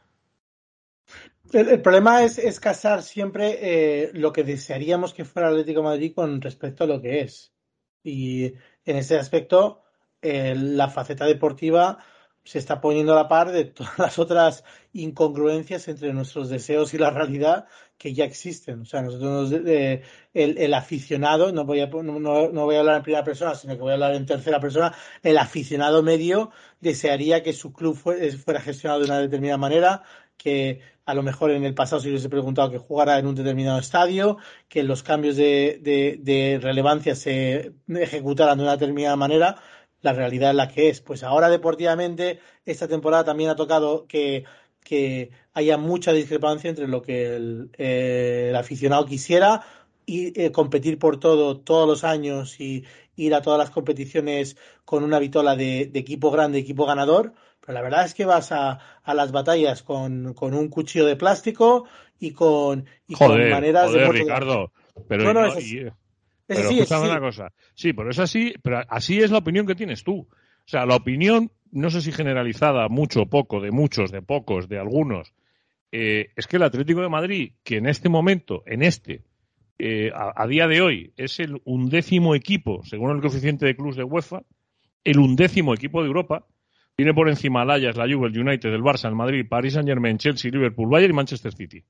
El, 1.53 1.67
el 1.67 1.81
problema 1.81 2.23
es, 2.23 2.39
es, 2.39 2.59
casar 2.59 3.03
siempre 3.03 3.59
eh, 3.61 4.11
lo 4.13 4.33
que 4.33 4.43
desearíamos 4.43 5.13
que 5.13 5.25
fuera 5.25 5.49
el 5.49 5.55
Atlético 5.55 5.81
de 5.81 5.87
Madrid 5.87 6.13
con 6.15 6.41
respecto 6.41 6.83
a 6.83 6.87
lo 6.87 7.01
que 7.01 7.21
es. 7.21 7.53
Y 8.03 8.53
en 8.85 8.97
ese 8.97 9.17
aspecto, 9.17 9.83
eh, 10.21 10.55
la 10.55 10.89
faceta 10.89 11.25
deportiva 11.25 11.99
se 12.43 12.59
está 12.59 12.81
poniendo 12.81 13.13
a 13.13 13.15
la 13.15 13.27
par 13.27 13.51
de 13.51 13.65
todas 13.65 13.97
las 13.97 14.19
otras 14.19 14.63
incongruencias 14.93 15.87
entre 15.87 16.13
nuestros 16.13 16.49
deseos 16.49 16.93
y 16.93 16.97
la 16.97 17.11
realidad 17.11 17.67
que 17.97 18.13
ya 18.13 18.25
existen. 18.25 18.81
O 18.81 18.85
sea, 18.85 19.03
nosotros, 19.03 19.53
eh, 19.53 20.01
el, 20.33 20.57
el, 20.57 20.73
aficionado, 20.73 21.51
no 21.51 21.65
voy, 21.65 21.81
a, 21.81 21.87
no, 21.87 22.19
no, 22.19 22.65
voy 22.65 22.75
a 22.75 22.79
hablar 22.79 22.97
en 22.97 23.03
primera 23.03 23.23
persona, 23.23 23.53
sino 23.53 23.75
que 23.75 23.81
voy 23.81 23.91
a 23.91 23.93
hablar 23.93 24.15
en 24.15 24.25
tercera 24.25 24.59
persona, 24.59 24.95
el 25.21 25.37
aficionado 25.37 26.01
medio 26.01 26.49
desearía 26.79 27.43
que 27.43 27.53
su 27.53 27.73
club 27.73 27.95
fue, 27.95 28.31
fuera 28.31 28.59
gestionado 28.59 29.01
de 29.01 29.05
una 29.05 29.19
determinada 29.19 29.59
manera, 29.59 30.03
que 30.35 30.81
a 31.05 31.13
lo 31.13 31.21
mejor 31.21 31.51
en 31.51 31.63
el 31.63 31.75
pasado 31.75 32.01
se 32.01 32.09
hubiese 32.09 32.29
preguntado 32.29 32.71
que 32.71 32.79
jugara 32.79 33.19
en 33.19 33.27
un 33.27 33.35
determinado 33.35 33.77
estadio, 33.77 34.37
que 34.67 34.81
los 34.81 35.03
cambios 35.03 35.35
de, 35.35 35.79
de 36.19 36.59
relevancia 36.59 37.15
se 37.15 37.73
ejecutaran 37.87 38.57
de 38.57 38.63
una 38.63 38.73
determinada 38.77 39.15
manera, 39.15 39.61
la 40.01 40.13
realidad 40.13 40.51
es 40.51 40.55
la 40.55 40.67
que 40.67 40.89
es. 40.89 41.01
Pues 41.01 41.23
ahora 41.23 41.49
deportivamente, 41.49 42.39
esta 42.65 42.87
temporada 42.87 43.23
también 43.23 43.49
ha 43.49 43.55
tocado 43.55 44.05
que, 44.07 44.45
que 44.83 45.31
haya 45.53 45.77
mucha 45.77 46.11
discrepancia 46.13 46.69
entre 46.69 46.87
lo 46.87 47.01
que 47.01 47.35
el, 47.35 47.69
eh, 47.77 48.47
el 48.49 48.55
aficionado 48.55 49.05
quisiera 49.05 49.63
y 50.05 50.39
eh, 50.39 50.51
competir 50.51 50.97
por 50.99 51.19
todo 51.19 51.59
todos 51.59 51.87
los 51.87 52.03
años 52.03 52.59
y 52.59 52.83
ir 53.15 53.35
a 53.35 53.41
todas 53.41 53.59
las 53.59 53.69
competiciones 53.69 54.57
con 54.85 55.03
una 55.03 55.19
vitola 55.19 55.55
de, 55.55 55.89
de 55.91 55.99
equipo 55.99 56.31
grande, 56.31 56.59
equipo 56.59 56.85
ganador. 56.85 57.33
Pero 57.59 57.73
la 57.73 57.81
verdad 57.81 58.05
es 58.05 58.13
que 58.15 58.25
vas 58.25 58.51
a, 58.51 58.79
a 59.03 59.13
las 59.13 59.31
batallas 59.31 59.83
con, 59.83 60.33
con, 60.33 60.55
un 60.55 60.69
cuchillo 60.69 61.05
de 61.05 61.15
plástico 61.15 61.85
y 62.19 62.31
con, 62.31 62.85
y 63.07 63.13
joder, 63.13 63.41
con 63.41 63.51
maneras 63.51 63.91
joder, 63.91 64.07
de. 64.07 64.11
Ricardo, 64.11 64.71
pero, 65.07 65.23
no, 65.23 65.33
no, 65.33 65.41
no, 65.41 65.47
es 65.47 65.57
así. 65.57 65.77
y, 65.77 65.79
Es 65.79 65.93
pero 66.55 66.69
escúchame 66.69 67.03
así. 67.03 67.11
una 67.11 67.19
cosa. 67.19 67.53
Sí, 67.73 67.93
pero 67.93 68.09
es 68.09 68.19
así, 68.19 68.53
pero 68.61 68.81
así 68.87 69.19
es 69.19 69.31
la 69.31 69.39
opinión 69.39 69.65
que 69.65 69.75
tienes 69.75 70.03
tú. 70.03 70.19
O 70.21 70.67
sea, 70.67 70.85
la 70.85 70.95
opinión, 70.95 71.51
no 71.71 71.89
sé 71.89 72.01
si 72.01 72.11
generalizada, 72.11 72.87
mucho 72.89 73.23
o 73.23 73.29
poco, 73.29 73.59
de 73.61 73.71
muchos, 73.71 74.11
de 74.11 74.21
pocos, 74.21 74.69
de 74.69 74.79
algunos, 74.79 75.33
eh, 75.91 76.29
es 76.35 76.47
que 76.47 76.57
el 76.57 76.63
Atlético 76.63 77.01
de 77.01 77.09
Madrid, 77.09 77.53
que 77.63 77.77
en 77.77 77.87
este 77.87 78.09
momento, 78.09 78.63
en 78.65 78.83
este, 78.83 79.23
eh, 79.79 80.11
a, 80.13 80.43
a, 80.43 80.47
día 80.47 80.67
de 80.67 80.81
hoy, 80.81 81.13
es 81.17 81.39
el 81.39 81.61
undécimo 81.65 82.35
equipo, 82.35 82.81
según 82.83 83.11
el 83.11 83.21
coeficiente 83.21 83.65
de 83.65 83.75
clubes 83.75 83.95
de 83.95 84.03
UEFA, 84.03 84.43
el 85.03 85.19
undécimo 85.19 85.73
equipo 85.73 86.01
de 86.01 86.07
Europa, 86.07 86.45
tiene 86.95 87.13
por 87.13 87.29
encima 87.29 87.61
al 87.61 87.71
Ajax, 87.71 87.97
la 87.97 88.05
Juve, 88.05 88.27
el 88.27 88.39
United, 88.39 88.69
el 88.69 88.83
Barça, 88.83 89.07
el 89.07 89.15
Madrid, 89.15 89.45
Paris 89.49 89.73
Saint 89.73 89.87
Germain, 89.87 90.17
Chelsea, 90.17 90.51
Liverpool, 90.51 90.89
Bayern 90.89 91.13
y 91.13 91.15
Manchester 91.15 91.53
City. 91.53 91.83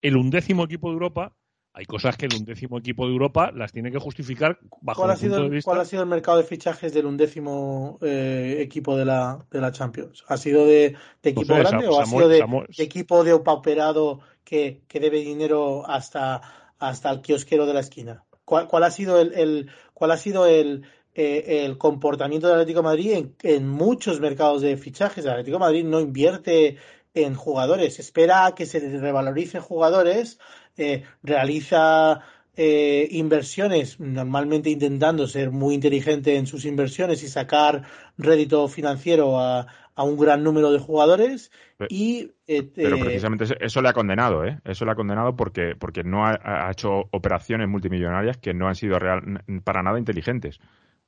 El 0.00 0.16
undécimo 0.16 0.64
equipo 0.64 0.88
de 0.88 0.94
Europa 0.94 1.34
hay 1.74 1.86
cosas 1.86 2.16
que 2.16 2.26
el 2.26 2.34
undécimo 2.34 2.78
equipo 2.78 3.06
de 3.06 3.12
Europa 3.12 3.50
las 3.54 3.72
tiene 3.72 3.90
que 3.90 3.98
justificar 3.98 4.58
bajo 4.82 5.00
¿Cuál 5.00 5.12
ha, 5.12 5.16
sido 5.16 5.36
punto 5.36 5.44
de 5.44 5.50
vista. 5.56 5.70
¿Cuál 5.70 5.80
ha 5.80 5.84
sido 5.84 6.02
el 6.02 6.08
mercado 6.08 6.38
de 6.38 6.44
fichajes 6.44 6.92
del 6.92 7.06
undécimo 7.06 7.98
eh, 8.02 8.58
equipo 8.60 8.96
de 8.96 9.06
la, 9.06 9.38
de 9.50 9.60
la 9.60 9.72
Champions? 9.72 10.24
¿Ha 10.28 10.36
sido 10.36 10.66
de, 10.66 10.94
de 11.22 11.30
equipo 11.30 11.54
No 11.54 11.62
sé, 11.62 11.70
grande 11.70 11.88
o 11.88 12.00
ha 12.00 12.06
sido 12.06 12.28
de, 12.28 12.44
equipo 12.76 13.24
de 13.24 13.38
pauperado 13.38 14.20
que, 14.44 14.82
que 14.86 15.00
debe 15.00 15.20
dinero 15.20 15.88
hasta, 15.88 16.42
hasta 16.78 17.10
el 17.10 17.22
kiosquero 17.22 17.64
de 17.64 17.74
la 17.74 17.80
esquina? 17.80 18.22
¿Cuál, 18.44 18.68
cuál 18.68 18.84
ha 18.84 18.90
sido 18.90 19.18
el, 19.18 19.32
el 19.32 19.70
cuál 19.94 20.10
ha 20.10 20.18
sido 20.18 20.44
el, 20.44 20.84
eh, 21.14 21.64
el 21.64 21.78
comportamiento 21.78 22.48
del 22.48 22.56
Atlético 22.56 22.80
de 22.80 22.84
Madrid 22.84 23.12
en, 23.12 23.34
en 23.42 23.66
muchos 23.66 24.20
mercados 24.20 24.60
de 24.60 24.76
fichajes? 24.76 25.24
El 25.24 25.30
Atlético 25.30 25.56
de 25.56 25.60
Madrid 25.60 25.84
no 25.84 26.00
invierte 26.00 26.76
en 27.14 27.34
jugadores, 27.34 27.98
espera 27.98 28.46
a 28.46 28.54
que 28.54 28.66
se 28.66 28.80
revaloricen 28.80 29.60
jugadores, 29.60 30.38
eh, 30.76 31.04
realiza 31.22 32.22
eh, 32.56 33.08
inversiones, 33.10 33.98
normalmente 34.00 34.70
intentando 34.70 35.26
ser 35.26 35.50
muy 35.50 35.74
inteligente 35.74 36.36
en 36.36 36.46
sus 36.46 36.64
inversiones 36.64 37.22
y 37.22 37.28
sacar 37.28 37.82
rédito 38.18 38.68
financiero 38.68 39.40
a, 39.40 39.66
a 39.94 40.02
un 40.04 40.18
gran 40.18 40.42
número 40.42 40.70
de 40.70 40.78
jugadores. 40.78 41.50
Y 41.88 42.32
eh, 42.46 42.62
Pero 42.74 42.96
eh, 42.96 43.00
precisamente 43.00 43.44
eso- 43.60 43.82
le 43.82 43.88
ha 43.88 43.92
condenado, 43.92 44.44
¿eh? 44.44 44.58
Eso 44.64 44.84
le 44.84 44.92
ha 44.92 44.94
condenado 44.94 45.34
porque, 45.34 45.74
porque 45.78 46.04
no 46.04 46.26
ha, 46.26 46.38
ha 46.44 46.70
hecho 46.70 47.08
operaciones 47.10 47.68
multimillonarias 47.68 48.36
que 48.36 48.54
no 48.54 48.68
han 48.68 48.74
sido 48.74 48.98
real, 48.98 49.42
para 49.64 49.82
nada 49.82 49.98
inteligentes. 49.98 50.58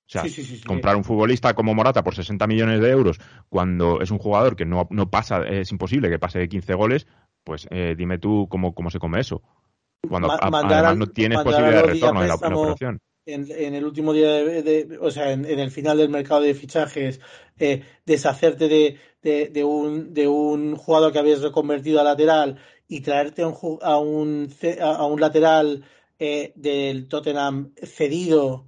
O 0.07 0.11
sea, 0.11 0.22
sí, 0.22 0.29
sí, 0.29 0.44
sí, 0.44 0.57
sí. 0.59 0.64
comprar 0.64 0.96
un 0.96 1.05
futbolista 1.05 1.55
como 1.55 1.74
Morata 1.74 2.05
por 2.05 2.14
60 2.14 2.46
millones 2.46 2.81
de 2.81 2.90
euros 2.90 3.18
cuando 3.48 4.03
es 4.03 4.11
un 4.11 4.18
jugador 4.18 4.55
que 4.55 4.66
no, 4.66 4.87
no 4.90 5.11
pasa, 5.11 5.42
es 5.46 5.72
imposible 5.72 6.11
que 6.11 6.18
pase 6.18 6.40
de 6.40 6.48
15 6.48 6.74
goles, 6.74 7.07
pues 7.44 7.66
eh, 7.70 7.94
dime 7.96 8.18
tú 8.18 8.46
cómo, 8.50 8.74
cómo 8.74 8.90
se 8.90 8.98
come 8.98 9.20
eso. 9.20 9.42
Cuando 10.09 10.28
Ma- 10.28 10.38
además 10.40 10.64
al- 10.90 10.98
no 10.98 11.07
tienes 11.07 11.38
posibilidad 11.40 11.83
de 11.83 11.88
retorno 11.92 12.22
en 12.22 12.28
la, 12.28 12.35
la 12.48 12.57
operación. 12.57 12.98
en, 13.26 13.50
en 13.50 13.74
el 13.74 13.85
último 13.85 14.12
día 14.12 14.30
de, 14.33 14.62
de- 14.62 14.98
o 14.98 15.11
sea, 15.11 15.33
en, 15.33 15.44
en 15.44 15.59
el 15.59 15.70
final 15.70 15.96
del 15.98 16.09
mercado 16.11 16.42
de 16.42 16.54
fichajes, 16.54 17.20
eh, 17.59 17.83
deshacerte 18.04 18.68
de, 18.68 18.98
de, 19.22 19.48
de 19.48 19.64
un, 19.64 20.12
de 20.12 20.28
un 20.28 20.76
jugador 20.76 21.12
que 21.12 21.18
habías 21.20 21.40
reconvertido 21.40 22.00
a 22.00 22.04
lateral 22.04 22.59
y 22.88 23.00
traerte 23.00 23.42
a 23.42 23.48
un, 23.48 23.78
a 23.83 23.98
un, 23.98 24.48
a 24.80 25.07
un 25.07 25.20
lateral 25.20 25.85
eh, 26.18 26.52
del 26.57 27.09
Tottenham 27.09 27.72
cedido 27.83 28.66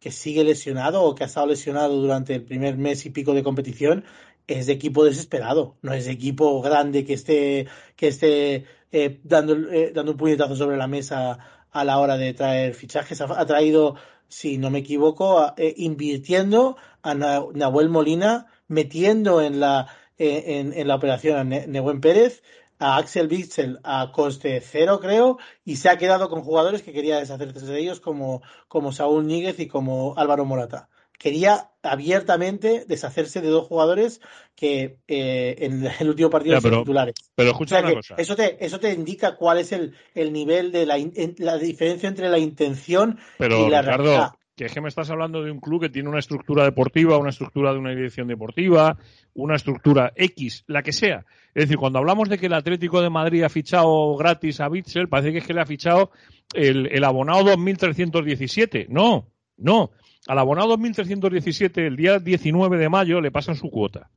que 0.00 0.10
sigue 0.12 0.44
lesionado 0.44 1.02
o 1.02 1.14
que 1.14 1.24
ha 1.24 1.26
estado 1.26 1.48
lesionado 1.48 2.00
durante 2.00 2.34
el 2.34 2.44
primer 2.44 2.78
mes 2.78 3.04
y 3.04 3.10
pico 3.10 3.34
de 3.34 3.42
competición, 3.42 4.04
es 4.48 4.66
de 4.66 4.72
equipo 4.72 5.04
desesperado, 5.04 5.76
no 5.82 5.92
es 5.92 6.06
de 6.06 6.12
equipo 6.12 6.60
grande 6.62 7.04
que 7.04 7.12
esté, 7.14 7.68
que 7.96 8.08
esté 8.08 8.64
eh, 8.90 9.20
dando, 9.22 9.54
eh, 9.70 9.92
dando 9.94 10.12
un 10.12 10.18
puñetazo 10.18 10.56
sobre 10.56 10.76
la 10.76 10.88
mesa 10.88 11.38
a 11.70 11.84
la 11.84 11.98
hora 11.98 12.16
de 12.16 12.34
traer 12.34 12.74
fichajes. 12.74 13.20
Ha, 13.20 13.46
traído, 13.46 13.96
si 14.26 14.58
no 14.58 14.70
me 14.70 14.80
equivoco, 14.80 15.52
eh, 15.56 15.74
invirtiendo 15.76 16.76
a 17.02 17.14
Na- 17.14 17.44
Nahuel 17.54 17.90
Molina, 17.90 18.46
metiendo 18.68 19.42
en 19.42 19.60
la, 19.60 19.88
eh, 20.18 20.58
en, 20.58 20.72
en 20.72 20.88
la 20.88 20.96
operación 20.96 21.52
a 21.52 22.00
Pérez, 22.00 22.42
a 22.78 22.96
Axel 22.96 23.28
Witsel 23.30 23.80
a 23.82 24.12
coste 24.12 24.60
cero, 24.60 24.98
creo, 25.00 25.38
y 25.64 25.76
se 25.76 25.88
ha 25.90 25.98
quedado 25.98 26.28
con 26.30 26.42
jugadores 26.42 26.82
que 26.82 26.92
quería 26.92 27.18
deshacerse 27.18 27.66
de 27.66 27.78
ellos, 27.80 28.00
como, 28.00 28.40
como 28.68 28.92
Saúl 28.92 29.26
Níguez 29.26 29.58
y 29.60 29.68
como 29.68 30.14
Álvaro 30.16 30.44
Morata. 30.44 30.88
Quería 31.18 31.70
abiertamente 31.82 32.84
deshacerse 32.86 33.40
de 33.40 33.48
dos 33.48 33.66
jugadores 33.66 34.20
que 34.54 34.98
eh, 35.08 35.56
en 35.58 35.84
el 36.00 36.08
último 36.08 36.30
partido 36.30 36.54
Ya, 36.54 36.60
son 36.60 36.70
pero- 36.70 36.82
titulares. 36.82 37.14
Pero 37.34 37.50
O 37.50 37.52
escucha 37.52 37.76
sea 37.80 37.84
una 37.86 37.94
cosa. 37.96 38.14
eso 38.18 38.36
te, 38.36 38.64
eso 38.64 38.78
te 38.80 38.92
indica 38.92 39.36
cuál 39.36 39.58
es 39.58 39.72
el, 39.72 39.94
el 40.14 40.32
nivel 40.32 40.70
de 40.72 40.86
la, 40.86 40.96
in- 40.98 41.12
la 41.38 41.58
diferencia 41.58 42.08
entre 42.08 42.28
la 42.28 42.38
intención 42.38 43.18
Pero 43.38 43.66
y 43.66 43.70
la 43.70 43.82
Ricardo, 43.82 44.04
realidad. 44.04 44.30
que 44.56 44.64
es 44.66 44.72
que 44.72 44.80
me 44.80 44.88
estás 44.88 45.10
hablando 45.10 45.42
de 45.42 45.50
un 45.50 45.60
club 45.60 45.80
que 45.82 45.88
tiene 45.88 46.08
una 46.08 46.18
estructura 46.20 46.64
deportiva, 46.64 47.18
una 47.18 47.30
estructura 47.30 47.72
de 47.72 47.78
una 47.78 47.90
dirección 47.90 48.28
deportiva, 48.28 48.96
una 49.34 49.56
estructura 49.56 50.12
X, 50.16 50.64
la 50.66 50.82
que 50.82 50.92
sea. 50.92 51.24
Es 51.54 51.64
decir, 51.64 51.76
cuando 51.78 51.98
hablamos 51.98 52.28
de 52.28 52.38
que 52.38 52.46
el 52.46 52.54
Atlético 52.54 53.00
de 53.02 53.10
Madrid 53.10 53.42
ha 53.42 53.48
fichado 53.48 54.14
gratis 54.16 54.60
a 54.60 54.68
Bitzel, 54.68 55.08
parece 55.08 55.32
que 55.32 55.38
es 55.38 55.46
que 55.46 55.54
le 55.54 55.60
ha 55.62 55.66
fichado 55.66 56.10
el, 56.54 56.86
el 56.92 57.04
abonado 57.04 57.44
2317. 57.44 58.86
No, 58.88 59.28
no. 59.56 59.90
Al 60.28 60.38
abonado 60.38 60.68
2317, 60.76 61.86
el 61.86 61.96
día 61.96 62.18
19 62.18 62.76
de 62.76 62.90
mayo, 62.90 63.22
le 63.22 63.30
pasan 63.30 63.56
su 63.56 63.70
cuota. 63.70 64.10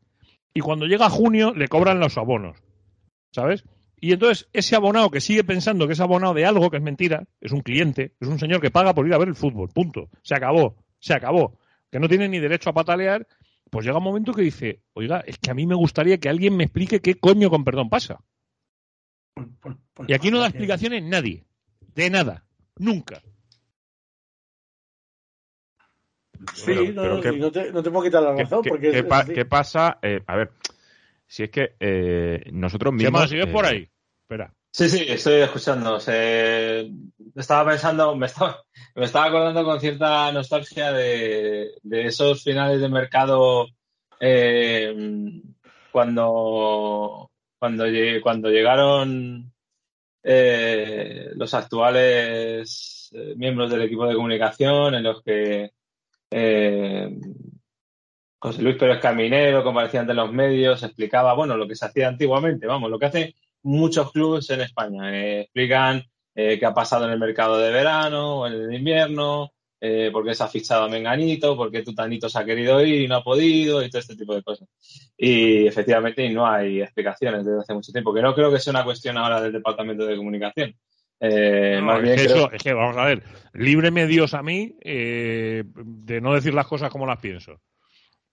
y 0.54 0.60
cuando 0.60 0.86
llega 0.86 1.10
junio 1.10 1.54
le 1.54 1.70
cobran 1.70 2.02
los 2.02 2.18
abonos, 2.18 2.58
¿sabes? 3.32 3.64
Y 4.02 4.12
entonces 4.12 4.50
ese 4.52 4.76
abonado 4.76 5.10
que 5.10 5.22
sigue 5.22 5.46
pensando 5.46 5.88
que 5.88 5.94
es 5.94 6.02
abonado 6.02 6.34
de 6.34 6.46
algo 6.46 6.70
que 6.70 6.76
es 6.76 6.84
mentira, 6.84 7.24
es 7.40 7.54
un 7.54 7.62
cliente, 7.62 8.12
es 8.20 8.28
un 8.28 8.40
señor 8.40 8.60
que 8.60 8.72
paga 8.72 8.94
por 8.94 9.08
ir 9.08 9.14
a 9.14 9.18
ver 9.18 9.30
el 9.30 9.36
fútbol, 9.36 9.70
punto. 9.70 10.10
Se 10.22 10.36
acabó, 10.36 10.76
se 11.00 11.14
acabó. 11.14 11.58
Que 11.90 12.00
no 12.00 12.10
tiene 12.10 12.28
ni 12.28 12.40
derecho 12.40 12.72
a 12.72 12.74
patalear, 12.74 13.26
pues 13.70 13.86
llega 13.86 14.00
un 14.00 14.04
momento 14.04 14.34
que 14.34 14.42
dice, 14.42 14.82
oiga, 14.92 15.24
es 15.26 15.38
que 15.38 15.52
a 15.52 15.54
mí 15.54 15.66
me 15.66 15.76
gustaría 15.76 16.18
que 16.18 16.28
alguien 16.28 16.58
me 16.58 16.66
explique 16.66 17.00
qué 17.00 17.16
coño 17.16 17.50
con 17.50 17.64
perdón 17.64 17.90
pasa. 17.90 18.20
Y 20.08 20.14
aquí 20.14 20.30
no 20.30 20.40
da 20.40 20.48
explicaciones 20.48 21.04
nadie, 21.04 21.46
de 21.96 22.10
nada, 22.10 22.44
nunca. 22.76 23.22
Sí, 26.54 26.64
Pero- 26.66 26.82
no, 26.84 27.02
pero 27.02 27.16
no, 27.16 27.22
¿qué- 27.22 27.32
sí, 27.32 27.40
no 27.40 27.52
te, 27.52 27.72
no 27.72 27.84
te 27.84 27.92
puedo 27.92 28.04
quitar 28.06 28.24
la 28.24 28.36
¿Qué, 28.36 28.44
razón. 28.44 28.62
qué- 28.64 28.70
porque 28.70 28.92
qué 28.92 29.00
es- 29.00 29.06
pa- 29.06 29.20
es 29.20 29.24
así. 29.26 29.34
qué 29.34 29.46
pasa? 29.46 30.00
Eh, 30.02 30.22
a 30.26 30.36
ver, 30.36 30.52
si 31.28 31.44
es 31.44 31.50
que 31.50 31.76
eh, 31.80 32.44
nosotros 32.52 32.92
¿Qué 32.92 33.04
mismos... 33.04 33.22
más? 33.22 33.30
¿Sigues 33.30 33.48
eh, 33.48 33.52
por 33.52 33.66
ahí? 33.66 33.88
Espera. 34.24 34.54
Sí, 34.74 34.90
sí, 34.90 35.06
estoy 35.08 35.42
escuchando. 35.42 36.00
Se- 36.00 36.90
Estaba 37.36 37.70
pensando, 37.72 38.16
me 38.16 38.26
estaba, 38.28 38.62
me 38.96 39.06
estaba 39.06 39.26
acordando 39.26 39.64
con 39.64 39.80
cierta 39.80 40.32
nostalgia 40.32 40.92
de, 40.94 41.72
de 41.84 42.06
esos 42.06 42.44
finales 42.44 42.80
de 42.82 42.90
mercado 42.90 43.68
eh, 44.20 44.94
cuando, 45.92 47.30
cuando, 47.60 47.86
cuando 48.22 48.50
llegaron 48.50 49.52
eh, 50.24 51.30
los 51.36 51.54
actuales 51.54 53.10
miembros 53.36 53.70
del 53.72 53.82
equipo 53.84 54.08
de 54.08 54.16
comunicación 54.16 54.96
en 54.96 55.04
los 55.04 55.22
que 55.24 55.72
eh, 56.32 57.10
José 58.40 58.62
Luis 58.62 58.78
Pérez 58.78 59.00
Caminero 59.00 59.64
comparecía 59.64 60.00
ante 60.00 60.14
los 60.14 60.32
medios, 60.32 60.82
explicaba, 60.82 61.34
bueno, 61.34 61.56
lo 61.58 61.68
que 61.68 61.76
se 61.76 61.86
hacía 61.86 62.08
antiguamente, 62.08 62.66
vamos, 62.66 62.90
lo 62.90 62.98
que 62.98 63.06
hacen 63.06 63.34
muchos 63.64 64.12
clubes 64.12 64.50
en 64.50 64.62
España. 64.62 65.16
Eh, 65.16 65.42
explican 65.42 66.04
eh, 66.34 66.58
qué 66.58 66.66
ha 66.66 66.74
pasado 66.74 67.06
en 67.06 67.12
el 67.12 67.20
mercado 67.20 67.60
de 67.60 67.72
verano 67.72 68.40
o 68.40 68.48
en 68.48 68.54
el 68.54 68.74
invierno, 68.74 69.52
por 70.14 70.24
qué 70.24 70.36
se 70.36 70.44
ha 70.44 70.48
fichado 70.48 70.84
a 70.84 70.90
Menganito, 70.90 71.58
por 71.58 71.72
qué 71.72 71.82
Tutanito 71.82 72.30
se 72.30 72.38
ha 72.38 72.46
querido 72.46 72.86
ir 72.86 73.02
y 73.02 73.08
no 73.08 73.16
ha 73.16 73.24
podido 73.24 73.84
y 73.84 73.90
todo 73.90 74.00
este 74.00 74.16
tipo 74.16 74.36
de 74.36 74.44
cosas. 74.44 74.68
Y 75.18 75.66
efectivamente 75.66 76.30
no 76.30 76.46
hay 76.46 76.82
explicaciones 76.82 77.44
desde 77.44 77.62
hace 77.62 77.74
mucho 77.74 77.92
tiempo, 77.92 78.14
que 78.14 78.22
no 78.22 78.36
creo 78.36 78.52
que 78.52 78.60
sea 78.60 78.72
una 78.72 78.84
cuestión 78.84 79.18
ahora 79.18 79.42
del 79.42 79.54
Departamento 79.54 80.06
de 80.06 80.18
Comunicación. 80.18 80.76
Eh, 81.24 81.76
No, 81.80 81.86
más 81.86 81.98
es, 82.00 82.04
bien 82.04 82.16
que 82.18 82.24
creo- 82.26 82.36
eso- 82.36 82.52
es 82.52 82.64
que, 82.64 82.74
vamos 82.74 82.98
a 82.98 83.06
ver, 83.06 83.24
líbreme 83.54 84.08
Dios 84.08 84.34
a 84.34 84.42
mí 84.42 84.76
eh, 84.82 85.64
de 85.66 86.20
no 86.20 86.34
decir 86.34 86.54
las 86.54 86.66
cosas 86.68 86.90
como 86.90 87.06
las 87.06 87.20
pienso. 87.20 87.62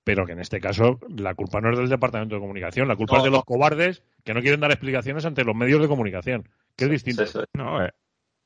Pero 0.05 0.24
que 0.24 0.33
en 0.33 0.40
este 0.40 0.59
caso 0.59 0.98
la 1.16 1.35
culpa 1.35 1.61
no 1.61 1.70
es 1.70 1.79
del 1.79 1.90
Departamento 1.90 2.35
de 2.37 2.40
Comunicación, 2.40 2.88
la 2.88 2.96
culpa 2.96 3.14
No, 3.16 3.18
es 3.18 3.24
de 3.24 3.31
no. 3.31 3.37
los 3.37 3.44
cobardes 3.44 4.03
que 4.24 4.33
no 4.33 4.40
quieren 4.40 4.61
dar 4.61 4.70
explicaciones 4.70 5.27
ante 5.27 5.44
los 5.44 5.55
medios 5.55 5.83
de 5.83 5.88
comunicación, 5.88 6.48
que 6.77 6.87
es 6.87 6.90
distinto. 6.90 7.24
No, 7.55 7.85
eh, 7.85 7.92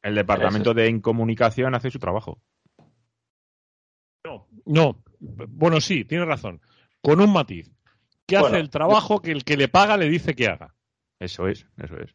el 0.02 0.16
departamento 0.16 0.74
de 0.74 0.88
incomunicación 0.88 1.76
hace 1.76 1.92
su 1.92 2.00
trabajo. 2.00 2.40
No, 4.24 4.48
no, 4.66 5.02
bueno, 5.20 5.80
sí, 5.80 6.04
tiene 6.04 6.24
razón. 6.24 6.60
Con 7.00 7.20
un 7.20 7.32
matiz. 7.32 7.70
Que 8.26 8.36
hace 8.36 8.58
el 8.58 8.70
trabajo 8.70 9.20
que 9.20 9.30
el 9.32 9.44
que 9.44 9.56
le 9.56 9.68
paga 9.68 9.96
le 9.96 10.08
dice 10.08 10.34
que 10.34 10.46
haga. 10.48 10.74
Eso 11.20 11.46
es, 11.48 11.66
eso 11.76 11.96
es. 11.98 12.14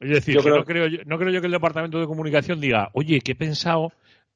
Es 0.00 0.10
decir, 0.10 0.34
Yo 0.34 0.40
que 0.40 0.44
creo- 0.50 0.56
no, 0.58 0.64
creo 0.64 0.86
yo, 0.88 0.98
no 1.06 1.18
creo 1.18 1.30
yo 1.32 1.40
que 1.40 1.46
el 1.46 1.52
Departamento 1.52 1.98
de 1.98 2.06
Comunicación 2.06 2.60
diga, 2.60 2.90
oye, 2.92 3.20
que 3.20 3.32
he 3.32 3.36
pensado, 3.36 3.92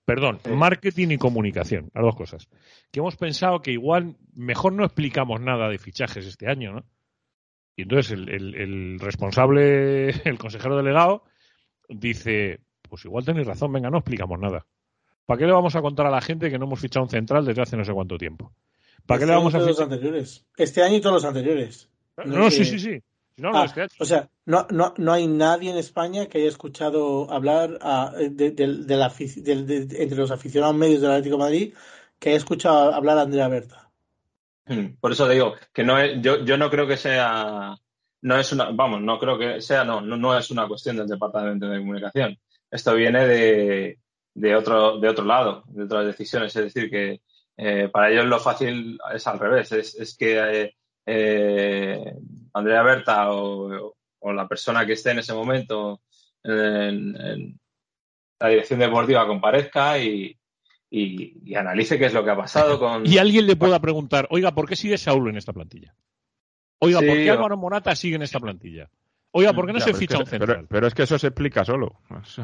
perdón, 0.07 0.41
Sí. 0.43 0.51
marketing 0.51 1.09
y 1.11 1.19
comunicación, 1.19 1.91
las 1.95 2.03
dos 2.05 2.17
cosas. 2.17 2.49
Que 2.91 3.01
hemos 3.01 3.17
pensado 3.17 3.61
que 3.61 3.73
igual 3.73 4.17
mejor 4.35 4.73
no 4.73 4.85
explicamos 4.85 5.41
nada 5.41 5.69
de 5.69 5.79
fichajes 5.79 6.27
este 6.27 6.49
año, 6.49 6.73
¿no? 6.73 6.85
Y 7.77 7.83
entonces 7.83 8.13
el, 8.13 8.29
el- 8.31 8.55
el 8.55 9.01
responsable, 9.01 10.09
el 10.27 10.39
consejero 10.39 10.77
delegado, 10.77 11.25
dice, 11.89 12.61
pues 12.89 13.05
igual 13.05 13.25
tenéis 13.25 13.47
razón, 13.47 13.73
venga, 13.73 13.91
no 13.91 13.99
explicamos 13.99 14.39
nada. 14.39 14.67
¿Para 15.27 15.39
qué 15.39 15.47
le 15.47 15.53
vamos 15.53 15.77
a 15.77 15.83
contar 15.83 16.07
a 16.07 16.11
la 16.11 16.21
gente 16.21 16.51
que 16.51 16.59
no 16.59 16.65
hemos 16.67 16.81
fichado 16.81 17.05
un 17.05 17.11
central 17.11 17.45
desde 17.45 17.63
hace 17.63 17.77
no 17.77 17.85
sé 17.85 17.93
cuánto 17.93 18.17
tiempo? 18.19 18.53
¿Para 19.07 19.19
qué 19.19 19.25
Este 19.25 19.33
le 19.33 19.37
vamos 19.39 19.55
a 19.55 19.59
año 19.59 19.65
y 19.65 19.67
todos 19.69 19.77
fichar? 19.77 19.87
los 19.89 19.93
anteriores. 19.99 20.47
Este 20.57 20.83
año 20.83 20.97
y 20.97 21.01
todos 21.01 21.15
los 21.15 21.25
anteriores. 21.25 21.91
No, 22.17 22.25
no, 22.25 22.45
que- 22.47 22.51
sí, 22.51 22.65
sí, 22.65 22.79
sí. 22.79 23.03
No, 23.37 23.53
no, 23.53 23.59
Ah, 23.61 23.65
este 23.65 23.87
o 23.99 24.05
sea, 24.05 24.29
no, 24.47 24.67
no, 24.71 24.95
no 24.99 25.13
hay 25.13 25.27
nadie 25.27 25.71
en 25.71 25.79
España 25.79 26.27
que 26.27 26.39
haya 26.39 26.49
escuchado 26.49 27.31
hablar 27.31 27.79
ah, 27.81 28.13
de, 28.17 28.51
de- 28.51 28.85
de 28.85 28.97
la 28.97 29.09
afici- 29.11 29.43
del- 29.43 29.67
de- 29.67 29.87
de- 29.87 30.03
entre 30.03 30.19
los 30.19 30.31
aficionados 30.31 30.77
medios 30.77 31.01
del 31.01 31.11
Atlético 31.13 31.37
de 31.37 31.43
Madrid 31.43 31.75
que 32.19 32.29
haya 32.31 32.39
escuchado 32.39 32.93
hablar 32.95 33.17
a 33.19 33.23
Andrea 33.23 33.49
Berta. 33.49 33.91
Mm, 34.67 34.97
Por 35.01 35.13
eso 35.13 35.29
digo 35.29 35.55
que 35.73 35.83
no 35.85 35.99
es, 35.99 36.21
yo, 36.21 36.45
yo 36.45 36.57
no 36.59 36.69
creo 36.71 36.87
que 36.87 36.97
sea, 36.97 37.77
no 38.23 38.37
es 38.39 38.53
una, 38.53 38.71
vamos, 38.71 39.01
no 39.01 39.19
creo 39.19 39.39
que 39.39 39.61
sea, 39.63 39.85
no, 39.85 40.01
no, 40.01 40.17
no 40.17 40.37
es 40.39 40.51
una 40.51 40.69
cuestión 40.69 40.97
del 40.97 41.09
Departamento 41.09 41.67
de 41.67 41.79
Comunicación. 41.79 42.37
Esto 42.71 42.95
viene 42.95 43.27
de, 43.27 43.99
de 44.35 44.55
otro, 44.57 44.99
de 45.01 45.09
otro 45.09 45.25
lado, 45.25 45.65
de 45.69 45.85
otras 45.85 46.07
decisiones. 46.07 46.55
Es 46.55 46.73
decir, 46.73 46.91
que 46.91 47.21
eh, 47.57 47.89
para 47.93 48.11
ellos 48.11 48.27
lo 48.27 48.39
fácil 48.39 48.99
es 49.15 49.27
al 49.27 49.39
revés, 49.39 49.73
es, 49.73 49.95
es 49.97 50.17
que 50.17 50.63
eh, 50.63 50.75
eh, 51.07 52.15
Andrea 52.55 52.83
Berta 52.83 53.31
o, 53.33 53.95
o 54.19 54.33
la 54.33 54.47
persona 54.49 54.85
que 54.87 54.93
esté 54.95 55.11
en 55.13 55.19
ese 55.21 55.33
momento 55.35 56.01
en, 56.43 57.17
en 57.21 57.61
la 58.39 58.49
dirección 58.49 58.81
deportiva 58.81 59.27
comparezca 59.27 59.99
y, 59.99 60.37
y- 60.91 61.35
y 61.45 61.55
analice 61.55 61.99
qué 61.99 62.07
es 62.07 62.15
lo 62.15 62.25
que 62.25 62.31
ha 62.31 62.37
pasado 62.37 62.79
con, 62.81 63.07
Y 63.07 63.19
alguien 63.19 63.47
le 63.47 63.57
pueda 63.57 63.79
preguntar, 63.81 64.27
oiga, 64.31 64.53
¿por 64.53 64.69
qué 64.69 64.77
sigue 64.77 64.99
Saulo 64.99 65.31
en 65.31 65.37
esta 65.37 65.53
plantilla? 65.53 65.95
Oiga, 66.79 67.01
Sí, 67.01 67.07
¿por 67.07 67.17
qué 67.17 67.31
Álvaro 67.31 67.57
Morata 67.59 67.95
sigue 67.95 68.17
en 68.17 68.23
esta 68.23 68.41
plantilla? 68.41 68.91
Oiga, 69.33 69.53
¿por 69.53 69.65
qué 69.67 69.73
no 69.73 69.79
Ya, 69.79 69.85
se 69.85 69.91
pero 69.93 69.97
es 69.97 70.01
ficha 70.01 70.17
que- 70.17 70.23
un 70.23 70.27
central? 70.27 70.57
Pero, 70.57 70.69
pero 70.69 70.87
es 70.89 70.95
que 70.95 71.03
eso 71.05 71.19
se 71.19 71.29
explica 71.29 71.65
solo, 71.65 72.01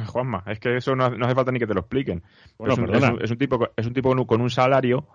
Juanma. 0.07 0.45
Es 0.47 0.61
que 0.61 0.77
eso 0.77 0.95
no, 0.95 1.11
no 1.11 1.27
hace 1.27 1.35
falta 1.35 1.51
ni 1.51 1.59
que 1.59 1.67
te 1.67 1.75
lo 1.75 1.81
expliquen. 1.81 2.23
Bueno, 2.59 2.75
es, 2.75 2.79
un, 2.79 2.87
perdona. 2.87 3.07
es 3.07 3.13
un- 3.13 3.25
es 3.25 3.31
un 3.33 3.39
tipo, 3.39 3.69
es 3.77 3.87
un 3.87 3.93
tipo 3.93 4.09
con 4.11 4.19
un, 4.21 4.25
con 4.25 4.41
un 4.41 4.51
salario 4.51 5.09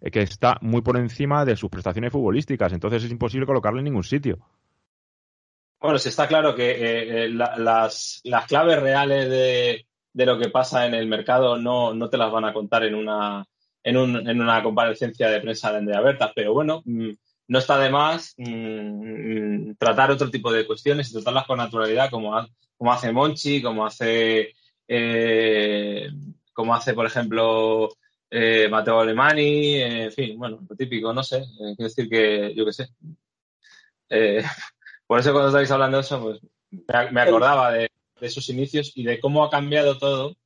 eh, 0.00 0.10
que 0.10 0.20
está 0.22 0.56
muy 0.62 0.80
por 0.80 0.96
encima 0.96 1.44
de 1.44 1.54
sus 1.56 1.68
prestaciones 1.68 2.12
futbolísticas. 2.12 2.72
Entonces 2.72 3.04
es 3.04 3.10
imposible 3.10 3.46
colocarle 3.46 3.80
en 3.80 3.84
ningún 3.84 4.04
sitio. 4.04 4.38
Bueno, 5.80 5.98
sí 5.98 6.08
está 6.08 6.26
claro 6.26 6.54
que 6.54 6.70
eh, 6.70 7.24
eh, 7.24 7.28
la- 7.28 7.56
las, 7.56 8.20
las 8.24 8.46
claves 8.46 8.80
reales 8.80 9.28
de, 9.28 9.86
de 10.12 10.26
lo 10.26 10.38
que 10.38 10.48
pasa 10.48 10.86
en 10.86 10.94
el 10.94 11.06
mercado 11.06 11.56
no, 11.58 11.94
no 11.94 12.08
te 12.10 12.16
las 12.16 12.32
van 12.32 12.46
a 12.46 12.52
contar 12.52 12.84
en 12.84 12.94
una, 12.94 13.44
en, 13.84 13.96
un- 13.96 14.28
en 14.28 14.40
una 14.40 14.62
comparecencia 14.62 15.28
de 15.28 15.40
prensa 15.40 15.70
de 15.70 15.78
Andrea 15.78 16.00
Bertas, 16.00 16.32
pero 16.34 16.52
bueno, 16.52 16.82
mm, 16.84 17.10
no 17.48 17.58
está 17.58 17.78
de 17.78 17.90
más 17.90 18.34
mm, 18.36 19.70
mm, 19.70 19.76
tratar 19.76 20.10
otro 20.10 20.30
tipo 20.30 20.52
de 20.52 20.66
cuestiones 20.66 21.10
y 21.10 21.14
tratarlas 21.14 21.46
con 21.46 21.58
naturalidad 21.58 22.10
como, 22.10 22.36
ha- 22.36 22.48
como 22.76 22.92
hace 22.92 23.10
Monchi, 23.12 23.60
como 23.62 23.84
hace, 23.86 24.54
eh, 24.86 26.08
como 26.52 26.74
hace, 26.74 26.94
por 26.94 27.06
ejemplo, 27.06 27.88
eh, 28.30 28.68
Mateo 28.70 29.00
Alemani, 29.00 29.76
eh, 29.76 30.04
en 30.04 30.12
fin, 30.12 30.38
bueno, 30.38 30.60
lo 30.68 30.76
típico, 30.76 31.12
no 31.12 31.22
sé, 31.22 31.42
quiero 31.76 31.88
decir 31.88 32.08
que, 32.08 32.54
yo 32.54 32.64
qué 32.64 32.72
sé. 32.72 32.88
Por 35.06 35.18
eso 35.20 35.32
cuando 35.32 35.48
estáis 35.48 35.70
hablando 35.70 35.96
de 35.96 36.02
eso, 36.02 36.20
pues 36.22 36.40
me, 36.70 37.10
me 37.12 37.20
acordaba 37.22 37.72
de, 37.72 37.90
de 38.20 38.26
esos 38.26 38.48
inicios 38.50 38.92
y 38.94 39.04
de 39.04 39.18
cómo 39.20 39.42
ha 39.42 39.50
cambiado 39.50 39.96
todo, 39.98 40.36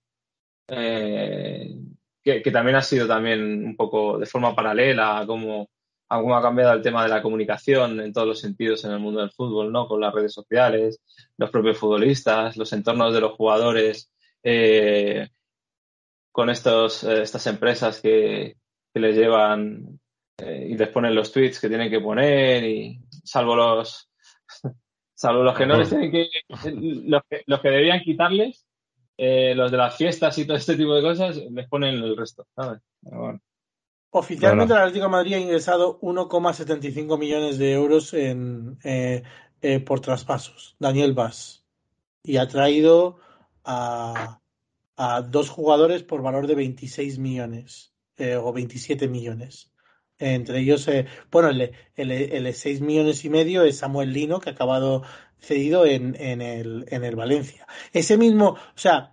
que, 0.69 2.43
que 2.43 2.51
también 2.53 2.77
ha 2.77 2.83
sido 2.83 3.07
también 3.09 3.65
un 3.67 3.77
poco 3.77 4.19
de 4.19 4.27
forma 4.27 4.55
paralela 4.55 5.19
a 5.19 5.27
cómo, 6.21 6.37
ha 6.37 6.43
cambiado 6.43 6.73
el 6.73 6.83
tema 6.83 7.03
de 7.03 7.09
la 7.09 7.23
comunicación 7.23 8.01
en 8.01 8.13
todos 8.13 8.27
los 8.27 8.41
sentidos 8.41 8.85
en 8.85 8.93
el 8.93 8.99
mundo 8.99 9.21
del 9.21 9.31
fútbol, 9.31 9.73
¿no? 9.73 9.87
Con 9.87 10.01
las 10.01 10.15
redes 10.15 10.33
sociales, 10.33 11.01
los 11.37 11.51
propios 11.51 11.79
futbolistas, 11.79 12.57
los 12.57 12.73
entornos 12.73 13.15
de 13.15 13.21
los 13.21 13.33
jugadores, 13.33 14.11
eh, 14.43 15.29
con 16.33 16.51
estos, 16.51 17.05
eh, 17.05 17.23
estas 17.23 17.47
empresas 17.47 18.01
que, 18.01 18.57
que 18.93 19.01
les 19.01 19.17
llevan 19.17 20.01
eh, 20.39 20.69
y 20.71 20.77
les 20.77 20.89
ponen 20.89 21.15
los 21.15 21.31
tweets 21.31 21.61
que 21.61 21.69
tienen 21.69 21.91
que 21.91 22.01
poner 22.01 22.65
y 22.65 22.99
salvo 23.25 23.55
los 23.55 24.11
salvo 25.15 25.43
los 25.43 25.57
que 25.57 25.67
no 25.67 25.77
les 25.77 25.91
tienen 25.91 26.11
que 26.11 26.29
los 26.49 27.23
que, 27.29 27.43
los 27.47 27.61
que 27.61 27.69
debían 27.69 28.01
quitarles 28.01 28.67
eh, 29.19 29.55
los 29.55 29.71
de 29.71 29.77
las 29.77 29.97
fiestas 29.97 30.37
y 30.39 30.47
todo 30.47 30.57
este 30.57 30.77
tipo 30.77 30.95
de 30.95 31.03
cosas 31.03 31.37
les 31.37 31.69
ponen 31.69 31.97
el 31.97 32.17
resto 32.17 32.47
¿sabes? 32.57 32.81
Bueno. 33.03 33.41
Oficialmente 34.15 34.75
el 34.75 34.81
Atlético 34.81 35.07
de 35.07 35.11
Madrid 35.11 35.35
ha 35.35 35.39
ingresado 35.39 35.99
1,75 36.01 37.19
millones 37.19 37.57
de 37.57 37.73
euros 37.73 38.13
en, 38.13 38.79
eh, 38.85 39.23
eh, 39.63 39.81
por 39.81 40.01
traspasos. 40.01 40.77
Daniel 40.79 41.15
Vaz. 41.15 41.65
Y 42.23 42.37
ha 42.37 42.47
traído 42.47 43.17
a, 43.65 44.39
a 44.97 45.23
dos 45.23 45.49
jugadores 45.49 46.03
por 46.03 46.21
valor 46.21 46.47
de 46.47 46.55
26 46.55 47.19
millones 47.19 47.95
eh, 48.19 48.37
o 48.37 48.53
27 48.53 49.09
millones. 49.09 49.73
Entre 50.19 50.61
ellos, 50.61 50.89
bueno, 51.31 51.49
el, 51.49 51.73
el, 51.97 52.11
el 52.13 52.45
de 52.45 52.53
6 52.53 52.83
millones 52.83 53.25
y 53.25 53.31
medio 53.31 53.63
es 53.63 53.79
Samuel 53.79 54.13
Lino, 54.13 54.41
que 54.41 54.51
ha 54.51 54.53
acabado 54.53 55.03
cedido 55.41 55.87
en, 55.87 56.17
en, 56.21 56.43
el, 56.43 56.85
en 56.89 57.03
el 57.03 57.17
Valencia. 57.17 57.67
Ese 57.95 58.19
mismo, 58.19 58.51
o 58.51 58.59
sea, 58.79 59.11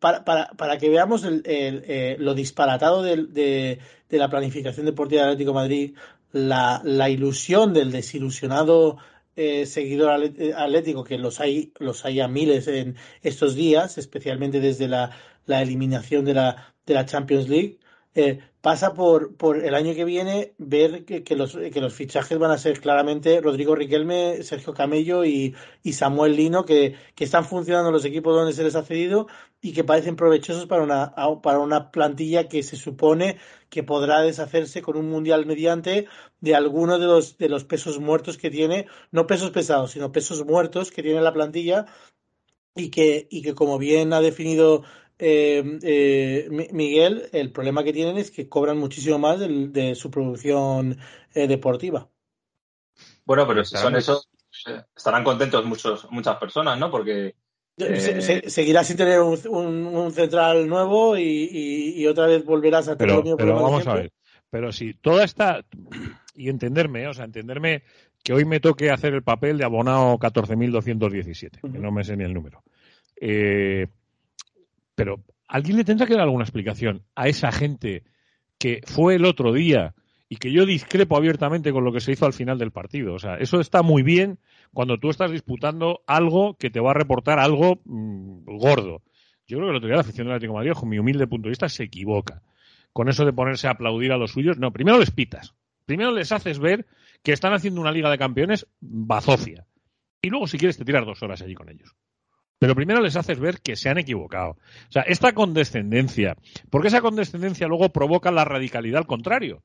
para, 0.00 0.24
para, 0.24 0.48
para 0.56 0.78
que 0.78 0.88
veamos 0.88 1.24
el, 1.24 1.42
el, 1.46 1.82
eh, 1.86 2.16
lo 2.18 2.34
disparatado 2.34 3.02
del- 3.02 3.32
de, 3.32 3.78
de 4.08 4.18
la 4.18 4.28
planificación 4.30 4.86
deportiva 4.86 5.22
del 5.22 5.30
Atlético 5.32 5.50
de 5.50 5.54
Madrid, 5.54 5.96
la, 6.32 6.80
la 6.84 7.08
ilusión 7.10 7.72
del 7.72 7.92
desilusionado 7.92 8.98
eh, 9.36 9.66
seguidor 9.66 10.22
eh, 10.38 10.52
atlético, 10.56 11.04
que 11.04 11.18
los 11.18 11.40
hay, 11.40 11.72
los 11.78 12.04
hay 12.04 12.20
a 12.20 12.28
miles 12.28 12.68
en 12.68 12.96
estos 13.22 13.54
días, 13.54 13.98
especialmente 13.98 14.60
desde 14.60 14.88
la, 14.88 15.10
la 15.46 15.62
eliminación 15.62 16.24
de 16.24 16.34
la, 16.34 16.74
de 16.86 16.94
la 16.94 17.04
Champions 17.06 17.48
League, 17.48 17.78
eh, 18.18 18.40
pasa 18.62 18.94
por, 18.94 19.36
por 19.36 19.62
el 19.62 19.74
año 19.74 19.94
que 19.94 20.06
viene 20.06 20.54
ver 20.56 21.04
que, 21.04 21.36
los, 21.36 21.54
que 21.54 21.80
los 21.82 21.92
fichajes 21.92 22.38
van 22.38 22.50
a 22.50 22.56
ser 22.56 22.80
claramente 22.80 23.42
Rodrigo 23.42 23.74
Riquelme, 23.74 24.42
Sergio 24.42 24.72
Camello 24.72 25.26
y, 25.26 25.54
y 25.82 25.92
Samuel 25.92 26.34
Lino, 26.34 26.64
que, 26.64 26.96
que, 27.14 27.24
están 27.24 27.44
funcionando 27.44 27.92
los 27.92 28.06
equipos 28.06 28.34
donde 28.34 28.54
se 28.54 28.64
les 28.64 28.74
ha 28.74 28.84
cedido 28.84 29.26
y 29.60 29.74
que 29.74 29.84
parecen 29.84 30.16
provechosos 30.16 30.64
para 30.64 30.82
una, 30.82 31.14
para 31.42 31.58
una 31.58 31.90
plantilla 31.90 32.48
que 32.48 32.62
se 32.62 32.76
supone 32.76 33.36
que 33.68 33.82
podrá 33.82 34.22
deshacerse 34.22 34.80
con 34.80 34.96
un 34.96 35.10
mundial 35.10 35.44
mediante 35.44 36.06
de 36.40 36.54
algunos 36.54 36.98
de 36.98 37.06
los, 37.06 37.36
de 37.36 37.50
los 37.50 37.64
pesos 37.64 38.00
muertos 38.00 38.38
que 38.38 38.48
tiene, 38.48 38.86
no 39.12 39.26
pesos 39.26 39.50
pesados, 39.50 39.90
sino 39.90 40.10
pesos 40.10 40.46
muertos 40.46 40.90
que 40.90 41.02
tiene 41.02 41.20
la 41.20 41.34
plantilla 41.34 41.84
y 42.74 42.88
que, 42.88 43.28
y 43.30 43.42
que 43.42 43.54
como 43.54 43.78
bien 43.78 44.14
ha 44.14 44.22
definido 44.22 44.84
eh, 45.18 45.78
eh, 45.82 46.68
Miguel, 46.72 47.28
el 47.32 47.50
problema 47.50 47.82
que 47.82 47.92
tienen 47.92 48.18
es 48.18 48.30
que 48.30 48.48
cobran 48.48 48.78
muchísimo 48.78 49.18
más 49.18 49.40
de, 49.40 49.68
de 49.68 49.94
su 49.94 50.10
producción 50.10 50.98
eh, 51.34 51.46
deportiva. 51.46 52.08
Bueno, 53.24 53.46
pero 53.46 53.64
si 53.64 53.76
son 53.76 53.96
esos, 53.96 54.28
estarán 54.94 55.24
contentos 55.24 55.64
muchos, 55.64 56.06
muchas 56.10 56.36
personas, 56.36 56.78
¿no? 56.78 56.90
Porque 56.90 57.34
se, 57.76 58.20
se, 58.22 58.50
seguirás 58.50 58.86
sin 58.86 58.96
tener 58.96 59.20
un, 59.20 59.38
un, 59.48 59.86
un 59.86 60.12
central 60.12 60.68
nuevo 60.68 61.16
y, 61.16 61.22
y, 61.22 62.00
y, 62.02 62.06
otra 62.06 62.26
vez 62.26 62.44
volverás 62.44 62.88
a 62.88 62.96
tener 62.96 63.22
pero, 63.22 63.36
pero 63.36 63.54
vamos 63.54 63.86
a 63.86 63.94
ver. 63.94 64.12
Pero 64.50 64.72
si 64.72 64.94
toda 64.94 65.24
esta. 65.24 65.64
Y 66.34 66.50
entenderme, 66.50 67.08
o 67.08 67.14
sea, 67.14 67.24
entenderme 67.24 67.82
que 68.22 68.32
hoy 68.32 68.44
me 68.44 68.60
toque 68.60 68.90
hacer 68.90 69.14
el 69.14 69.22
papel 69.22 69.56
de 69.56 69.64
abonado 69.64 70.18
14.217, 70.18 71.58
uh 71.62 71.66
-huh. 71.66 71.72
que 71.72 71.78
no 71.78 71.90
me 71.90 72.04
sé 72.04 72.16
ni 72.16 72.24
el 72.24 72.34
número. 72.34 72.62
Eh, 73.20 73.86
pero 74.96 75.22
alguien 75.46 75.76
le 75.76 75.84
tendrá 75.84 76.06
que 76.06 76.14
dar 76.14 76.22
alguna 76.22 76.42
explicación 76.42 77.04
a 77.14 77.28
esa 77.28 77.52
gente 77.52 78.02
que 78.58 78.80
fue 78.84 79.14
el 79.14 79.24
otro 79.24 79.52
día 79.52 79.94
y 80.28 80.36
que 80.36 80.50
yo 80.50 80.66
discrepo 80.66 81.16
abiertamente 81.16 81.72
con 81.72 81.84
lo 81.84 81.92
que 81.92 82.00
se 82.00 82.10
hizo 82.10 82.26
al 82.26 82.32
final 82.32 82.58
del 82.58 82.72
partido. 82.72 83.14
O 83.14 83.18
sea, 83.20 83.36
eso 83.36 83.60
está 83.60 83.82
muy 83.82 84.02
bien 84.02 84.40
cuando 84.72 84.98
tú 84.98 85.10
estás 85.10 85.30
disputando 85.30 86.00
algo 86.06 86.56
que 86.56 86.70
te 86.70 86.80
va 86.80 86.90
a 86.90 86.94
reportar 86.94 87.38
algo 87.38 87.80
mmm, 87.84 88.42
gordo. 88.44 89.02
Yo 89.46 89.58
creo 89.58 89.68
que 89.68 89.70
el 89.70 89.76
otro 89.76 89.86
día 89.86 89.96
la 89.96 90.00
afición 90.00 90.26
del 90.26 90.34
Atlético 90.34 90.54
de 90.54 90.58
Madrid, 90.58 90.80
con 90.80 90.88
mi 90.88 90.98
humilde 90.98 91.28
punto 91.28 91.46
de 91.46 91.50
vista, 91.50 91.68
se 91.68 91.84
equivoca. 91.84 92.42
Con 92.92 93.08
eso 93.08 93.24
de 93.24 93.32
ponerse 93.32 93.68
a 93.68 93.72
aplaudir 93.72 94.10
a 94.10 94.16
los 94.16 94.32
suyos, 94.32 94.58
no, 94.58 94.72
primero 94.72 94.98
les 94.98 95.12
pitas. 95.12 95.54
Primero 95.84 96.10
les 96.10 96.32
haces 96.32 96.58
ver 96.58 96.86
que 97.22 97.32
están 97.32 97.52
haciendo 97.52 97.80
una 97.80 97.92
liga 97.92 98.10
de 98.10 98.18
campeones 98.18 98.66
bazofia. 98.80 99.66
Y 100.20 100.30
luego, 100.30 100.48
si 100.48 100.58
quieres, 100.58 100.76
te 100.76 100.84
tiras 100.84 101.06
dos 101.06 101.22
horas 101.22 101.42
allí 101.42 101.54
con 101.54 101.68
ellos. 101.68 101.94
Pero 102.58 102.74
primero 102.74 103.02
les 103.02 103.16
haces 103.16 103.38
ver 103.38 103.60
que 103.60 103.76
se 103.76 103.88
han 103.88 103.98
equivocado. 103.98 104.52
O 104.52 104.92
sea, 104.92 105.02
esta 105.02 105.32
condescendencia, 105.32 106.36
porque 106.70 106.88
esa 106.88 107.02
condescendencia 107.02 107.66
luego 107.66 107.92
provoca 107.92 108.30
la 108.30 108.44
radicalidad 108.44 108.98
al 108.98 109.06
contrario. 109.06 109.62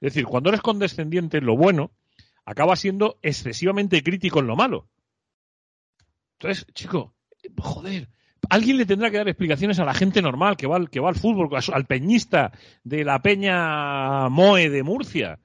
Es 0.00 0.12
decir, 0.12 0.26
cuando 0.26 0.50
eres 0.50 0.60
condescendiente 0.60 1.38
en 1.38 1.46
lo 1.46 1.56
bueno, 1.56 1.92
acaba 2.44 2.76
siendo 2.76 3.18
excesivamente 3.22 4.02
crítico 4.02 4.40
en 4.40 4.46
lo 4.46 4.56
malo. 4.56 4.88
Entonces, 6.38 6.66
chico, 6.74 7.14
joder, 7.56 8.08
alguien 8.50 8.76
le 8.76 8.84
tendrá 8.84 9.10
que 9.10 9.16
dar 9.16 9.28
explicaciones 9.28 9.78
a 9.78 9.84
la 9.84 9.94
gente 9.94 10.20
normal 10.20 10.56
que 10.56 10.66
va 10.66 10.76
al, 10.76 10.90
que 10.90 11.00
va 11.00 11.08
al 11.08 11.14
fútbol, 11.14 11.48
al 11.72 11.86
peñista 11.86 12.52
de 12.82 13.04
la 13.04 13.22
Peña 13.22 14.28
Moe 14.28 14.68
de 14.68 14.82
Murcia, 14.82 15.38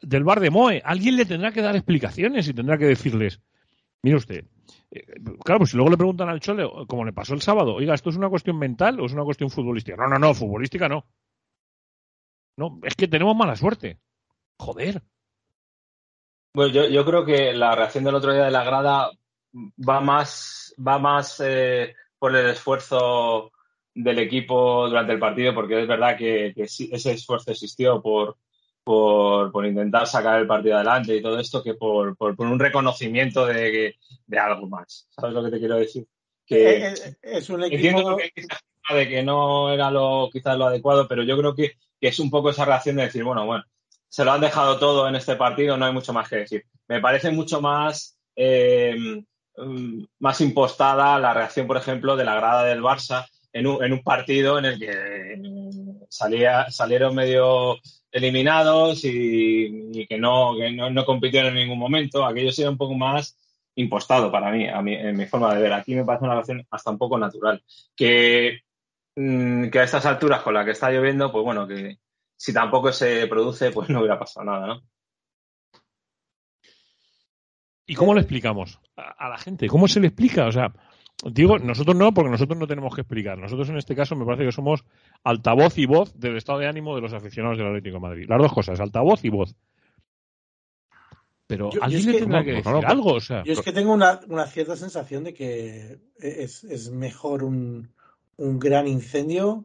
del 0.00 0.24
bar 0.24 0.40
de 0.40 0.50
Moe. 0.50 0.80
Alguien 0.82 1.16
le 1.16 1.26
tendrá 1.26 1.52
que 1.52 1.60
dar 1.60 1.76
explicaciones 1.76 2.48
y 2.48 2.54
tendrá 2.54 2.78
que 2.78 2.86
decirles, 2.86 3.40
mire 4.02 4.16
usted, 4.16 4.46
claro, 5.44 5.60
pues 5.60 5.70
si 5.70 5.76
luego 5.76 5.90
le 5.90 5.96
preguntan 5.96 6.28
al 6.28 6.40
Chole, 6.40 6.68
como 6.86 7.04
le 7.04 7.12
pasó 7.12 7.34
el 7.34 7.42
sábado, 7.42 7.74
oiga, 7.74 7.94
¿esto 7.94 8.10
es 8.10 8.16
una 8.16 8.28
cuestión 8.28 8.58
mental 8.58 9.00
o 9.00 9.06
es 9.06 9.12
una 9.12 9.24
cuestión 9.24 9.50
futbolística? 9.50 9.96
No, 9.96 10.08
no, 10.08 10.18
no, 10.18 10.34
futbolística 10.34 10.88
no. 10.88 11.06
No, 12.56 12.80
es 12.82 12.94
que 12.94 13.08
tenemos 13.08 13.36
mala 13.36 13.56
suerte. 13.56 14.00
Joder. 14.58 15.02
Bueno, 16.54 16.72
yo, 16.72 16.88
yo 16.88 17.04
creo 17.04 17.24
que 17.24 17.52
la 17.52 17.74
reacción 17.74 18.04
del 18.04 18.14
otro 18.14 18.32
día 18.32 18.44
de 18.44 18.50
la 18.50 18.64
grada 18.64 19.10
va 19.54 20.00
más, 20.00 20.74
va 20.78 20.98
más 20.98 21.40
eh, 21.44 21.94
por 22.18 22.34
el 22.34 22.50
esfuerzo 22.50 23.52
del 23.94 24.18
equipo 24.18 24.88
durante 24.88 25.12
el 25.12 25.18
partido, 25.18 25.54
porque 25.54 25.82
es 25.82 25.88
verdad 25.88 26.16
que, 26.16 26.52
que 26.54 26.62
ese 26.62 27.12
esfuerzo 27.12 27.50
existió 27.50 28.00
por, 28.00 28.38
por, 28.86 29.50
por, 29.50 29.66
intentar 29.66 30.06
sacar 30.06 30.38
el 30.38 30.46
partido 30.46 30.76
adelante 30.76 31.16
y 31.16 31.20
todo 31.20 31.40
esto 31.40 31.60
que 31.60 31.74
por, 31.74 32.16
por, 32.16 32.36
por 32.36 32.46
un 32.46 32.60
reconocimiento 32.60 33.44
de, 33.44 33.96
de, 34.28 34.38
algo 34.38 34.68
más. 34.68 35.08
¿Sabes 35.10 35.34
lo 35.34 35.42
que 35.42 35.50
te 35.50 35.58
quiero 35.58 35.74
decir? 35.74 36.06
Que 36.46 36.86
es, 36.86 37.18
es 37.20 37.50
un 37.50 37.64
equipo... 37.64 37.74
Entiendo 37.74 38.16
que 38.16 38.30
de 38.94 39.08
que 39.08 39.24
no 39.24 39.72
era 39.72 39.90
lo 39.90 40.30
quizás 40.32 40.56
lo 40.56 40.66
adecuado, 40.66 41.08
pero 41.08 41.24
yo 41.24 41.36
creo 41.36 41.52
que, 41.56 41.72
que, 42.00 42.06
es 42.06 42.20
un 42.20 42.30
poco 42.30 42.50
esa 42.50 42.64
reacción 42.64 42.94
de 42.94 43.06
decir, 43.06 43.24
bueno, 43.24 43.44
bueno, 43.44 43.64
se 44.08 44.24
lo 44.24 44.30
han 44.30 44.40
dejado 44.40 44.78
todo 44.78 45.08
en 45.08 45.16
este 45.16 45.34
partido, 45.34 45.76
no 45.76 45.86
hay 45.86 45.92
mucho 45.92 46.12
más 46.12 46.28
que 46.28 46.36
decir. 46.36 46.64
Me 46.86 47.00
parece 47.00 47.32
mucho 47.32 47.60
más, 47.60 48.16
eh, 48.36 49.24
más 50.20 50.40
impostada 50.40 51.18
la 51.18 51.34
reacción, 51.34 51.66
por 51.66 51.76
ejemplo, 51.76 52.14
de 52.14 52.24
la 52.24 52.36
grada 52.36 52.62
del 52.62 52.82
Barça 52.82 53.26
en 53.52 53.66
un, 53.66 53.82
en 53.82 53.92
un 53.94 54.04
partido 54.04 54.60
en 54.60 54.66
el 54.66 54.78
que 54.78 56.06
salía, 56.08 56.70
salieron 56.70 57.16
medio 57.16 57.80
eliminados 58.16 59.04
y, 59.04 60.06
que, 60.08 60.18
no, 60.18 60.54
que 60.56 60.72
no, 60.72 60.88
no, 60.90 61.04
compitieron 61.04 61.50
en 61.50 61.64
ningún 61.64 61.78
momento. 61.78 62.24
Aquello 62.24 62.50
sería 62.50 62.70
un 62.70 62.78
poco 62.78 62.94
más 62.94 63.36
impostado 63.74 64.32
para 64.32 64.50
mí, 64.50 64.66
a 64.66 64.80
mí, 64.80 64.94
en 64.94 65.16
mi 65.16 65.26
forma 65.26 65.54
de 65.54 65.60
ver. 65.60 65.72
Aquí 65.74 65.94
me 65.94 66.04
parece 66.04 66.24
una 66.24 66.34
relación 66.34 66.66
hasta 66.70 66.90
un 66.90 66.98
poco 66.98 67.18
natural. 67.18 67.62
Que, 67.94 68.60
mmm, 69.16 69.68
que 69.68 69.78
a 69.78 69.84
estas 69.84 70.06
alturas 70.06 70.40
con 70.40 70.54
la 70.54 70.64
que 70.64 70.70
está 70.70 70.90
lloviendo, 70.90 71.30
pues 71.30 71.44
bueno, 71.44 71.68
que 71.68 71.98
si 72.34 72.54
tampoco 72.54 72.90
se 72.90 73.26
produce, 73.26 73.70
pues 73.70 73.90
no 73.90 73.98
hubiera 73.98 74.18
pasado 74.18 74.46
nada, 74.46 74.66
¿no? 74.66 74.82
¿Y 77.88 77.94
cómo 77.94 78.14
lo 78.14 78.20
explicamos 78.20 78.80
a, 78.96 79.26
a 79.26 79.28
la 79.28 79.38
gente? 79.38 79.68
¿Cómo 79.68 79.88
se 79.88 80.00
le 80.00 80.08
explica? 80.08 80.46
O 80.46 80.52
sea, 80.52 80.72
Digo, 81.24 81.58
nosotros 81.58 81.96
no, 81.96 82.12
porque 82.12 82.30
nosotros 82.30 82.58
no 82.58 82.66
tenemos 82.66 82.94
que 82.94 83.00
explicar. 83.00 83.38
Nosotros 83.38 83.68
en 83.70 83.78
este 83.78 83.96
caso 83.96 84.14
me 84.16 84.26
parece 84.26 84.44
que 84.44 84.52
somos 84.52 84.84
altavoz 85.24 85.78
y 85.78 85.86
voz 85.86 86.18
del 86.18 86.36
estado 86.36 86.58
de 86.58 86.68
ánimo 86.68 86.94
de 86.94 87.00
los 87.00 87.14
aficionados 87.14 87.56
del 87.56 87.68
Atlético 87.68 87.96
de 87.96 88.00
Madrid. 88.00 88.26
Las 88.28 88.38
dos 88.38 88.52
cosas, 88.52 88.80
altavoz 88.80 89.24
y 89.24 89.30
voz. 89.30 89.54
Pero 91.46 91.70
yo, 91.70 91.82
alguien 91.82 92.02
yo 92.02 92.12
le 92.12 92.18
tendrá 92.18 92.44
que, 92.44 92.52
decir 92.52 92.72
no, 92.72 92.80
algo. 92.84 93.14
O 93.14 93.20
sea, 93.20 93.44
yo 93.44 93.52
es 93.52 93.62
que 93.62 93.72
tengo 93.72 93.94
una, 93.94 94.20
una 94.28 94.46
cierta 94.46 94.76
sensación 94.76 95.24
de 95.24 95.32
que 95.32 96.00
es, 96.18 96.64
es 96.64 96.90
mejor 96.90 97.44
un, 97.44 97.92
un, 98.36 98.58
gran 98.58 98.86
incendio 98.86 99.64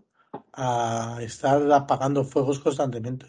a 0.54 1.18
estar 1.22 1.70
apagando 1.72 2.24
fuegos 2.24 2.60
constantemente. 2.60 3.26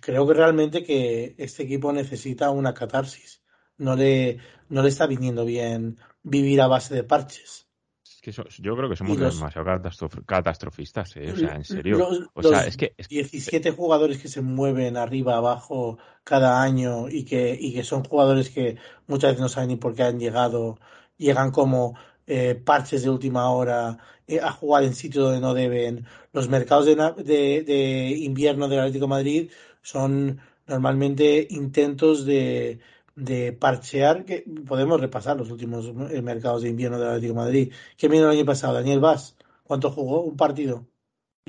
Creo 0.00 0.26
que 0.26 0.34
realmente 0.34 0.84
que 0.84 1.34
este 1.38 1.64
equipo 1.64 1.92
necesita 1.92 2.50
una 2.50 2.74
catarsis. 2.74 3.42
No 3.78 3.96
le, 3.96 4.38
no 4.68 4.82
le 4.82 4.88
está 4.88 5.06
viniendo 5.06 5.44
bien 5.44 5.98
vivir 6.22 6.60
a 6.60 6.66
base 6.66 6.94
de 6.94 7.04
parches. 7.04 7.66
Es 8.04 8.20
que 8.20 8.30
eso, 8.30 8.44
yo 8.58 8.76
creo 8.76 8.88
que 8.88 8.96
somos 8.96 9.18
los, 9.18 9.36
demasiado 9.36 9.66
catastrof 9.66 10.18
catastrofistas, 10.26 11.16
¿eh? 11.16 11.32
o 11.32 11.36
sea, 11.36 11.56
en 11.56 11.64
serio. 11.64 11.98
Los, 11.98 12.22
o 12.32 12.42
sea, 12.42 12.66
es 12.66 12.76
que, 12.76 12.94
es 12.96 13.08
17 13.08 13.70
jugadores 13.72 14.18
que 14.18 14.28
se 14.28 14.40
mueven 14.40 14.96
arriba, 14.96 15.36
abajo 15.36 15.98
cada 16.22 16.62
año 16.62 17.08
y 17.08 17.24
que, 17.24 17.56
y 17.58 17.74
que 17.74 17.84
son 17.84 18.04
jugadores 18.04 18.50
que 18.50 18.76
muchas 19.06 19.32
veces 19.32 19.40
no 19.40 19.48
saben 19.48 19.68
ni 19.68 19.76
por 19.76 19.94
qué 19.94 20.04
han 20.04 20.18
llegado, 20.18 20.78
llegan 21.18 21.50
como 21.50 21.96
eh, 22.26 22.54
parches 22.54 23.02
de 23.02 23.10
última 23.10 23.50
hora 23.50 23.98
eh, 24.26 24.40
a 24.40 24.50
jugar 24.52 24.84
en 24.84 24.94
sitios 24.94 25.24
donde 25.24 25.40
no 25.40 25.52
deben. 25.52 26.06
Los 26.32 26.48
mercados 26.48 26.86
de, 26.86 26.94
de, 26.96 27.62
de 27.62 28.10
invierno 28.18 28.68
del 28.68 28.80
Atlético 28.80 29.04
de 29.04 29.10
Madrid 29.10 29.50
son 29.82 30.40
normalmente 30.66 31.46
intentos 31.50 32.24
de, 32.24 32.80
de 33.16 33.52
parchear, 33.52 34.24
que 34.24 34.44
podemos 34.66 35.00
repasar 35.00 35.36
los 35.36 35.50
últimos 35.50 35.92
mercados 35.94 36.62
de 36.62 36.70
invierno 36.70 36.98
del 36.98 37.08
Atlético 37.08 37.34
Madrid. 37.34 37.72
¿Quién 37.96 38.12
vino 38.12 38.24
el 38.24 38.36
año 38.36 38.44
pasado? 38.44 38.74
Daniel 38.74 39.00
Vaz. 39.00 39.36
¿Cuánto 39.62 39.90
jugó? 39.90 40.22
Un 40.22 40.36
partido. 40.36 40.86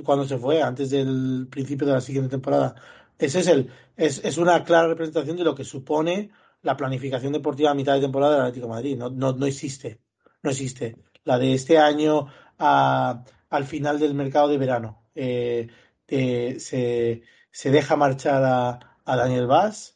¿Cuándo 0.04 0.26
se 0.26 0.38
fue? 0.38 0.62
Antes 0.62 0.90
del 0.90 1.48
principio 1.50 1.88
de 1.88 1.94
la 1.94 2.02
siguiente 2.02 2.30
temporada. 2.30 2.76
Ese 3.18 3.40
es 3.40 3.48
el, 3.48 3.72
es, 3.96 4.24
es 4.24 4.38
una 4.38 4.64
clara 4.64 4.88
representación 4.88 5.38
de 5.38 5.44
lo 5.44 5.56
que 5.56 5.64
supone 5.64 6.32
la 6.62 6.76
planificación 6.76 7.34
deportiva 7.34 7.72
a 7.72 7.76
mitad 7.76 7.94
de 7.94 8.02
temporada 8.02 8.34
del 8.34 8.42
Atlético 8.42 8.68
Madrid. 8.68 8.98
No, 8.98 9.10
no, 9.10 9.34
no 9.34 9.46
existe. 9.46 10.00
No 10.44 10.50
existe. 10.52 10.98
La 11.24 11.38
de 11.40 11.54
este 11.54 11.78
año 11.78 12.28
a, 12.60 13.24
al 13.50 13.66
final 13.66 14.00
del 14.00 14.14
mercado 14.14 14.50
de 14.50 14.58
verano. 14.58 15.04
Eh, 15.16 15.68
eh, 16.08 16.58
se, 16.60 17.24
se 17.52 17.72
deja 17.72 17.96
marchar 17.96 18.44
a, 18.44 19.00
a 19.06 19.16
Daniel 19.16 19.48
Vaz 19.48 19.95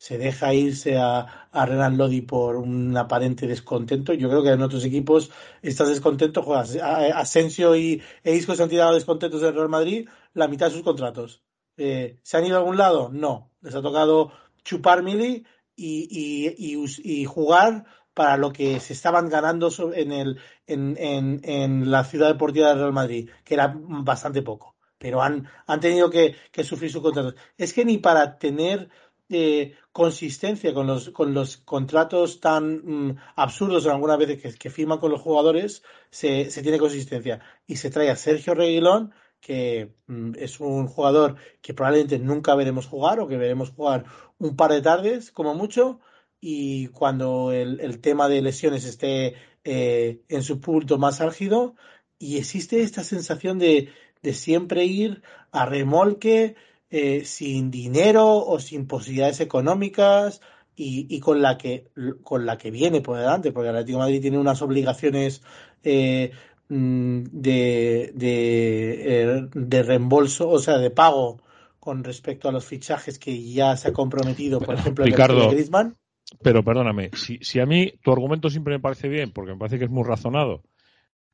se 0.00 0.16
deja 0.16 0.54
irse 0.54 0.96
a, 0.96 1.48
a 1.52 1.66
Renan 1.66 1.98
Lodi 1.98 2.22
por 2.22 2.56
un 2.56 2.96
aparente 2.96 3.46
descontento. 3.46 4.14
Yo 4.14 4.30
creo 4.30 4.42
que 4.42 4.48
en 4.48 4.62
otros 4.62 4.82
equipos 4.86 5.30
estás 5.60 5.90
descontento, 5.90 6.42
juegas. 6.42 6.74
Asensio 6.76 7.76
y 7.76 8.02
e 8.24 8.34
Isco 8.34 8.54
se 8.54 8.62
han 8.62 8.70
tirado 8.70 8.94
descontentos 8.94 9.42
del 9.42 9.54
Real 9.54 9.68
Madrid 9.68 10.08
la 10.32 10.48
mitad 10.48 10.68
de 10.68 10.72
sus 10.72 10.82
contratos. 10.82 11.42
Eh, 11.76 12.18
¿Se 12.22 12.38
han 12.38 12.46
ido 12.46 12.56
a 12.56 12.60
algún 12.60 12.78
lado? 12.78 13.10
No. 13.12 13.50
Les 13.60 13.74
ha 13.74 13.82
tocado 13.82 14.32
chupar 14.64 15.02
mili 15.02 15.44
y, 15.76 16.08
y, 16.10 16.54
y, 16.56 16.82
y 17.04 17.24
jugar 17.26 17.84
para 18.14 18.38
lo 18.38 18.54
que 18.54 18.80
se 18.80 18.94
estaban 18.94 19.28
ganando 19.28 19.68
en, 19.92 20.12
el, 20.12 20.40
en, 20.66 20.96
en, 20.96 21.40
en, 21.44 21.90
la 21.90 22.04
ciudad 22.04 22.28
deportiva 22.28 22.70
del 22.70 22.78
Real 22.78 22.94
Madrid, 22.94 23.28
que 23.44 23.52
era 23.52 23.76
bastante 23.76 24.40
poco. 24.40 24.76
Pero 24.96 25.20
han, 25.20 25.46
han 25.66 25.80
tenido 25.80 26.08
que, 26.08 26.36
que 26.50 26.64
sufrir 26.64 26.90
su 26.90 27.02
contrato. 27.02 27.34
Es 27.58 27.74
que 27.74 27.84
ni 27.84 27.98
para 27.98 28.38
tener 28.38 28.88
eh, 29.30 29.74
consistencia 29.92 30.74
con 30.74 30.86
los, 30.88 31.10
con 31.10 31.32
los 31.32 31.58
contratos 31.58 32.40
tan 32.40 33.08
mm, 33.08 33.16
absurdos 33.36 33.86
algunas 33.86 34.18
veces 34.18 34.42
que, 34.42 34.58
que, 34.58 34.70
firman 34.70 34.98
con 34.98 35.12
los 35.12 35.20
jugadores, 35.20 35.82
se, 36.10 36.50
se, 36.50 36.62
tiene 36.62 36.78
consistencia. 36.78 37.40
Y 37.66 37.76
se 37.76 37.90
trae 37.90 38.10
a 38.10 38.16
Sergio 38.16 38.54
Reguilón, 38.54 39.12
que 39.40 39.94
mm, 40.08 40.32
es 40.36 40.58
un 40.58 40.88
jugador 40.88 41.36
que 41.62 41.74
probablemente 41.74 42.18
nunca 42.18 42.54
veremos 42.56 42.86
jugar 42.86 43.20
o 43.20 43.28
que 43.28 43.36
veremos 43.36 43.70
jugar 43.70 44.04
un 44.38 44.56
par 44.56 44.72
de 44.72 44.82
tardes, 44.82 45.30
como 45.30 45.54
mucho, 45.54 46.00
y 46.40 46.88
cuando 46.88 47.52
el, 47.52 47.80
el 47.80 48.00
tema 48.00 48.28
de 48.28 48.42
lesiones 48.42 48.84
esté 48.84 49.34
eh, 49.62 50.22
en 50.28 50.42
su 50.42 50.60
punto 50.60 50.98
más 50.98 51.20
álgido, 51.20 51.76
y 52.18 52.38
existe 52.38 52.82
esta 52.82 53.04
sensación 53.04 53.58
de, 53.58 53.90
de 54.22 54.34
siempre 54.34 54.84
ir 54.84 55.22
a 55.52 55.66
remolque, 55.66 56.56
eh, 56.90 57.24
sin 57.24 57.70
dinero 57.70 58.44
o 58.44 58.58
sin 58.58 58.86
posibilidades 58.86 59.40
económicas 59.40 60.40
y, 60.74 61.06
y, 61.08 61.20
con 61.20 61.40
la 61.40 61.56
que 61.56 61.88
con 62.22 62.46
la 62.46 62.58
que 62.58 62.70
viene 62.70 63.00
por 63.00 63.18
delante, 63.18 63.52
porque 63.52 63.68
el 63.68 63.76
Atlético 63.76 63.98
de 63.98 64.04
Madrid 64.04 64.20
tiene 64.22 64.38
unas 64.38 64.62
obligaciones 64.62 65.42
eh, 65.82 66.32
mm, 66.68 67.22
de, 67.30 68.10
de, 68.14 69.22
eh, 69.22 69.48
de, 69.52 69.82
reembolso, 69.82 70.48
o 70.48 70.58
sea, 70.58 70.78
de 70.78 70.90
pago 70.90 71.42
con 71.78 72.04
respecto 72.04 72.48
a 72.48 72.52
los 72.52 72.66
fichajes 72.66 73.18
que 73.18 73.42
ya 73.52 73.76
se 73.76 73.88
ha 73.88 73.92
comprometido, 73.92 74.60
por 74.60 74.74
ejemplo, 74.74 75.04
Ricardo, 75.04 75.44
el 75.44 75.50
Griezmann. 75.50 75.96
Pero 76.42 76.62
perdóname, 76.62 77.10
si, 77.14 77.38
si 77.42 77.60
a 77.60 77.66
mí 77.66 77.92
tu 78.02 78.12
argumento 78.12 78.50
siempre 78.50 78.74
me 78.74 78.80
parece 78.80 79.08
bien, 79.08 79.32
porque 79.32 79.52
me 79.52 79.58
parece 79.58 79.78
que 79.78 79.84
es 79.84 79.90
muy 79.90 80.04
razonado, 80.04 80.62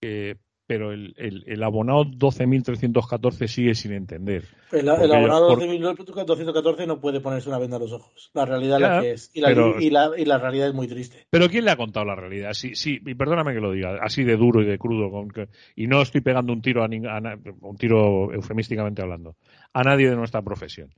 eh, 0.00 0.36
pero 0.66 0.92
el, 0.92 1.14
el, 1.16 1.44
el 1.46 1.62
abonado 1.62 2.04
12.314 2.04 3.46
sigue 3.46 3.74
sin 3.74 3.92
entender. 3.92 4.44
El, 4.72 4.88
el 4.88 5.12
abonado 5.12 5.48
por... 5.48 5.60
12.214 5.60 6.86
no 6.86 7.00
puede 7.00 7.20
ponerse 7.20 7.48
una 7.48 7.58
venda 7.58 7.76
a 7.76 7.80
los 7.80 7.92
ojos. 7.92 8.30
La 8.34 8.44
realidad 8.44 8.80
ya, 8.80 8.86
es 8.86 8.92
la 8.92 9.00
que 9.00 9.10
es. 9.12 9.30
Y 9.34 9.40
la, 9.40 9.48
pero, 9.48 9.80
y, 9.80 9.90
la, 9.90 10.10
y 10.16 10.24
la, 10.24 10.38
realidad 10.38 10.68
es 10.68 10.74
muy 10.74 10.88
triste. 10.88 11.26
Pero 11.30 11.48
¿quién 11.48 11.64
le 11.64 11.70
ha 11.70 11.76
contado 11.76 12.04
la 12.04 12.16
realidad? 12.16 12.52
Sí, 12.52 12.74
sí, 12.74 13.00
y 13.04 13.14
perdóname 13.14 13.54
que 13.54 13.60
lo 13.60 13.72
diga, 13.72 13.98
así 14.02 14.24
de 14.24 14.36
duro 14.36 14.60
y 14.60 14.66
de 14.66 14.78
crudo. 14.78 15.10
Con 15.10 15.28
que, 15.28 15.48
y 15.76 15.86
no 15.86 16.02
estoy 16.02 16.20
pegando 16.20 16.52
un 16.52 16.62
tiro, 16.62 16.82
a, 16.82 16.86
a, 16.86 17.38
un 17.60 17.76
tiro 17.76 18.32
eufemísticamente 18.32 19.02
hablando, 19.02 19.36
a 19.72 19.82
nadie 19.82 20.10
de 20.10 20.16
nuestra 20.16 20.42
profesión. 20.42 20.92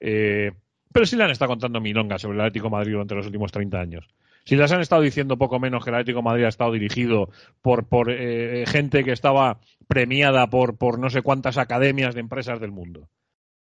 Eh, 0.00 0.52
pero 0.92 1.06
sí 1.06 1.16
le 1.16 1.24
han 1.24 1.30
estado 1.30 1.50
contando 1.50 1.80
milongas 1.80 2.22
sobre 2.22 2.36
el 2.36 2.42
Atlético 2.42 2.70
Madrid 2.70 2.92
durante 2.92 3.14
los 3.14 3.26
últimos 3.26 3.52
30 3.52 3.78
años. 3.78 4.08
Si 4.48 4.56
les 4.56 4.72
han 4.72 4.80
estado 4.80 5.02
diciendo 5.02 5.36
poco 5.36 5.60
menos 5.60 5.84
que 5.84 5.90
el 5.90 5.96
Atlético 5.96 6.20
de 6.20 6.24
Madrid 6.24 6.44
ha 6.44 6.48
estado 6.48 6.72
dirigido 6.72 7.28
por, 7.60 7.86
por 7.86 8.10
eh, 8.10 8.64
gente 8.66 9.04
que 9.04 9.12
estaba 9.12 9.58
premiada 9.88 10.46
por, 10.46 10.78
por 10.78 10.98
no 10.98 11.10
sé 11.10 11.20
cuántas 11.20 11.58
academias 11.58 12.14
de 12.14 12.20
empresas 12.20 12.58
del 12.58 12.70
mundo. 12.70 13.10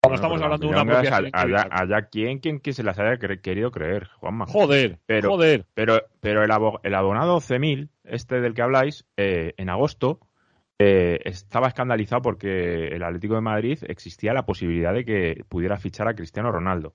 Cuando 0.01 0.15
estamos 0.15 0.41
hablando 0.41 0.67
de 0.67 0.73
una 0.73 0.85
propia 0.85 1.17
allá, 1.33 1.67
allá 1.69 2.03
quien, 2.03 2.39
quien, 2.39 2.59
quien 2.59 2.73
se 2.73 2.83
las 2.83 2.97
haya 2.99 3.17
querido 3.17 3.69
creer, 3.69 4.07
Juanma. 4.15 4.45
Joder, 4.45 4.99
pero, 5.05 5.31
joder. 5.31 5.65
Pero, 5.73 6.03
pero 6.21 6.41
el, 6.41 6.51
abo, 6.51 6.79
el 6.83 6.95
abonado 6.95 7.41
11.000, 7.41 7.89
este 8.05 8.39
del 8.39 8.53
que 8.53 8.61
habláis, 8.61 9.05
eh, 9.17 9.53
en 9.57 9.69
agosto, 9.69 10.21
eh, 10.79 11.19
estaba 11.25 11.67
escandalizado 11.67 12.21
porque 12.21 12.87
el 12.87 13.03
Atlético 13.03 13.35
de 13.35 13.41
Madrid 13.41 13.79
existía 13.89 14.33
la 14.33 14.45
posibilidad 14.45 14.93
de 14.93 15.03
que 15.03 15.43
pudiera 15.49 15.75
fichar 15.75 16.07
a 16.07 16.15
Cristiano 16.15 16.49
Ronaldo. 16.49 16.93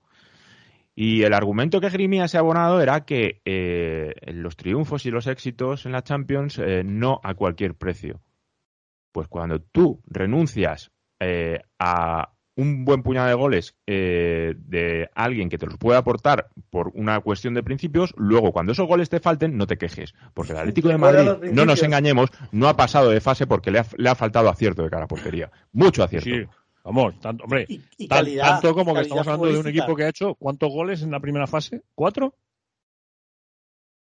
Y 0.99 1.21
el 1.21 1.35
argumento 1.35 1.79
que 1.79 1.85
esgrimía 1.85 2.25
ese 2.25 2.39
abonado 2.39 2.81
era 2.81 3.05
que 3.05 3.39
eh, 3.45 4.15
los 4.33 4.55
triunfos 4.55 5.05
y 5.05 5.11
los 5.11 5.27
éxitos 5.27 5.85
en 5.85 5.91
la 5.91 6.01
Champions 6.01 6.57
eh, 6.57 6.81
no 6.83 7.21
a 7.23 7.35
cualquier 7.35 7.75
precio. 7.75 8.19
Pues 9.11 9.27
cuando 9.27 9.61
tú 9.61 10.01
renuncias 10.07 10.89
eh, 11.19 11.61
a 11.77 12.33
un 12.55 12.83
buen 12.83 13.03
puñado 13.03 13.27
de 13.27 13.35
goles 13.35 13.75
eh, 13.85 14.55
de 14.57 15.07
alguien 15.13 15.49
que 15.49 15.59
te 15.59 15.67
los 15.67 15.77
puede 15.77 15.99
aportar 15.99 16.47
por 16.71 16.89
una 16.95 17.19
cuestión 17.21 17.53
de 17.53 17.61
principios, 17.61 18.15
luego 18.17 18.51
cuando 18.51 18.71
esos 18.71 18.87
goles 18.87 19.07
te 19.07 19.19
falten, 19.19 19.55
no 19.55 19.67
te 19.67 19.77
quejes. 19.77 20.15
Porque 20.33 20.53
el 20.53 20.57
Atlético 20.57 20.89
de 20.89 20.97
Madrid, 20.97 21.51
no 21.53 21.65
nos 21.65 21.83
engañemos, 21.83 22.31
no 22.51 22.67
ha 22.67 22.75
pasado 22.75 23.11
de 23.11 23.21
fase 23.21 23.45
porque 23.45 23.69
le 23.69 23.77
ha, 23.77 23.85
le 23.97 24.09
ha 24.09 24.15
faltado 24.15 24.49
acierto 24.49 24.81
de 24.81 24.89
cara 24.89 25.03
a 25.03 25.07
portería. 25.07 25.51
Mucho 25.73 26.03
acierto. 26.03 26.27
Sí. 26.27 26.43
Vamos, 26.87 27.19
tanto, 27.19 27.43
hombre, 27.43 27.65
y, 27.67 27.81
y 27.97 28.07
calidad, 28.07 28.61
tanto 28.61 28.73
como 28.73 28.93
que 28.93 29.01
estamos 29.01 29.27
hablando 29.27 29.47
de 29.47 29.59
un 29.59 29.67
equipo 29.67 29.93
que 29.93 30.05
ha 30.05 30.09
hecho 30.09 30.35
¿cuántos 30.35 30.71
goles 30.71 31.01
en 31.01 31.11
la 31.11 31.19
primera 31.19 31.45
fase? 31.45 31.81
¿Cuatro? 31.93 32.33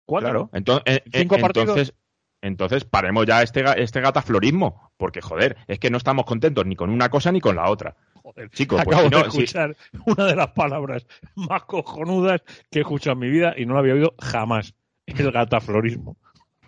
¿Cuatro? 0.06 0.30
Claro, 0.30 0.50
entonces, 0.54 1.02
¿Cinco 1.12 1.36
eh, 1.36 1.42
entonces, 1.44 1.94
entonces 2.42 2.86
paremos 2.86 3.26
ya 3.26 3.44
este, 3.44 3.66
este 3.84 4.00
gataflorismo, 4.00 4.94
porque 4.96 5.20
joder, 5.20 5.58
es 5.68 5.78
que 5.78 5.90
no 5.90 5.98
estamos 5.98 6.24
contentos 6.24 6.66
ni 6.66 6.78
con 6.78 6.90
una 6.90 7.10
cosa 7.10 7.34
ni 7.34 7.42
con 7.42 7.58
la 7.58 7.70
otra. 7.70 7.98
Joder, 8.14 8.50
chicos, 8.52 8.80
acabo 8.80 8.96
pues, 8.96 9.04
si 9.04 9.10
no, 9.10 9.18
de 9.18 9.28
escuchar 9.28 9.76
si... 9.76 10.00
una 10.06 10.26
de 10.26 10.36
las 10.38 10.52
palabras 10.52 11.06
más 11.36 11.64
cojonudas 11.64 12.42
que 12.72 12.80
he 12.80 12.82
escuchado 12.84 13.16
en 13.16 13.20
mi 13.20 13.30
vida 13.30 13.56
y 13.58 13.66
no 13.66 13.74
la 13.74 13.82
había 13.82 13.96
oído 13.96 14.16
jamás. 14.20 14.74
El 15.06 15.34
gataflorismo. 15.34 16.16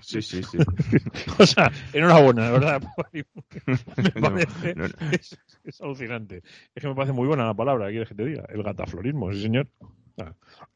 Sí, 0.02 0.22
sí, 0.22 0.42
sí. 0.44 0.58
o 1.40 1.46
sea, 1.46 1.72
enhorabuena, 1.94 2.44
la 2.44 2.52
verdad. 2.52 2.82
Me 3.14 3.24
parece, 4.22 4.76
no, 4.76 4.88
no, 4.88 4.94
no. 5.00 5.12
Es, 5.12 5.38
es, 5.64 5.82
alucinante. 5.82 6.42
Es 6.76 6.82
que 6.82 6.88
me 6.88 6.96
parece 6.96 7.14
muy 7.14 7.28
buena 7.28 7.46
la 7.46 7.54
palabra, 7.54 7.90
quieres 7.90 8.10
que 8.10 8.16
te 8.16 8.26
diga. 8.26 8.46
El 8.50 8.64
gataflorismo, 8.64 9.32
sí, 9.32 9.42
señor. 9.42 9.68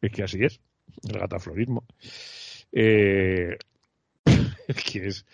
Es 0.02 0.12
que 0.12 0.24
así 0.24 0.44
es. 0.44 0.62
El 1.08 1.20
gataflorismo. 1.20 1.86
Eh, 2.72 3.58
es 4.68 4.84
que 4.84 5.08
es. 5.08 5.26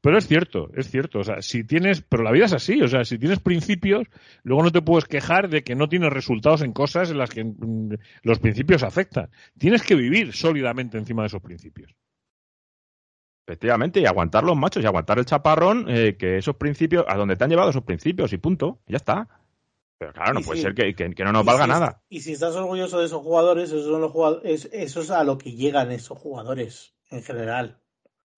Pero 0.00 0.16
es 0.16 0.26
cierto, 0.26 0.70
es 0.74 0.90
cierto. 0.90 1.18
O 1.18 1.24
sea, 1.24 1.42
si 1.42 1.64
tienes. 1.64 2.02
Pero 2.02 2.22
la 2.22 2.32
vida 2.32 2.46
es 2.46 2.52
así. 2.52 2.80
O 2.80 2.88
sea, 2.88 3.04
si 3.04 3.18
tienes 3.18 3.40
principios, 3.40 4.06
luego 4.42 4.62
no 4.62 4.72
te 4.72 4.82
puedes 4.82 5.04
quejar 5.04 5.48
de 5.48 5.62
que 5.62 5.74
no 5.74 5.88
tienes 5.88 6.10
resultados 6.10 6.62
en 6.62 6.72
cosas 6.72 7.10
en 7.10 7.18
las 7.18 7.30
que 7.30 7.44
mm, 7.44 7.94
los 8.22 8.38
principios 8.38 8.82
afectan. 8.82 9.30
Tienes 9.58 9.82
que 9.82 9.94
vivir 9.94 10.32
sólidamente 10.32 10.96
encima 10.96 11.22
de 11.22 11.26
esos 11.26 11.42
principios. 11.42 11.94
Efectivamente, 13.50 13.98
y 13.98 14.06
aguantar 14.06 14.44
los 14.44 14.56
machos 14.56 14.80
y 14.80 14.86
aguantar 14.86 15.18
el 15.18 15.24
chaparrón, 15.24 15.86
eh, 15.88 16.16
que 16.16 16.38
esos 16.38 16.54
principios, 16.54 17.04
a 17.08 17.16
donde 17.16 17.34
te 17.34 17.42
han 17.42 17.50
llevado 17.50 17.70
esos 17.70 17.82
principios 17.82 18.32
y 18.32 18.38
punto, 18.38 18.78
y 18.86 18.92
ya 18.92 18.98
está. 18.98 19.28
Pero 19.98 20.12
claro, 20.12 20.34
no 20.34 20.40
y 20.40 20.44
puede 20.44 20.58
sí. 20.58 20.62
ser 20.62 20.74
que, 20.74 20.94
que, 20.94 21.10
que, 21.10 21.24
no 21.24 21.32
nos 21.32 21.44
valga 21.44 21.64
si 21.64 21.70
nada. 21.70 22.02
Y 22.08 22.20
si 22.20 22.34
estás 22.34 22.54
orgulloso 22.54 23.00
de 23.00 23.06
esos 23.06 23.20
jugadores, 23.20 23.70
esos 23.70 23.86
son 23.86 24.02
los 24.02 24.12
jugadores, 24.12 24.68
eso 24.72 25.00
es 25.00 25.10
a 25.10 25.24
lo 25.24 25.36
que 25.36 25.50
llegan 25.50 25.90
esos 25.90 26.16
jugadores 26.16 26.94
en 27.10 27.24
general. 27.24 27.80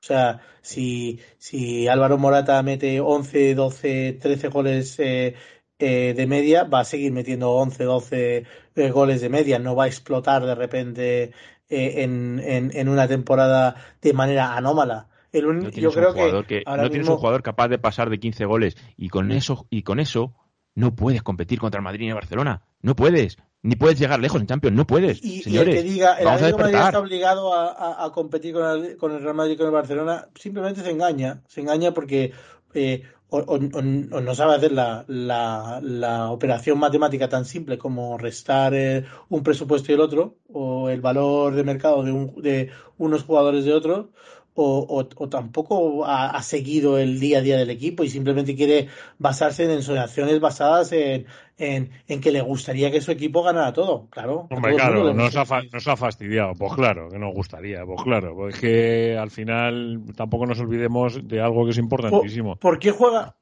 O 0.03 0.07
sea, 0.07 0.41
si, 0.63 1.21
si 1.37 1.89
Álvaro 1.89 2.17
Morata 2.17 2.63
mete 2.63 2.99
11, 2.99 3.55
12, 3.55 4.15
13 4.15 4.49
goles 4.49 4.99
eh, 4.99 5.35
eh, 5.79 6.15
de 6.17 6.27
media, 6.27 6.65
va 6.65 6.81
a 6.81 6.85
seguir 6.85 7.13
metiendo 7.13 7.51
11, 7.51 7.85
12 7.85 8.47
eh, 8.77 8.91
goles 8.91 9.21
de 9.21 9.29
media, 9.29 9.59
no 9.59 9.77
va 9.77 9.85
a 9.85 9.89
explotar 9.89 10.47
de 10.47 10.55
repente 10.55 11.33
eh, 11.69 12.03
en, 12.03 12.41
en, 12.45 12.71
en, 12.75 12.89
una 12.89 13.09
temporada 13.09 13.77
de 14.01 14.13
manera 14.13 14.57
anómala. 14.57 15.09
El 15.33 15.47
un, 15.47 15.59
no 15.61 15.71
yo 15.71 15.91
creo 15.91 16.13
que, 16.13 16.45
que 16.47 16.63
no 16.67 16.75
tienes 16.75 16.99
mismo... 16.99 17.15
un 17.15 17.19
jugador 17.19 17.43
capaz 17.43 17.69
de 17.69 17.79
pasar 17.79 18.11
de 18.11 18.19
15 18.19 18.45
goles 18.45 18.77
y 18.97 19.09
con 19.09 19.33
eso 19.33 19.67
y 19.71 19.83
con 19.83 19.99
eso 19.99 20.35
no 20.75 20.95
puedes 20.95 21.23
competir 21.23 21.59
contra 21.59 21.79
el 21.79 21.85
Madrid 21.85 22.07
y 22.07 22.09
el 22.09 22.15
Barcelona. 22.15 22.63
No 22.81 22.95
puedes. 22.95 23.39
Ni 23.63 23.77
puedes 23.77 23.99
llegar 23.99 24.19
lejos 24.19 24.41
en 24.41 24.49
Champions, 24.49 24.77
no 24.77 24.87
puedes. 24.87 25.25
Y, 25.25 25.43
señores, 25.43 25.75
y 25.75 25.79
el 25.79 25.85
que 25.85 25.91
diga, 25.91 26.15
el 26.15 26.27
Atlético 26.27 26.59
Madrid 26.59 26.75
está 26.75 26.99
obligado 26.99 27.55
a, 27.55 27.71
a, 27.71 28.05
a 28.05 28.11
competir 28.11 28.53
con 28.53 28.65
el, 28.65 28.97
con 28.97 29.13
el, 29.13 29.23
Real 29.23 29.37
Madrid 29.37 29.53
y 29.53 29.57
con 29.57 29.67
el 29.67 29.73
Barcelona, 29.73 30.29
simplemente 30.35 30.83
se 30.83 30.91
engaña. 30.91 31.43
Se 31.47 31.61
engaña 31.61 31.93
porque 31.93 32.33
eh, 32.75 33.05
o, 33.33 33.59
no 33.59 34.35
sabe 34.35 34.55
hacer 34.57 34.73
la, 34.73 35.05
la, 35.09 35.81
la, 35.83 36.31
operación 36.31 36.79
matemática 36.79 37.29
tan 37.31 37.47
simple 37.47 37.79
como 37.79 38.19
restar 38.19 38.75
eh, 38.75 39.05
un 39.31 39.43
presupuesto 39.43 39.91
y 39.91 39.95
el 39.95 40.01
otro, 40.01 40.37
o 40.53 40.91
el 40.91 41.01
valor 41.01 41.55
de 41.55 41.65
mercado 41.65 42.03
de, 42.03 42.13
un, 42.13 42.43
de 42.43 42.71
unos 42.99 43.25
jugadores 43.25 43.65
de 43.65 43.73
otros, 43.73 44.07
o, 44.55 45.09
o, 45.17 45.29
tampoco 45.29 46.05
ha, 46.05 46.31
ha, 46.31 46.43
seguido 46.43 46.99
el 46.99 47.19
día 47.19 47.39
a 47.39 47.41
día 47.41 47.57
del 47.57 47.71
equipo 47.71 48.05
y 48.05 48.11
simplemente 48.11 48.55
quiere 48.55 48.89
basarse 49.19 49.65
en 49.65 49.71
ensoñaciones 49.71 50.41
basadas 50.41 50.93
en, 50.93 51.27
en, 51.57 51.91
en, 52.07 52.21
que 52.21 52.33
le 52.33 52.43
gustaría 52.43 52.91
que 52.91 53.01
su 53.01 53.13
equipo 53.13 53.43
ganara 53.43 53.73
todo. 53.73 54.09
Claro. 54.11 54.49
Hombre, 54.51 54.75
claro, 54.75 55.15
nos 55.15 55.37
ha, 55.37 55.63
nos 55.73 55.89
ha, 55.89 55.97
fastidiado. 55.97 56.53
Pues 56.55 56.75
claro, 56.75 57.09
que 57.09 57.19
nos 57.19 57.35
gustaría. 57.35 57.85
Pues 57.87 58.03
claro, 58.03 58.35
pues 58.35 58.61
que 58.61 59.17
al 59.17 59.31
final 59.31 60.03
tampoco 60.15 60.45
nos 60.45 60.61
olvidemos 60.61 61.27
de 61.27 61.41
algo 61.41 61.65
que 61.65 61.71
es 61.71 61.79
importantísimo. 61.79 62.57
¿Por, 62.57 62.73
¿por 62.73 62.79
qué 62.79 62.91
juega? 62.91 63.35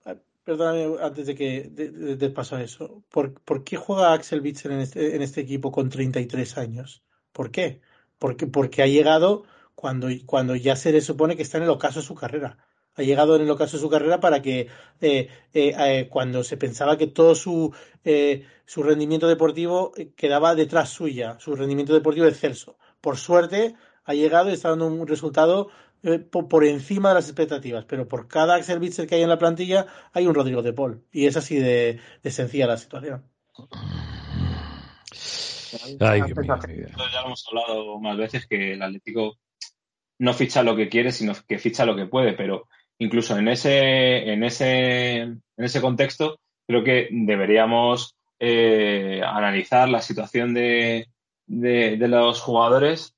Perdóname, 0.44 0.96
antes 1.02 1.26
de 1.26 1.34
que 1.34 1.70
de, 1.70 1.90
de, 1.90 2.16
de 2.16 2.30
paso 2.30 2.56
a 2.56 2.62
eso. 2.62 3.02
¿Por, 3.10 3.34
¿Por, 3.34 3.64
qué 3.64 3.76
juega 3.76 4.12
Axel 4.12 4.40
Witzel 4.40 4.72
en 4.72 4.80
este, 4.80 5.16
en 5.16 5.22
este 5.22 5.40
equipo 5.40 5.72
con 5.72 5.90
33 5.90 6.56
años? 6.58 7.02
¿Por 7.32 7.50
qué? 7.50 7.80
Porque, 8.18 8.46
porque 8.46 8.82
ha 8.82 8.86
llegado 8.86 9.44
cuando, 9.80 10.08
cuando 10.26 10.54
ya 10.56 10.76
se 10.76 10.92
le 10.92 11.00
supone 11.00 11.36
que 11.36 11.42
está 11.42 11.56
en 11.56 11.64
el 11.64 11.70
ocaso 11.70 12.00
de 12.00 12.06
su 12.06 12.14
carrera. 12.14 12.58
ha 12.96 13.02
llegado 13.02 13.36
en 13.36 13.42
el 13.42 13.50
ocaso 13.50 13.78
de 13.78 13.80
su 13.80 13.88
carrera 13.88 14.20
para 14.20 14.42
que 14.42 14.68
eh, 15.00 15.28
eh, 15.54 15.74
eh, 15.78 16.08
cuando 16.10 16.44
se 16.44 16.58
pensaba 16.58 16.98
que 16.98 17.06
todo 17.06 17.34
su, 17.34 17.74
su 18.66 18.82
rendimiento 18.82 19.26
deportivo 19.26 19.92
quedaba 20.16 20.54
detrás 20.54 20.90
suya, 20.90 21.38
su 21.40 21.56
rendimiento 21.56 21.94
deportivo 21.94 22.26
excelso. 22.26 22.76
Por 23.00 23.16
suerte 23.16 23.74
ha 24.04 24.12
llegado 24.12 24.50
y 24.50 24.52
está 24.52 24.68
dando 24.68 24.86
un 24.86 25.06
resultado 25.06 25.70
por, 26.30 26.64
encima 26.66 27.08
de 27.10 27.14
las 27.14 27.28
expectativas, 27.28 27.86
pero 27.86 28.06
por 28.06 28.28
cada 28.28 28.56
Axel 28.56 28.80
Witzel 28.80 29.06
que 29.06 29.14
hay 29.14 29.22
en 29.22 29.30
la 29.30 29.38
plantilla 29.38 29.86
hay 30.12 30.26
un 30.26 30.34
Rodrigo 30.34 30.60
de 30.60 30.74
Paul 30.74 31.02
y 31.10 31.24
es 31.24 31.38
así 31.38 31.56
de, 31.56 32.00
de 32.22 32.30
sencilla 32.30 32.66
la 32.66 32.76
situación. 32.76 33.24
Ay, 36.00 36.20
ya 36.20 36.26
lo 36.26 37.26
hemos 37.26 37.46
hablado 37.48 37.98
más 37.98 38.18
veces 38.18 38.46
que 38.46 38.74
el 38.74 38.82
Atlético 38.82 39.38
no 40.20 40.34
ficha 40.34 40.62
lo 40.62 40.76
que 40.76 40.88
quiere, 40.88 41.12
sino 41.12 41.32
que 41.48 41.58
ficha 41.58 41.86
lo 41.86 41.96
que 41.96 42.06
puede, 42.06 42.34
pero 42.34 42.68
incluso 42.98 43.36
en 43.38 43.48
ese, 43.48 44.30
en 44.30 44.44
ese, 44.44 45.16
en 45.20 45.42
ese 45.56 45.80
contexto, 45.80 46.38
creo 46.66 46.84
que 46.84 47.08
deberíamos 47.10 48.14
eh, 48.38 49.22
analizar 49.24 49.88
la 49.88 50.02
situación 50.02 50.52
de, 50.52 51.08
de, 51.46 51.96
los 52.08 52.40
jugadores 52.42 53.16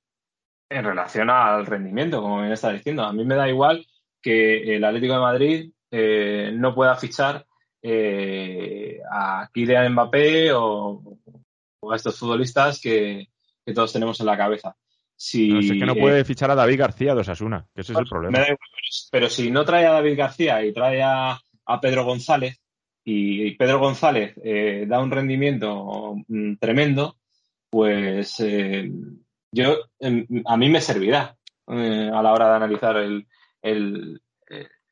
en 0.71 0.85
relación 0.85 1.29
al 1.29 1.67
rendimiento, 1.67 2.23
como 2.23 2.41
bien 2.41 2.53
está 2.53 2.73
diciendo. 2.73 3.03
A 3.03 3.13
mí 3.13 3.25
me 3.25 3.35
da 3.35 3.49
igual 3.49 3.85
que 4.23 4.77
el 4.77 4.85
Atlético 4.85 5.15
de 5.15 5.21
Madrid 5.21 5.71
eh, 5.91 6.53
no 6.55 6.73
pueda 6.73 6.97
fichar 6.97 7.45
eh, 7.83 9.01
a 9.11 9.51
Kylian 9.53 9.93
Mbappé 9.93 10.53
o, 10.53 11.03
a 11.91 11.97
estos 11.97 12.17
futbolistas 12.17 12.81
que, 12.81 13.29
todos 13.75 13.93
tenemos 13.93 14.21
en 14.21 14.27
la 14.27 14.37
cabeza. 14.37 14.77
Si, 15.25 15.53
no, 15.53 15.63
sé 15.63 15.79
que 15.79 15.87
no 15.87 15.95
puede 15.95 16.25
fichar 16.25 16.51
a 16.51 16.57
David 16.57 16.81
García 16.81 17.15
de 17.15 17.21
Osasuna, 17.21 17.65
que 17.73 17.83
ese 17.83 17.93
es 17.93 17.99
el 18.01 18.07
problema. 18.07 18.45
pero, 19.13 19.31
si 19.31 19.53
no 19.53 19.65
trae 19.65 19.87
a 19.87 19.93
David 19.93 20.19
García 20.19 20.65
y 20.65 20.73
trae 20.73 21.01
a, 21.01 21.41
Pedro 21.81 22.05
González, 22.05 22.61
y, 23.05 23.53
Pedro 23.55 23.79
González 23.79 24.35
eh, 24.43 24.85
da 24.89 24.99
un 24.99 25.13
rendimiento 25.13 26.17
mm, 26.27 26.57
tremendo, 26.57 27.19
pues 27.71 28.41
eh, 28.41 28.91
yo 29.53 29.77
em, 30.01 30.27
a 30.45 30.57
mí 30.57 30.69
me 30.69 30.81
servirá 30.81 31.37
eh, 31.69 32.11
a 32.13 32.21
la 32.21 32.33
hora 32.33 32.49
de 32.49 32.57
analizar 32.57 32.97
el, 32.97 33.25
el, 33.63 34.21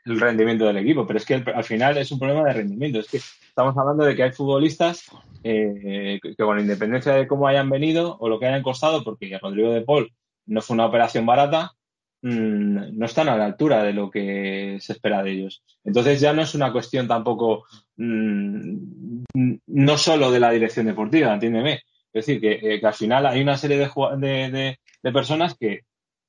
rendimiento 0.05 0.64
del 0.64 0.76
equipo. 0.76 1.09
Pero 1.09 1.18
es 1.18 1.26
que 1.26 1.43
al 1.45 1.64
final 1.64 1.99
es 1.99 2.12
un 2.12 2.20
problema 2.20 2.45
de 2.45 2.53
rendimiento. 2.53 3.01
Es 3.01 3.09
que 3.09 3.16
estamos 3.16 3.76
hablando 3.76 4.05
de 4.05 4.14
que 4.14 4.22
hay 4.22 4.31
futbolistas 4.31 5.11
eh, 5.43 6.20
que, 6.22 6.37
con 6.37 6.61
independencia 6.61 7.14
de 7.14 7.26
cómo 7.26 7.49
hayan 7.49 7.68
venido 7.68 8.16
o 8.20 8.28
lo 8.28 8.39
que 8.39 8.47
hayan 8.47 8.62
costado, 8.62 9.03
porque 9.03 9.37
Rodrigo 9.41 9.72
de 9.72 9.81
Paul 9.81 10.12
no 10.51 10.61
fue 10.61 10.74
una 10.74 10.86
operación 10.86 11.24
barata, 11.24 11.72
mm, 12.22 12.98
no 12.98 13.07
están 13.07 13.28
a 13.28 13.36
la 13.36 13.46
altura 13.46 13.82
de 13.82 13.92
lo 13.92 14.11
que 14.11 14.78
se 14.80 14.92
espera 14.92 15.22
de 15.22 15.32
ellos. 15.32 15.62
Entonces 15.84 16.20
ya 16.20 16.32
no 16.32 16.42
es 16.42 16.55
una 16.55 16.72
cuestión 16.72 17.09
tampoco, 17.09 17.64
mm, 17.96 19.22
no 19.66 19.98
solo 19.98 20.30
de 20.30 20.40
la 20.40 20.51
dirección 20.51 20.86
deportiva, 20.86 21.32
entiéndeme. 21.32 21.82
Es 22.12 22.26
decir, 22.26 22.40
que, 22.40 22.74
eh, 22.74 22.80
al 22.84 22.94
final 22.94 23.26
hay 23.26 23.40
una 23.40 23.57
serie 23.57 23.78
de, 23.78 24.76
de, 25.03 25.12
personas 25.12 25.55
que, 25.59 25.82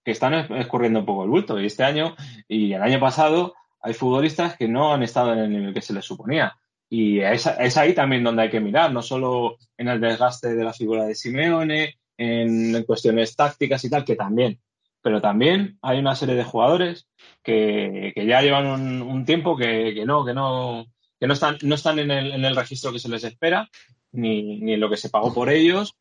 que, 0.03 0.11
están 0.11 0.33
escurriendo 0.55 0.99
un 0.99 1.05
poco 1.05 1.23
el 1.23 1.29
bulto. 1.29 1.59
Y 1.59 1.65
este 1.65 1.83
año 1.83 2.15
y 2.47 2.73
el 2.73 2.81
año 2.83 2.99
pasado 2.99 3.55
hay 3.81 3.93
futbolistas 3.93 4.55
que 4.57 4.67
no 4.67 4.93
han 4.93 5.03
estado 5.03 5.33
en 5.33 5.39
el 5.39 5.49
nivel 5.49 5.73
que 5.73 5.81
se 5.81 5.93
les 5.93 6.05
suponía. 6.05 6.55
Y 6.93 7.21
es, 7.21 7.47
ahí 7.77 7.93
también 7.93 8.23
donde 8.23 8.43
hay 8.43 8.49
que 8.49 8.59
mirar, 8.59 8.91
no 8.91 9.01
solo 9.01 9.57
en 9.77 9.87
el 9.87 10.01
desgaste 10.01 10.53
de 10.53 10.63
la 10.63 10.73
figura 10.73 11.05
de 11.05 11.15
Simeone, 11.15 11.95
en, 12.21 12.83
cuestiones 12.83 13.35
tácticas 13.35 13.83
y 13.83 13.89
tal, 13.89 14.05
que 14.05 14.15
también, 14.15 14.59
pero 15.01 15.21
también 15.21 15.77
hay 15.81 15.99
una 15.99 16.15
serie 16.15 16.35
de 16.35 16.43
jugadores 16.43 17.07
que, 17.43 18.13
ya 18.15 18.41
llevan 18.41 19.01
un, 19.01 19.25
tiempo 19.25 19.57
que, 19.57 20.03
no, 20.05 20.23
que 20.25 20.33
no, 20.33 20.85
que 21.19 21.27
no 21.27 21.33
están, 21.33 21.57
no 21.63 21.75
están 21.75 21.99
en 21.99 22.11
el, 22.11 22.31
en 22.31 22.45
el 22.45 22.55
registro 22.55 22.91
que 22.91 22.99
se 22.99 23.09
les 23.09 23.23
espera, 23.23 23.69
ni, 24.11 24.59
ni 24.59 24.73
en 24.73 24.79
lo 24.79 24.89
que 24.89 24.97
se 24.97 25.09
pagó 25.09 25.33
por 25.33 25.49
ellos. 25.49 25.95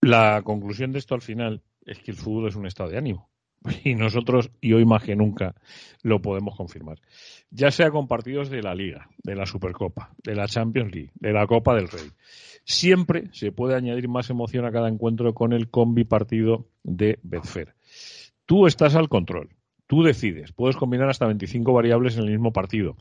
La 0.00 0.42
conclusión 0.42 0.92
de 0.92 0.98
esto 0.98 1.14
al 1.14 1.22
final 1.22 1.62
es 1.86 1.98
que 1.98 2.10
el 2.10 2.16
fútbol 2.16 2.48
es 2.48 2.56
un 2.56 2.66
estado 2.66 2.90
de 2.90 2.98
ánimo. 2.98 3.30
Y 3.84 3.94
nosotros, 3.94 4.50
y 4.60 4.72
hoy 4.72 4.84
más 4.84 5.02
que 5.02 5.16
nunca, 5.16 5.54
lo 6.02 6.20
podemos 6.20 6.56
confirmar. 6.56 6.98
Ya 7.50 7.70
sea 7.70 7.90
con 7.90 8.08
partidos 8.08 8.50
de 8.50 8.62
la 8.62 8.74
Liga, 8.74 9.08
de 9.22 9.34
la 9.34 9.46
Supercopa, 9.46 10.14
de 10.22 10.34
la 10.34 10.46
Champions 10.46 10.94
League, 10.94 11.12
de 11.14 11.32
la 11.32 11.46
Copa 11.46 11.74
del 11.74 11.88
Rey. 11.88 12.10
Siempre 12.64 13.28
se 13.32 13.52
puede 13.52 13.74
añadir 13.74 14.08
más 14.08 14.30
emoción 14.30 14.64
a 14.64 14.72
cada 14.72 14.88
encuentro 14.88 15.34
con 15.34 15.52
el 15.52 15.68
combi 15.68 16.04
partido 16.04 16.66
de 16.82 17.18
Betfair. 17.22 17.74
Tú 18.46 18.66
estás 18.66 18.94
al 18.94 19.08
control. 19.08 19.50
Tú 19.86 20.02
decides, 20.02 20.52
puedes 20.52 20.76
combinar 20.76 21.10
hasta 21.10 21.26
25 21.26 21.72
variables 21.74 22.16
en 22.16 22.24
el 22.24 22.30
mismo 22.30 22.54
partido, 22.54 22.96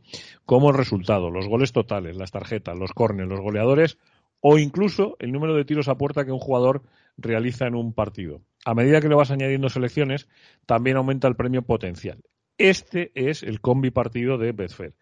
como 0.45 0.69
el 0.69 0.75
resultado, 0.75 1.29
los 1.29 1.47
goles 1.47 1.71
totales, 1.71 2.17
las 2.17 2.31
tarjetas, 2.31 2.77
los 2.77 2.91
córneres, 2.91 3.29
los 3.29 3.39
goleadores 3.39 3.97
o 4.43 4.57
incluso 4.59 5.15
el 5.19 5.31
número 5.31 5.55
de 5.55 5.65
tiros 5.65 5.87
a 5.87 5.97
puerta 5.97 6.25
que 6.25 6.31
un 6.31 6.39
jugador 6.39 6.83
realiza 7.17 7.65
en 7.65 7.75
un 7.75 7.93
partido 7.93 8.41
a 8.65 8.73
medida 8.73 9.01
que 9.01 9.09
le 9.09 9.15
vas 9.15 9.31
añadiendo 9.31 9.69
selecciones, 9.69 10.27
también 10.65 10.97
aumenta 10.97 11.27
el 11.27 11.35
premio 11.35 11.63
potencial. 11.63 12.23
Este 12.57 13.11
es 13.15 13.43
el 13.43 13.61
combi 13.61 13.91
partido 13.91 14.37
de 14.37 14.51
Betfair. 14.51 14.93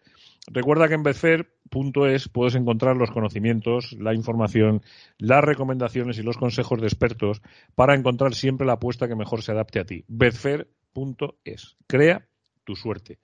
Recuerda 0.48 0.88
que 0.88 0.94
en 0.94 1.04
betfair.es 1.04 2.28
puedes 2.28 2.56
encontrar 2.56 2.96
los 2.96 3.12
conocimientos, 3.12 3.92
la 3.92 4.12
información, 4.12 4.82
las 5.18 5.44
recomendaciones 5.44 6.18
y 6.18 6.22
los 6.22 6.36
consejos 6.36 6.80
de 6.80 6.88
expertos 6.88 7.42
para 7.76 7.94
encontrar 7.94 8.34
siempre 8.34 8.66
la 8.66 8.72
apuesta 8.72 9.06
que 9.06 9.14
mejor 9.14 9.42
se 9.42 9.52
adapte 9.52 9.78
a 9.78 9.84
ti. 9.84 10.04
Betfair.es. 10.08 11.76
Crea 11.86 12.26
tu 12.64 12.74
suerte. 12.74 13.20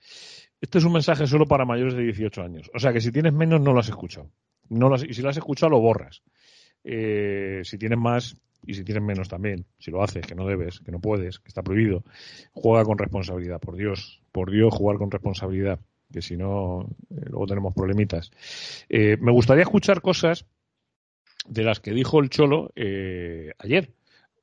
Este 0.60 0.78
es 0.78 0.84
un 0.84 0.92
mensaje 0.92 1.26
solo 1.26 1.46
para 1.46 1.64
mayores 1.64 1.94
de 1.94 2.04
18 2.04 2.42
años. 2.42 2.70
O 2.72 2.78
sea 2.78 2.92
que 2.92 3.00
si 3.00 3.10
tienes 3.10 3.32
menos 3.32 3.60
no 3.60 3.72
lo 3.72 3.80
has 3.80 3.88
escuchado. 3.88 4.30
No 4.70 4.94
y 4.96 5.14
si 5.14 5.22
lo 5.22 5.30
has 5.30 5.36
escuchado 5.36 5.70
lo 5.70 5.80
borras. 5.80 6.22
Eh, 6.84 7.60
si 7.64 7.78
tienes 7.78 7.98
más, 7.98 8.36
y 8.66 8.74
si 8.74 8.84
tienes 8.84 9.02
menos 9.02 9.28
también, 9.28 9.66
si 9.78 9.90
lo 9.90 10.02
haces, 10.02 10.26
que 10.26 10.34
no 10.34 10.46
debes, 10.46 10.80
que 10.80 10.92
no 10.92 11.00
puedes, 11.00 11.38
que 11.38 11.48
está 11.48 11.62
prohibido, 11.62 12.04
juega 12.52 12.84
con 12.84 12.98
responsabilidad, 12.98 13.60
por 13.60 13.76
Dios, 13.76 14.20
por 14.32 14.50
Dios, 14.50 14.74
jugar 14.74 14.98
con 14.98 15.10
responsabilidad, 15.10 15.80
que 16.12 16.22
si 16.22 16.36
no, 16.36 16.82
eh, 17.10 17.26
luego 17.30 17.46
tenemos 17.46 17.74
problemitas. 17.74 18.30
Eh, 18.88 19.16
me 19.20 19.32
gustaría 19.32 19.62
escuchar 19.62 20.00
cosas 20.00 20.46
de 21.46 21.62
las 21.62 21.80
que 21.80 21.92
dijo 21.92 22.20
el 22.20 22.30
Cholo 22.30 22.70
eh, 22.74 23.52
ayer, 23.58 23.94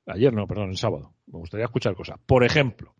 ayer 0.07 0.33
no, 0.33 0.47
perdón, 0.47 0.69
el 0.69 0.77
sábado, 0.77 1.13
me 1.27 1.39
gustaría 1.39 1.65
escuchar 1.65 1.95
cosas. 1.95 2.17
Por 2.25 2.43
ejemplo, 2.43 2.95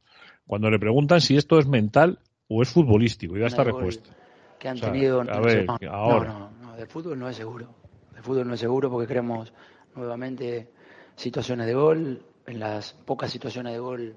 cuando 0.45 0.69
le 0.69 0.79
preguntan 0.79 1.21
si 1.21 1.37
esto 1.37 1.59
es 1.59 1.67
mental 1.67 2.19
o 2.47 2.61
es 2.61 2.69
futbolístico, 2.69 3.35
y 3.35 3.39
da 3.39 3.47
esta 3.47 3.63
respuesta. 3.63 4.11
Que 4.59 4.69
han 4.69 4.79
tenido. 4.79 5.21
A 5.21 5.39
ver, 5.39 5.65
ahora. 5.89 6.27
No, 6.33 6.39
no, 6.39 6.54
del 6.75 6.87
fútbol 6.87 7.19
no 7.19 7.29
es 7.29 7.35
seguro. 7.35 7.73
Del 8.13 8.23
fútbol 8.23 8.47
no 8.47 8.53
es 8.53 8.59
seguro 8.59 8.89
porque 8.89 9.07
creemos 9.07 9.53
nuevamente 9.95 10.71
situaciones 11.15 11.67
de 11.67 11.73
gol, 11.73 12.25
en 12.45 12.59
las 12.59 12.93
pocas 12.93 13.31
situaciones 13.31 13.73
de 13.73 13.79
gol 13.79 14.15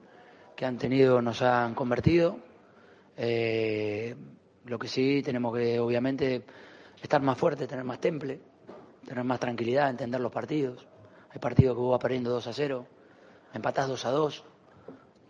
que 0.55 0.67
han 0.67 0.77
tenido 0.77 1.23
nos 1.23 1.43
han 1.43 1.75
convertido. 1.75 2.39
Eh, 3.17 4.15
lo 4.65 4.79
que 4.79 4.89
sí 4.89 5.23
tenemos 5.23 5.57
que, 5.57 5.81
obviamente, 5.81 6.45
estar 7.03 7.23
más 7.23 7.39
fuerte, 7.39 7.67
tener 7.67 7.85
más 7.85 8.01
temple, 8.01 8.41
tener 9.07 9.25
más 9.25 9.41
tranquilidad, 9.41 9.91
entender 9.91 10.21
los 10.21 10.33
partidos. 10.33 10.87
Hay 11.31 11.39
partidos 11.39 11.75
que 11.75 11.81
vos 11.81 11.93
vas 11.93 12.01
perdiendo 12.01 12.31
2 12.31 12.47
a 12.47 12.53
0, 12.53 12.87
empatás 13.55 13.89
2 13.89 14.05
a 14.05 14.11
2 14.11 14.45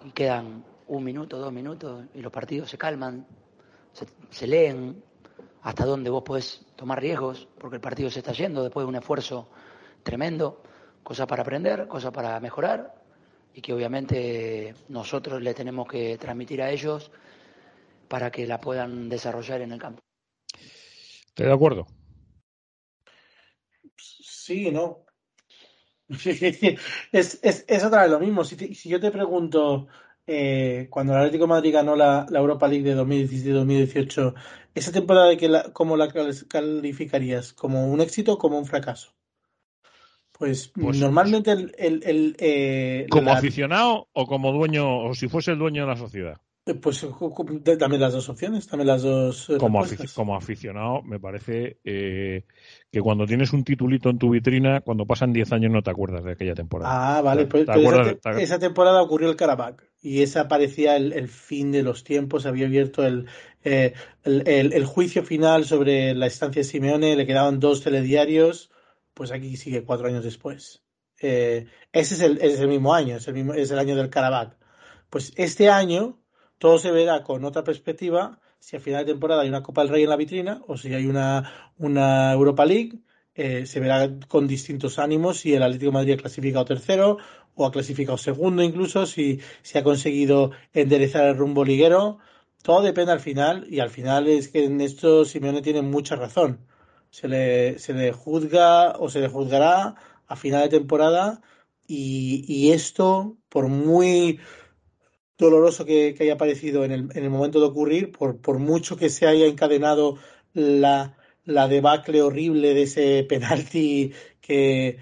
y 0.07 0.11
quedan 0.11 0.64
un 0.87 1.05
minuto, 1.05 1.39
dos 1.39 1.53
minutos 1.53 2.07
y 2.14 2.20
los 2.20 2.33
partidos 2.33 2.70
se 2.70 2.79
calman, 2.79 3.26
se, 3.93 4.07
se 4.31 4.47
leen 4.47 5.03
hasta 5.68 5.84
dónde 5.84 6.08
vos 6.08 6.22
podés 6.22 6.64
tomar 6.76 6.98
riesgos 6.98 7.46
porque 7.58 7.76
el 7.76 7.82
partido 7.82 8.08
se 8.08 8.20
está 8.20 8.32
yendo 8.32 8.62
después 8.62 8.84
de 8.84 8.88
un 8.88 8.96
esfuerzo 8.96 9.50
tremendo 10.02 10.62
cosas 11.02 11.26
para 11.26 11.42
aprender, 11.42 11.86
cosas 11.86 12.10
para 12.10 12.40
mejorar 12.40 12.94
y 13.52 13.60
que 13.60 13.74
obviamente 13.74 14.74
nosotros 14.88 15.42
le 15.42 15.52
tenemos 15.52 15.86
que 15.86 16.16
transmitir 16.16 16.62
a 16.62 16.70
ellos 16.70 17.10
para 18.08 18.30
que 18.30 18.46
la 18.46 18.58
puedan 18.58 19.10
desarrollar 19.10 19.60
en 19.60 19.72
el 19.72 19.78
campo. 19.78 20.00
¿Estás 20.54 21.46
de 21.46 21.52
acuerdo? 21.52 21.86
Sí, 23.94 24.70
no. 24.70 25.04
es, 26.08 27.38
es, 27.42 27.64
es, 27.68 27.84
otra 27.84 28.02
vez 28.04 28.10
lo 28.10 28.20
mismo. 28.20 28.42
Si, 28.42 28.74
si 28.74 28.88
yo 28.88 28.98
te 28.98 29.10
pregunto, 29.10 29.88
eh, 30.31 30.89
cuando 30.91 31.14
el 31.14 31.20
Atlético 31.20 31.45
de 31.45 31.49
Madrid 31.49 31.72
ganó 31.72 31.97
la, 31.97 32.26
la 32.29 32.39
Europa 32.39 32.68
League 32.68 32.85
de 32.85 32.95
2017-2018, 32.95 34.35
¿esa 34.74 34.93
temporada 34.93 35.29
de 35.29 35.39
que 35.39 35.49
la, 35.49 35.72
cómo 35.72 35.97
la 35.97 36.12
calificarías? 36.49 37.55
¿Como 37.55 37.87
un 37.91 38.03
éxito 38.03 38.35
o 38.35 38.39
como 38.39 38.59
un 38.59 38.66
fracaso? 38.66 39.14
Pues, 40.33 40.68
pues, 40.68 40.99
normalmente 40.99 41.51
el... 41.51 41.72
el, 41.79 42.37
eh, 42.39 43.07
¿Como 43.11 43.33
aficionado 43.33 44.09
o 44.12 44.26
como 44.26 44.53
dueño, 44.53 45.09
o 45.09 45.14
si 45.14 45.29
fuese 45.29 45.53
el 45.53 45.59
dueño 45.59 45.83
de 45.83 45.89
la 45.89 45.97
sociedad? 45.97 46.39
Pues 46.83 47.07
dame 47.79 47.97
las 47.97 48.12
dos 48.12 48.29
opciones, 48.29 48.68
dame 48.68 48.85
las 48.85 49.03
dos. 49.03 49.51
Como, 49.59 49.83
como 50.14 50.37
aficionado, 50.37 51.01
me 51.03 51.18
parece 51.18 51.79
eh, 51.83 52.45
que 52.93 53.01
cuando 53.01 53.24
tienes 53.24 53.55
un 53.55 53.64
titulito 53.64 54.11
en 54.11 54.18
tu 54.18 54.29
vitrina, 54.29 54.83
cuando 54.83 55.07
pasan 55.07 55.33
10 55.33 55.53
años 55.53 55.72
no 55.72 55.81
te 55.81 55.91
acuerdas 55.91 56.22
de 56.22 56.33
aquella 56.33 56.55
temporada. 56.55 57.16
Ah, 57.18 57.22
vale, 57.22 57.47
pues, 57.47 57.66
esa, 58.37 58.59
temporada 58.59 59.01
ocurrió 59.01 59.31
el 59.31 59.37
Karabakh 59.37 59.88
y 60.01 60.22
esa 60.22 60.49
parecía 60.49 60.96
el, 60.96 61.28
fin 61.28 61.72
de 61.72 61.82
los 61.82 62.05
tiempos. 62.05 62.46
Había 62.46 62.66
abierto 62.66 63.07
eh, 63.07 63.94
el, 64.24 64.72
el, 64.72 64.84
juicio 64.84 65.24
final 65.24 65.64
sobre 65.64 66.14
la 66.14 66.26
estancia 66.26 66.61
de 66.61 66.68
Simeone, 66.68 67.16
le 67.16 67.26
quedaban 67.26 67.61
dos 67.61 67.82
telediarios, 67.82 68.70
pues 69.14 69.32
aquí 69.32 69.57
sigue 69.57 69.84
cuatro 69.84 70.07
años 70.07 70.24
después. 70.24 70.82
Eh, 71.20 71.66
ese 71.92 72.14
es 72.14 72.20
el, 72.20 72.38
es 72.40 72.61
el 72.61 72.68
mismo 72.68 72.94
año, 72.94 73.16
es 73.16 73.26
el, 73.28 73.34
mismo, 73.34 73.55
es 73.55 73.70
el 73.70 73.78
año 73.78 73.96
del 73.96 74.11
Karabakh. 74.11 74.57
Pues 75.11 75.32
este 75.36 75.68
año 75.68 76.20
todo 76.59 76.78
se 76.78 76.92
verá 76.92 77.22
con 77.24 77.44
otra 77.44 77.64
perspectiva 77.64 78.40
si 78.61 78.76
a 78.76 78.80
final 78.80 79.05
de 79.05 79.12
temporada 79.12 79.42
hay 79.42 79.49
una 79.49 79.62
Copa 79.62 79.82
del 79.82 79.90
Rey 79.90 80.03
en 80.03 80.11
la 80.11 80.16
vitrina 80.16 80.62
o 80.66 80.76
si 80.76 80.92
hay 80.94 81.07
una, 81.07 81.72
una 81.78 82.32
Europa 82.32 82.64
League. 82.64 82.99
Eh, 83.41 83.66
se 83.66 83.78
verá 83.78 84.11
con 84.26 84.49
distintos 84.49 84.99
ánimos 84.99 85.39
si 85.39 85.55
el 85.55 85.62
Atlético 85.62 85.93
Madrid 85.93 86.14
ha 86.14 86.16
clasificado 86.16 86.64
tercero 86.64 87.18
o 87.55 87.66
ha 87.66 87.70
clasificado 87.70 88.18
segundo 88.18 88.64
incluso, 88.64 89.07
si, 89.07 89.39
si 89.62 89.78
ha 89.78 89.84
conseguido 89.84 90.51
enderezar 90.72 91.24
el 91.24 91.36
rumbo 91.36 91.64
liguero. 91.64 92.18
Todo 92.62 92.82
depende 92.82 93.12
al 93.12 93.20
final 93.20 93.64
y 93.70 93.78
al 93.78 93.91
final 93.91 94.26
es 94.26 94.49
que 94.49 94.64
en 94.64 94.80
esto 94.80 95.24
Simeone 95.24 95.62
tiene 95.62 95.82
mucha 95.82 96.16
razón. 96.16 96.66
Se 97.11 97.28
le, 97.28 97.78
se 97.78 97.95
le 97.95 98.11
juzga 98.11 98.99
o 98.99 99.09
se 99.09 99.20
le 99.20 99.28
juzgará 99.28 99.95
a 100.26 100.34
final 100.34 100.62
de 100.62 100.76
temporada 100.80 101.41
y, 101.86 102.45
y 102.49 102.72
esto, 102.72 103.36
por 103.49 103.68
muy 103.68 104.41
doloroso 105.39 105.84
que, 105.84 106.16
haya 106.18 106.32
aparecido 106.32 106.84
en 106.84 106.91
el, 106.91 107.01
en 107.14 107.22
el, 107.22 107.30
momento 107.30 107.61
de 107.61 107.66
ocurrir, 107.66 108.11
por, 108.11 108.41
por 108.41 108.59
mucho 108.59 108.97
que 108.97 109.11
se 109.11 109.28
haya 109.28 109.47
encadenado 109.47 110.16
la, 110.55 111.17
la 111.49 111.66
debacle 111.66 112.22
horrible 112.22 112.74
de 112.74 112.82
ese 112.82 113.24
penalti 113.24 114.12
que, 114.40 114.99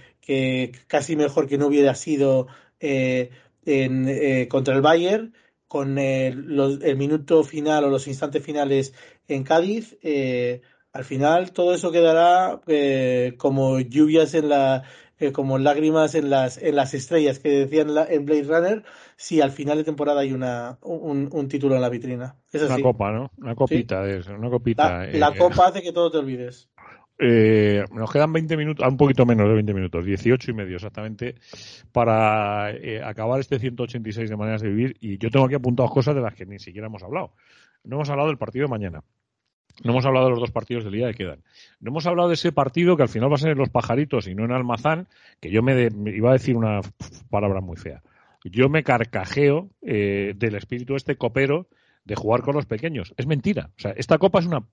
casi 0.87 1.17
mejor 1.17 1.49
que 1.49 1.59
no 1.59 1.67
hubiera 1.67 1.95
sido 1.95 2.47
eh, 2.81 3.31
en, 3.65 4.09
eh, 4.09 4.49
contra 4.49 4.75
el 4.75 4.81
Bayern, 4.81 5.35
con 5.67 5.99
el, 5.99 6.97
minuto 6.97 7.43
final 7.43 7.85
o 7.85 7.91
los 7.91 8.07
instantes 8.07 8.45
finales 8.45 8.95
en 9.27 9.43
Cádiz, 9.43 9.99
eh, 10.03 10.63
al 10.93 11.05
final 11.05 11.51
todo 11.51 11.75
eso 11.75 11.91
quedará 11.91 12.61
como 13.37 13.81
lluvias 13.81 14.35
en 14.35 14.49
la, 14.49 14.85
como 15.33 15.59
lágrimas 15.59 16.15
en 16.15 16.31
las, 16.31 16.59
en 16.59 16.77
las 16.77 16.95
estrellas 16.95 17.39
que 17.39 17.49
decían 17.49 17.91
en 18.09 18.25
Blade 18.25 18.45
Runner, 18.45 18.85
si 19.17 19.41
al 19.41 19.51
final 19.51 19.79
de 19.79 19.85
temporada 19.85 20.21
hay 20.21 20.33
una, 20.33 20.79
un, 20.83 21.49
título 21.49 21.75
en 21.75 21.81
la 21.81 21.89
vitrina. 21.89 22.37
una 22.53 22.81
copa, 22.81 23.13
¿no? 23.13 23.31
Una 23.39 23.55
copita, 23.55 24.03
una 24.37 24.51
copita. 24.51 25.07
La, 25.07 25.29
eh, 25.29 25.39
copa 25.39 25.69
hace 25.69 25.83
que 25.83 25.93
todo 25.93 26.11
te 26.11 26.19
olvides. 26.19 26.69
Eh, 27.19 27.83
nos 27.93 28.13
quedan 28.13 28.33
20 28.33 28.57
minutos, 28.59 28.87
un 28.87 28.99
poquito 28.99 29.25
menos 29.25 29.49
de 29.49 29.55
20 29.55 29.73
minutos, 29.73 30.05
18 30.05 30.51
y 30.51 30.55
medio 30.55 30.77
exactamente, 30.77 31.37
para 31.91 32.71
eh, 32.73 33.03
acabar 33.03 33.41
este 33.41 33.59
186 33.59 34.29
de 34.29 34.37
maneras 34.37 34.61
de 34.61 34.69
vivir. 34.69 34.97
Y 35.01 35.19
yo 35.19 35.31
tengo 35.31 35.47
aquí 35.47 35.55
apuntadas 35.55 35.91
cosas 35.91 36.15
de 36.15 36.21
las 36.21 36.35
que 36.35 36.45
ni 36.45 36.59
siquiera 36.59 36.89
hemos 36.89 37.03
hablado. 37.03 37.33
No 37.85 37.97
hemos 37.97 38.11
hablado 38.11 38.29
del 38.29 38.39
partido 38.39 38.67
de 38.67 38.71
mañana. 38.71 39.03
No 39.83 39.93
hemos 39.93 40.07
hablado 40.07 40.27
de 40.27 40.31
los 40.31 40.41
dos 40.41 40.51
partidos 40.51 40.85
del 40.85 40.95
día 40.95 41.09
que 41.09 41.19
quedan. 41.19 41.41
No 41.81 41.91
hemos 41.91 42.07
hablado 42.07 42.29
de 42.29 42.35
ese 42.35 42.53
partido 42.53 42.97
que 42.97 43.03
al 43.03 43.09
final 43.09 43.31
va 43.31 43.35
a 43.35 43.39
ser 43.39 43.51
en 43.51 43.59
los 43.59 43.69
pajaritos 43.69 44.27
y 44.27 44.35
no 44.35 44.45
en 44.45 44.53
Almazán, 44.53 45.07
que 45.41 45.51
yo 45.51 45.63
me, 45.63 45.89
iba 46.07 46.31
a 46.31 46.35
decir 46.35 46.57
una 46.57 46.81
palabra 47.31 47.61
muy 47.61 47.77
fea. 47.77 48.03
Yo 48.45 48.69
me 48.69 48.85
carcajeo 48.85 49.69
eh, 49.83 50.35
del 50.37 50.55
espíritu 50.55 50.95
este 50.95 51.17
copero 51.17 51.67
de 52.05 52.15
jugar 52.15 52.43
con 52.43 52.55
los 52.55 52.67
pequeños. 52.67 53.13
Es 53.17 53.27
mentira. 53.27 53.71
O 53.77 53.81
sea, 53.81 53.91
esta 53.93 54.19
copa 54.19 54.39
es 54.39 54.47
una, 54.47 54.65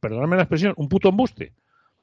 perdóname 0.00 0.36
la 0.36 0.42
expresión, 0.42 0.74
un 0.76 0.88
puto 0.88 1.08
embuste. 1.08 1.54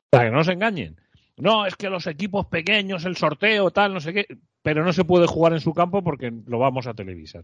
Para 0.10 0.26
que 0.26 0.32
no 0.32 0.38
nos 0.38 0.48
engañen. 0.48 1.00
No, 1.38 1.66
es 1.66 1.76
que 1.76 1.90
los 1.90 2.08
equipos 2.08 2.48
pequeños, 2.48 3.06
el 3.06 3.16
sorteo, 3.16 3.72
tal, 3.72 3.94
no 3.94 4.02
sé 4.02 4.14
qué, 4.14 4.26
pero 4.62 4.84
no 4.84 4.92
se 4.92 5.06
puede 5.06 5.28
jugar 5.28 5.54
en 5.54 5.62
su 5.62 5.74
campo 5.74 6.04
porque 6.04 6.34
lo 6.48 6.60
vamos 6.60 6.88
a 6.88 6.94
televisar. 6.94 7.44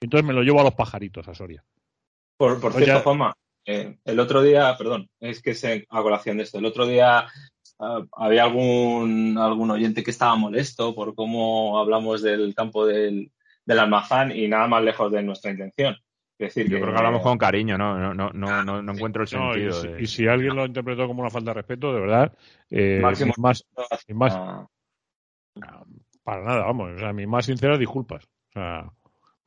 Entonces 0.00 0.26
me 0.26 0.34
lo 0.34 0.42
llevo 0.42 0.60
a 0.60 0.64
los 0.64 0.74
pajaritos, 0.74 1.28
a 1.28 1.34
Soria. 1.34 1.64
Por, 2.36 2.60
por 2.60 2.72
cierto, 2.72 3.02
Fama, 3.02 3.34
eh, 3.66 3.98
el 4.04 4.20
otro 4.20 4.42
día, 4.42 4.74
perdón, 4.76 5.08
es 5.20 5.42
que 5.42 5.54
se 5.54 5.86
a 5.88 6.02
colación 6.02 6.36
de 6.36 6.44
esto, 6.44 6.58
el 6.58 6.66
otro 6.66 6.86
día 6.86 7.26
ah, 7.78 8.06
había 8.12 8.44
algún, 8.44 9.36
algún 9.38 9.70
oyente 9.70 10.02
que 10.02 10.10
estaba 10.10 10.36
molesto 10.36 10.94
por 10.94 11.14
cómo 11.14 11.78
hablamos 11.78 12.22
del 12.22 12.54
campo 12.54 12.86
del, 12.86 13.30
del 13.64 13.78
almazán 13.78 14.36
y 14.36 14.48
nada 14.48 14.66
más 14.66 14.82
lejos 14.82 15.12
de 15.12 15.22
nuestra 15.22 15.50
intención. 15.50 15.96
Es 16.38 16.54
decir, 16.54 16.70
Yo 16.70 16.80
creo 16.80 16.92
que 16.92 16.98
hablamos 16.98 17.20
con 17.20 17.36
cariño, 17.36 17.76
¿no? 17.76 17.98
No, 17.98 18.14
no, 18.14 18.30
no, 18.32 18.64
no, 18.64 18.82
no 18.82 18.92
encuentro 18.92 19.22
el 19.22 19.28
sentido. 19.28 19.98
y, 19.98 20.06
si, 20.06 20.26
alguien 20.26 20.56
lo 20.56 20.64
interpretó 20.64 21.06
como 21.06 21.20
una 21.20 21.28
falta 21.28 21.50
de 21.50 21.54
respeto, 21.54 21.92
de 21.92 22.00
verdad, 22.00 22.32
eh, 22.70 23.02
sin 23.14 23.32
más, 23.36 23.66
más, 24.08 24.38
para 26.22 26.42
nada, 26.42 26.64
vamos, 26.64 26.92
o 26.94 26.98
sea, 26.98 27.12
mis 27.12 27.28
más 27.28 27.44
sinceras 27.44 27.78
disculpas. 27.78 28.24
O 28.24 28.52
sea, 28.52 28.90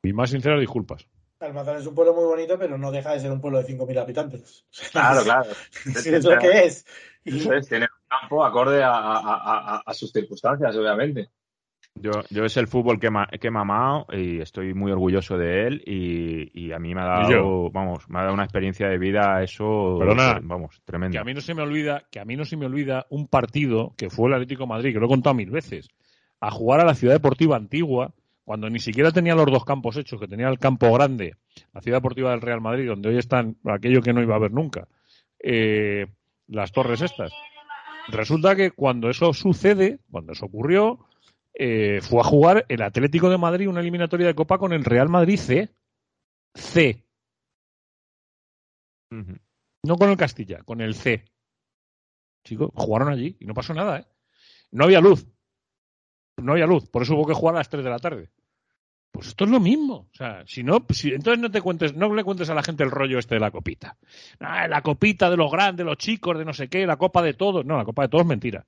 mis 0.03 0.14
más 0.14 0.30
sinceras 0.30 0.59
disculpas. 0.59 1.07
Almazán 1.43 1.77
es 1.77 1.87
un 1.87 1.95
pueblo 1.95 2.13
muy 2.13 2.25
bonito, 2.25 2.57
pero 2.57 2.77
no 2.77 2.91
deja 2.91 3.13
de 3.13 3.19
ser 3.19 3.31
un 3.31 3.41
pueblo 3.41 3.61
de 3.61 3.77
5.000 3.77 4.01
habitantes. 4.01 4.65
Claro, 4.91 5.23
claro. 5.23 5.49
es 5.85 6.23
lo 6.23 6.37
que 6.37 6.65
es. 6.65 6.85
tiene 7.23 7.85
un 7.85 8.07
campo 8.07 8.43
acorde 8.43 8.81
a, 8.83 9.83
sus 9.93 10.11
circunstancias, 10.11 10.75
obviamente. 10.75 11.29
Yo, 11.95 12.11
yo 12.31 12.43
es 12.43 12.57
el 12.57 12.67
fútbol 12.67 12.99
que, 12.99 13.09
que 13.39 13.47
he 13.47 13.51
mamado 13.51 14.07
y 14.11 14.41
estoy 14.41 14.73
muy 14.73 14.91
orgulloso 14.91 15.37
de 15.37 15.67
él 15.67 15.83
y, 15.85 16.71
a 16.71 16.79
mí 16.79 16.95
me 16.95 17.01
ha 17.01 17.05
dado, 17.05 17.69
vamos, 17.69 18.09
me 18.09 18.17
ha 18.17 18.23
dado 18.23 18.33
una 18.33 18.45
experiencia 18.45 18.87
de 18.87 18.97
vida 18.97 19.43
eso, 19.43 19.99
vamos, 20.41 20.81
tremendo. 20.85 21.13
Que 21.13 21.19
a 21.19 21.23
mí 21.23 21.35
no 21.35 21.41
se 21.41 21.53
me 21.53 21.61
olvida, 21.61 22.03
que 22.09 22.19
a 22.19 22.25
mí 22.25 22.35
no 22.35 22.45
se 22.45 22.57
me 22.57 22.65
olvida 22.65 23.05
un 23.09 23.27
partido 23.27 23.93
que 23.95 24.09
fue 24.09 24.27
el 24.27 24.33
Atlético 24.33 24.65
Madrid, 24.65 24.91
que 24.91 24.99
lo 24.99 25.05
he 25.05 25.09
contado 25.09 25.35
mil 25.35 25.51
veces, 25.51 25.89
a 26.39 26.49
jugar 26.49 26.79
a 26.79 26.85
la 26.85 26.95
Ciudad 26.95 27.13
Deportiva 27.13 27.57
Antigua 27.57 28.11
cuando 28.43 28.69
ni 28.69 28.79
siquiera 28.79 29.11
tenía 29.11 29.35
los 29.35 29.45
dos 29.45 29.63
campos 29.63 29.95
hechos, 29.97 30.19
que 30.19 30.27
tenía 30.27 30.49
el 30.49 30.59
campo 30.59 30.91
grande, 30.93 31.37
la 31.73 31.81
ciudad 31.81 31.97
deportiva 31.97 32.31
del 32.31 32.41
Real 32.41 32.61
Madrid, 32.61 32.87
donde 32.87 33.09
hoy 33.09 33.17
están 33.17 33.57
aquello 33.65 34.01
que 34.01 34.13
no 34.13 34.21
iba 34.21 34.33
a 34.33 34.37
haber 34.37 34.51
nunca, 34.51 34.87
eh, 35.39 36.07
las 36.47 36.71
torres 36.71 37.01
estas. 37.01 37.31
Resulta 38.09 38.55
que 38.55 38.71
cuando 38.71 39.09
eso 39.09 39.33
sucede, 39.33 39.99
cuando 40.11 40.33
eso 40.33 40.45
ocurrió, 40.45 41.07
eh, 41.53 42.01
fue 42.01 42.19
a 42.19 42.25
jugar 42.25 42.65
el 42.67 42.81
Atlético 42.81 43.29
de 43.29 43.37
Madrid 43.37 43.69
una 43.69 43.79
eliminatoria 43.79 44.27
de 44.27 44.35
Copa 44.35 44.57
con 44.57 44.73
el 44.73 44.83
Real 44.83 45.07
Madrid 45.07 45.37
C. 45.37 45.69
C. 46.53 47.03
No 49.83 49.95
con 49.95 50.09
el 50.09 50.17
Castilla, 50.17 50.63
con 50.63 50.81
el 50.81 50.95
C. 50.95 51.23
Chicos, 52.43 52.71
jugaron 52.73 53.09
allí 53.09 53.37
y 53.39 53.45
no 53.45 53.53
pasó 53.53 53.73
nada, 53.73 53.99
¿eh? 53.99 54.05
No 54.71 54.85
había 54.85 54.99
luz 54.99 55.25
no 56.38 56.53
había 56.53 56.65
luz, 56.65 56.88
por 56.89 57.03
eso 57.03 57.15
hubo 57.15 57.25
que 57.25 57.34
jugar 57.34 57.55
a 57.55 57.59
las 57.59 57.69
3 57.69 57.84
de 57.84 57.89
la 57.89 57.99
tarde. 57.99 58.29
Pues 59.13 59.27
esto 59.27 59.43
es 59.43 59.51
lo 59.51 59.59
mismo. 59.59 60.07
O 60.11 60.15
sea, 60.15 60.43
si 60.47 60.63
no, 60.63 60.84
si, 60.89 61.09
entonces 61.09 61.39
no 61.39 61.51
te 61.51 61.61
cuentes, 61.61 61.93
no 61.93 62.11
le 62.15 62.23
cuentes 62.23 62.49
a 62.49 62.55
la 62.55 62.63
gente 62.63 62.84
el 62.84 62.89
rollo 62.89 63.19
este 63.19 63.36
de 63.36 63.41
la 63.41 63.51
copita. 63.51 63.95
la 64.39 64.81
copita 64.81 65.29
de 65.29 65.38
los 65.38 65.51
grandes, 65.51 65.86
los 65.86 65.97
chicos, 65.97 66.36
de 66.36 66.43
no 66.43 66.53
sé 66.53 66.67
qué, 66.67 66.88
la 66.88 66.97
copa 66.97 67.21
de 67.21 67.36
todos. 67.36 67.63
No, 67.63 67.77
la 67.77 67.86
copa 67.86 68.01
de 68.01 68.07
todos 68.07 68.23
es 68.23 68.27
mentira. 68.27 68.65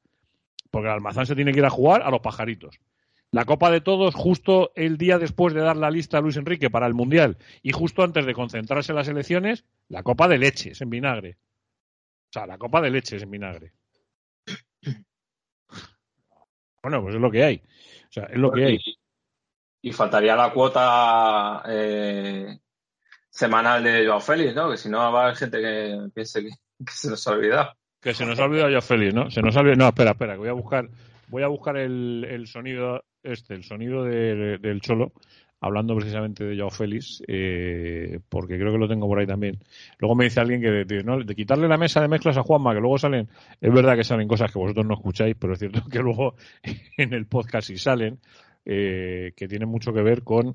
Porque 0.70 0.88
el 0.88 0.94
almazán 0.94 1.26
se 1.26 1.36
tiene 1.36 1.52
que 1.52 1.60
ir 1.60 1.66
a 1.66 1.72
jugar 1.72 2.04
a 2.04 2.12
los 2.12 2.20
pajaritos. 2.20 2.80
La 3.32 3.46
copa 3.46 3.72
de 3.72 3.82
todos 3.82 4.14
justo 4.14 4.72
el 4.76 4.98
día 4.98 5.18
después 5.18 5.56
de 5.56 5.62
dar 5.62 5.78
la 5.78 5.90
lista 5.90 6.20
a 6.20 6.22
Luis 6.22 6.38
Enrique 6.38 6.70
para 6.70 6.86
el 6.86 6.94
Mundial 6.94 7.38
y 7.64 7.72
justo 7.72 8.04
antes 8.04 8.28
de 8.28 8.36
concentrarse 8.36 8.92
en 8.92 8.98
las 8.98 9.08
elecciones, 9.08 9.66
la 9.90 10.04
copa 10.04 10.28
de 10.28 10.38
leches 10.38 10.80
en 10.80 10.92
vinagre. 10.92 11.38
O 12.30 12.34
sea, 12.34 12.46
la 12.46 12.60
copa 12.60 12.82
de 12.82 12.92
leches 12.92 13.24
en 13.24 13.32
vinagre. 13.32 13.74
Bueno, 16.86 17.02
pues 17.02 17.16
es 17.16 17.22
lo 17.22 17.32
que 17.32 17.44
hay. 17.44 17.64
O 18.10 18.12
sea, 18.12 18.26
es 18.26 18.38
lo 18.38 18.52
que 18.52 18.64
hay. 18.64 18.80
Y, 19.82 19.92
faltaría 19.92 20.36
la 20.36 20.54
cuota 20.54 21.64
eh, 21.68 22.60
semanal 23.28 23.84
de 23.84 24.06
Joao 24.06 24.22
Félix, 24.22 24.54
¿no? 24.54 24.70
Que 24.70 24.78
si 24.78 24.88
no 24.88 25.00
va 25.12 25.22
a 25.22 25.24
haber 25.24 25.36
gente 25.36 25.60
que 25.60 25.98
piense 26.14 26.44
que, 26.44 26.52
se 26.92 27.10
nos 27.10 27.28
ha 27.28 27.32
olvidado. 27.32 27.74
Que 28.00 28.14
se 28.14 28.24
nos 28.24 28.40
ha 28.40 28.44
olvidado 28.44 28.70
Joao 28.70 28.84
Félix, 28.84 29.16
¿no? 29.16 29.32
Se 29.32 29.42
nos 29.42 29.58
ha 29.58 29.62
olvidado... 29.62 29.80
No, 29.80 29.88
espera, 29.88 30.12
espera, 30.12 30.34
que 30.34 30.40
voy 30.42 30.50
a 30.50 30.54
buscar, 30.54 30.88
voy 31.30 31.42
a 31.42 31.48
buscar 31.48 31.76
el, 31.76 32.24
el 32.30 32.46
sonido 32.46 33.02
este, 33.26 33.56
el 33.56 33.64
sonido 33.64 34.04
del 34.04 34.80
Cholo, 34.82 35.12
hablando 35.62 35.96
precisamente 35.96 36.44
de 36.44 36.58
Joao 36.58 36.70
Félix, 36.70 37.24
eh, 37.28 38.20
porque 38.30 38.58
creo 38.58 38.72
que 38.72 38.78
lo 38.78 38.88
tengo 38.88 39.08
por 39.08 39.20
ahí 39.20 39.28
también. 39.28 39.60
Luego 40.00 40.16
me 40.16 40.26
dice 40.26 40.40
alguien 40.40 40.62
que 40.62 40.70
de, 40.70 41.36
quitarle 41.36 41.68
la 41.68 41.78
mesa 41.78 42.02
de 42.02 42.08
mezclas 42.08 42.38
a 42.38 42.44
Juanma, 42.44 42.74
que 42.74 42.82
luego 42.82 42.98
salen, 42.98 43.30
es 43.60 43.74
verdad 43.74 43.96
que 43.96 44.04
salen 44.04 44.28
cosas 44.28 44.52
que 44.52 44.60
vosotros 44.60 44.86
no 44.86 44.94
escucháis, 44.94 45.36
pero 45.40 45.54
es 45.54 45.60
cierto 45.60 45.84
que 45.90 46.00
luego 46.00 46.36
en 46.98 47.14
el 47.14 47.26
podcast 47.26 47.68
sí 47.68 47.78
salen, 47.78 48.20
eh, 48.66 49.34
que 49.36 49.48
tienen 49.48 49.70
mucho 49.70 49.94
que 49.94 50.02
ver 50.02 50.24
con 50.24 50.50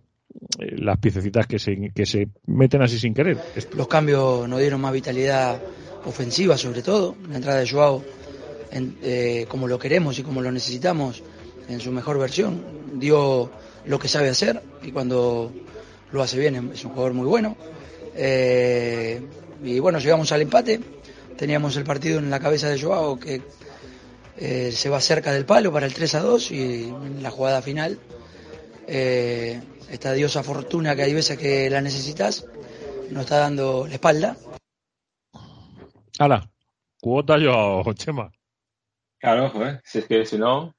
eh, 0.58 0.76
las 0.76 0.98
piececitas 0.98 1.46
que 1.46 1.58
se, 1.58 1.92
que 1.94 2.06
se 2.06 2.28
meten 2.46 2.82
así 2.82 2.98
sin 2.98 3.14
querer. 3.14 3.38
Los 3.76 3.88
cambios 3.88 4.48
nos 4.48 4.60
dieron 4.60 4.80
más 4.80 4.92
vitalidad 4.92 5.60
ofensiva, 6.04 6.56
sobre 6.56 6.82
todo, 6.82 7.16
la 7.28 7.36
entrada 7.36 7.60
de 7.60 7.68
Joao, 7.68 8.02
como 9.48 9.66
lo 9.66 9.78
queremos 9.78 10.18
y 10.18 10.22
como 10.22 10.40
lo 10.40 10.52
necesitamos 10.52 11.22
en 11.68 11.80
su 11.80 11.90
mejor 11.92 12.18
versión. 12.18 12.62
Dio 12.94 13.50
lo 13.84 13.98
que 13.98 14.08
sabe 14.08 14.28
hacer 14.28 14.62
y 14.82 14.92
cuando 14.92 15.52
lo 16.12 16.22
hace 16.22 16.38
bien, 16.38 16.72
es 16.72 16.84
un 16.84 16.90
jugador 16.90 17.14
muy 17.14 17.26
bueno. 17.26 17.56
Eh, 18.14 19.22
y 19.62 19.78
bueno, 19.78 19.98
llegamos 19.98 20.32
al 20.32 20.42
empate, 20.42 20.80
teníamos 21.36 21.76
el 21.76 21.84
partido 21.84 22.18
en 22.18 22.30
la 22.30 22.40
cabeza 22.40 22.68
de 22.68 22.80
Joao 22.80 23.18
que 23.18 23.42
eh, 24.36 24.72
se 24.72 24.88
va 24.88 25.00
cerca 25.00 25.32
del 25.32 25.44
palo 25.44 25.72
para 25.72 25.86
el 25.86 25.94
3 25.94 26.14
a 26.14 26.20
2 26.20 26.50
y 26.50 26.84
en 26.84 27.22
la 27.22 27.30
jugada 27.30 27.62
final, 27.62 27.98
eh, 28.86 29.60
esta 29.90 30.12
diosa 30.12 30.42
fortuna 30.42 30.96
que 30.96 31.02
hay 31.02 31.14
veces 31.14 31.38
que 31.38 31.68
la 31.68 31.80
necesitas, 31.80 32.46
nos 33.10 33.24
está 33.24 33.38
dando 33.38 33.86
la 33.86 33.94
espalda. 33.94 34.36
Hala, 36.18 36.50
cuota 37.00 37.38
yo, 37.38 37.82
Chema. 37.94 38.30
Claro, 39.18 39.50
joder, 39.50 39.80
si 39.84 39.98
es 39.98 40.06
que 40.06 40.24
si 40.24 40.38
no. 40.38 40.74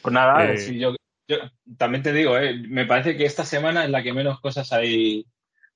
Pues 0.00 0.12
nada, 0.12 0.52
Eh, 0.52 0.58
si 0.58 0.78
yo, 0.78 0.94
yo 1.28 1.36
también 1.78 2.02
te 2.02 2.12
digo, 2.12 2.36
eh, 2.38 2.54
me 2.68 2.86
parece 2.86 3.16
que 3.16 3.24
esta 3.24 3.44
semana 3.44 3.84
es 3.84 3.90
la 3.90 4.02
que 4.02 4.12
menos 4.12 4.40
cosas 4.40 4.72
hay, 4.72 5.26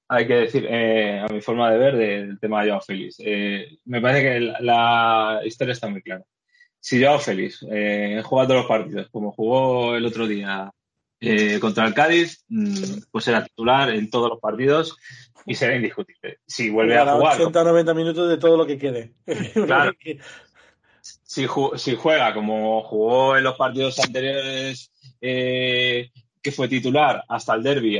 hay 0.08 0.26
que 0.26 0.34
decir, 0.34 0.66
eh, 0.68 1.20
a 1.20 1.32
mi 1.32 1.40
forma 1.40 1.70
de 1.70 1.78
ver, 1.78 1.96
del 1.96 2.40
tema 2.40 2.62
de 2.62 2.70
Joao 2.70 2.80
Félix. 2.80 3.16
Eh, 3.18 3.78
me 3.84 4.00
parece 4.00 4.22
que 4.22 4.40
la, 4.40 4.60
la 4.60 5.40
historia 5.44 5.72
está 5.72 5.88
muy 5.88 6.02
clara. 6.02 6.24
Si 6.80 7.02
Joao 7.02 7.18
Félix 7.18 7.64
eh, 7.70 8.22
juega 8.24 8.46
todos 8.46 8.60
los 8.60 8.68
partidos, 8.68 9.08
como 9.10 9.32
jugó 9.32 9.96
el 9.96 10.06
otro 10.06 10.26
día 10.26 10.72
eh, 11.20 11.58
contra 11.60 11.86
el 11.86 11.94
Cádiz, 11.94 12.44
mm, 12.48 13.02
pues 13.10 13.24
será 13.24 13.44
titular 13.44 13.90
en 13.90 14.08
todos 14.08 14.30
los 14.30 14.40
partidos 14.40 14.96
y 15.44 15.54
será 15.54 15.74
indiscutible. 15.74 16.38
Si 16.46 16.70
vuelve 16.70 16.96
a 16.96 17.12
jugar 17.12 17.40
80 17.40 17.60
o 17.60 17.64
90 17.64 17.94
minutos 17.94 18.28
de 18.28 18.38
todo 18.38 18.56
lo 18.56 18.66
que 18.66 18.78
quede. 18.78 19.14
Claro. 19.52 19.92
si, 21.38 21.46
ju- 21.46 21.76
si 21.78 21.94
juega 21.94 22.34
como 22.34 22.82
jugó 22.82 23.36
en 23.36 23.44
los 23.44 23.56
partidos 23.56 23.98
anteriores 24.00 24.90
eh, 25.20 26.10
que 26.42 26.50
fue 26.50 26.66
titular 26.68 27.22
hasta 27.28 27.54
el 27.54 27.62
derby 27.62 27.98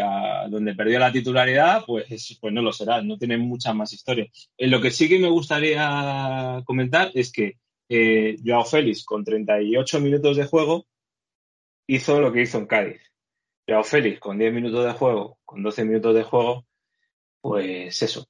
donde 0.49 0.75
perdió 0.75 0.99
la 0.99 1.13
titularidad, 1.13 1.85
pues, 1.87 2.37
pues 2.41 2.53
no 2.53 2.63
lo 2.63 2.73
será, 2.73 3.01
no 3.03 3.17
tiene 3.17 3.37
muchas 3.39 3.75
más 3.77 3.93
historias. 3.93 4.51
Eh, 4.57 4.67
lo 4.67 4.81
que 4.81 4.91
sí 4.91 5.09
que 5.09 5.19
me 5.21 5.29
gustaría 5.29 6.61
comentar 6.65 7.11
es 7.15 7.31
que 7.31 7.59
eh, 7.89 8.37
Joao 8.45 8.65
Félix 8.65 9.05
con 9.05 9.23
38 9.25 10.01
minutos 10.01 10.37
de 10.37 10.45
juego 10.47 10.87
hizo 11.87 12.21
lo 12.21 12.33
que 12.33 12.43
hizo 12.43 12.59
en 12.59 12.67
Cádiz. 12.67 13.01
Joao 13.69 13.85
Félix 13.85 14.19
con 14.19 14.37
10 14.39 14.53
minutos 14.53 14.85
de 14.85 14.93
juego, 14.93 15.39
con 15.45 15.63
12 15.63 15.85
minutos 15.85 16.15
de 16.15 16.23
juego, 16.25 16.65
pues 17.41 18.03
eso. 18.03 18.27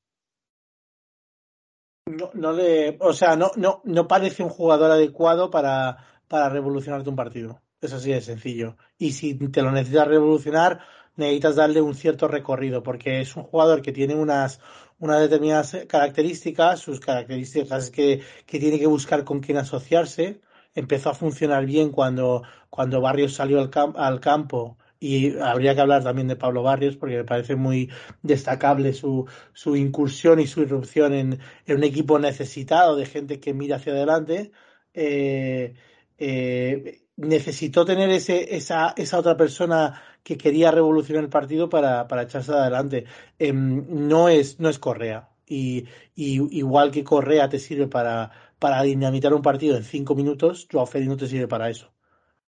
No, 2.09 2.30
no 2.34 2.52
le, 2.52 2.96
o 3.00 3.12
sea, 3.12 3.36
no, 3.36 3.50
no, 3.56 3.82
no 3.84 4.09
parece 4.09 4.42
un 4.42 4.48
jugador 4.48 4.90
adecuado 4.90 5.50
para, 5.50 5.98
para 6.26 6.48
revolucionarte 6.48 7.11
un 7.11 7.16
partido. 7.16 7.61
Eso 7.80 7.96
así 7.96 8.11
de 8.11 8.20
sencillo. 8.20 8.76
Y 8.96 9.12
si 9.12 9.34
te 9.34 9.62
lo 9.62 9.70
necesitas 9.70 10.09
revolucionar, 10.09 10.80
necesitas 11.16 11.56
darle 11.56 11.80
un 11.82 11.94
cierto 11.94 12.26
recorrido, 12.26 12.82
porque 12.82 13.20
es 13.20 13.36
un 13.36 13.42
jugador 13.42 13.82
que 13.82 13.92
tiene 13.92 14.14
unas, 14.14 14.61
unas 14.98 15.20
determinadas 15.20 15.76
características. 15.86 16.80
Sus 16.80 16.98
características 17.00 17.84
es 17.84 17.90
que, 17.90 18.22
que 18.46 18.59
tiene 18.59 18.78
que 18.78 18.86
buscar 18.86 19.24
con 19.24 19.40
quién 19.40 19.59
asociarse. 19.59 20.40
Empezó 20.74 21.11
a 21.11 21.14
funcionar 21.14 21.66
bien 21.66 21.90
cuando, 21.90 22.42
cuando 22.70 23.00
Barrios 23.00 23.34
salió 23.34 23.61
al, 23.61 23.70
al 23.96 24.20
campo. 24.20 24.78
Y 25.01 25.38
habría 25.38 25.74
que 25.74 25.80
hablar 25.80 26.03
también 26.03 26.28
de 26.28 26.36
Pablo 26.36 26.62
Barrios, 26.62 26.96
porque 26.96 27.16
me 27.16 27.24
parece 27.24 27.55
muy 27.57 27.90
destacable 28.22 28.92
su, 28.92 29.26
su 29.53 29.76
incursión 29.76 30.40
y 30.40 30.46
su 30.46 30.62
irrupción 30.62 31.14
en, 31.14 31.38
en 31.66 31.76
un 31.76 31.84
equipo 31.84 32.18
necesitado 32.18 32.96
de 32.96 33.07
gente 33.07 33.38
que 33.40 33.55
mira 33.55 33.76
hacia 33.76 33.92
adelante. 33.92 34.51
Eh, 34.94 35.74
eh, 36.18 37.03
necesitó 37.16 37.84
tener 37.84 38.11
ese, 38.11 38.57
esa, 38.57 38.94
esa 38.96 39.18
otra 39.18 39.36
persona 39.36 40.03
que 40.22 40.36
quería 40.36 40.70
revolucionar 40.70 41.24
el 41.24 41.30
partido 41.30 41.68
para, 41.68 42.07
para 42.09 42.22
echarse 42.22 42.53
adelante. 42.53 43.05
Eh, 43.38 43.53
no, 43.53 44.28
es, 44.28 44.59
no 44.61 44.68
es 44.68 44.78
Correa. 44.78 45.30
Y, 45.46 45.86
y 46.14 46.59
igual 46.59 46.90
que 46.90 47.05
Correa 47.05 47.49
te 47.49 47.59
sirve 47.59 47.86
para, 47.88 48.30
para 48.59 48.82
dinamitar 48.82 49.32
un 49.34 49.42
partido 49.42 49.76
en 49.76 49.84
cinco 49.84 50.14
minutos, 50.14 50.66
Joao 50.70 50.86
Félix 50.86 51.09
no 51.09 51.16
te 51.16 51.28
sirve 51.28 51.49
para 51.49 51.70
eso. 51.70 51.92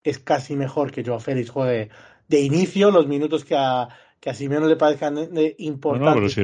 Es 0.03 0.19
casi 0.19 0.55
mejor 0.55 0.91
que 0.91 1.03
Joao 1.03 1.19
Félix 1.19 1.49
juegue 1.49 1.89
de 2.29 2.39
inicio 2.39 2.91
los 2.91 3.07
minutos 3.07 3.43
que 3.43 3.55
a, 3.57 3.89
que 4.19 4.29
a 4.29 4.33
Simeone 4.33 4.67
le 4.67 4.77
parezcan 4.77 5.17
eh, 5.17 5.27
No, 5.27 5.33
no, 5.33 5.57
pero 5.57 6.29
importantes 6.29 6.33
si, 6.33 6.41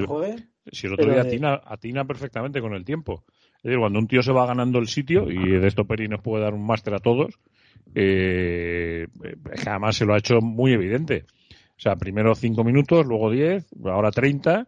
el 0.88 0.94
otro 0.94 1.06
pero 1.06 1.14
día 1.14 1.22
atina, 1.22 1.62
atina 1.64 2.06
perfectamente 2.06 2.60
con 2.60 2.74
el 2.74 2.84
tiempo. 2.84 3.24
Es 3.58 3.64
decir, 3.64 3.80
cuando 3.80 4.00
un 4.00 4.08
tío 4.08 4.22
se 4.22 4.32
va 4.32 4.46
ganando 4.46 4.80
el 4.80 4.88
sitio, 4.88 5.32
y 5.32 5.58
de 5.58 5.68
esto 5.68 5.86
Peri 5.86 6.08
nos 6.08 6.22
puede 6.22 6.44
dar 6.44 6.54
un 6.54 6.66
máster 6.66 6.94
a 6.94 7.00
todos, 7.00 7.40
eh, 7.94 9.08
además 9.66 9.96
se 9.96 10.06
lo 10.06 10.14
ha 10.14 10.18
hecho 10.18 10.42
muy 10.42 10.74
evidente. 10.74 11.26
O 11.78 11.80
sea, 11.82 11.96
primero 11.96 12.36
cinco 12.36 12.64
minutos, 12.64 13.06
luego 13.06 13.32
10, 13.32 13.66
ahora 13.86 14.12
30. 14.12 14.68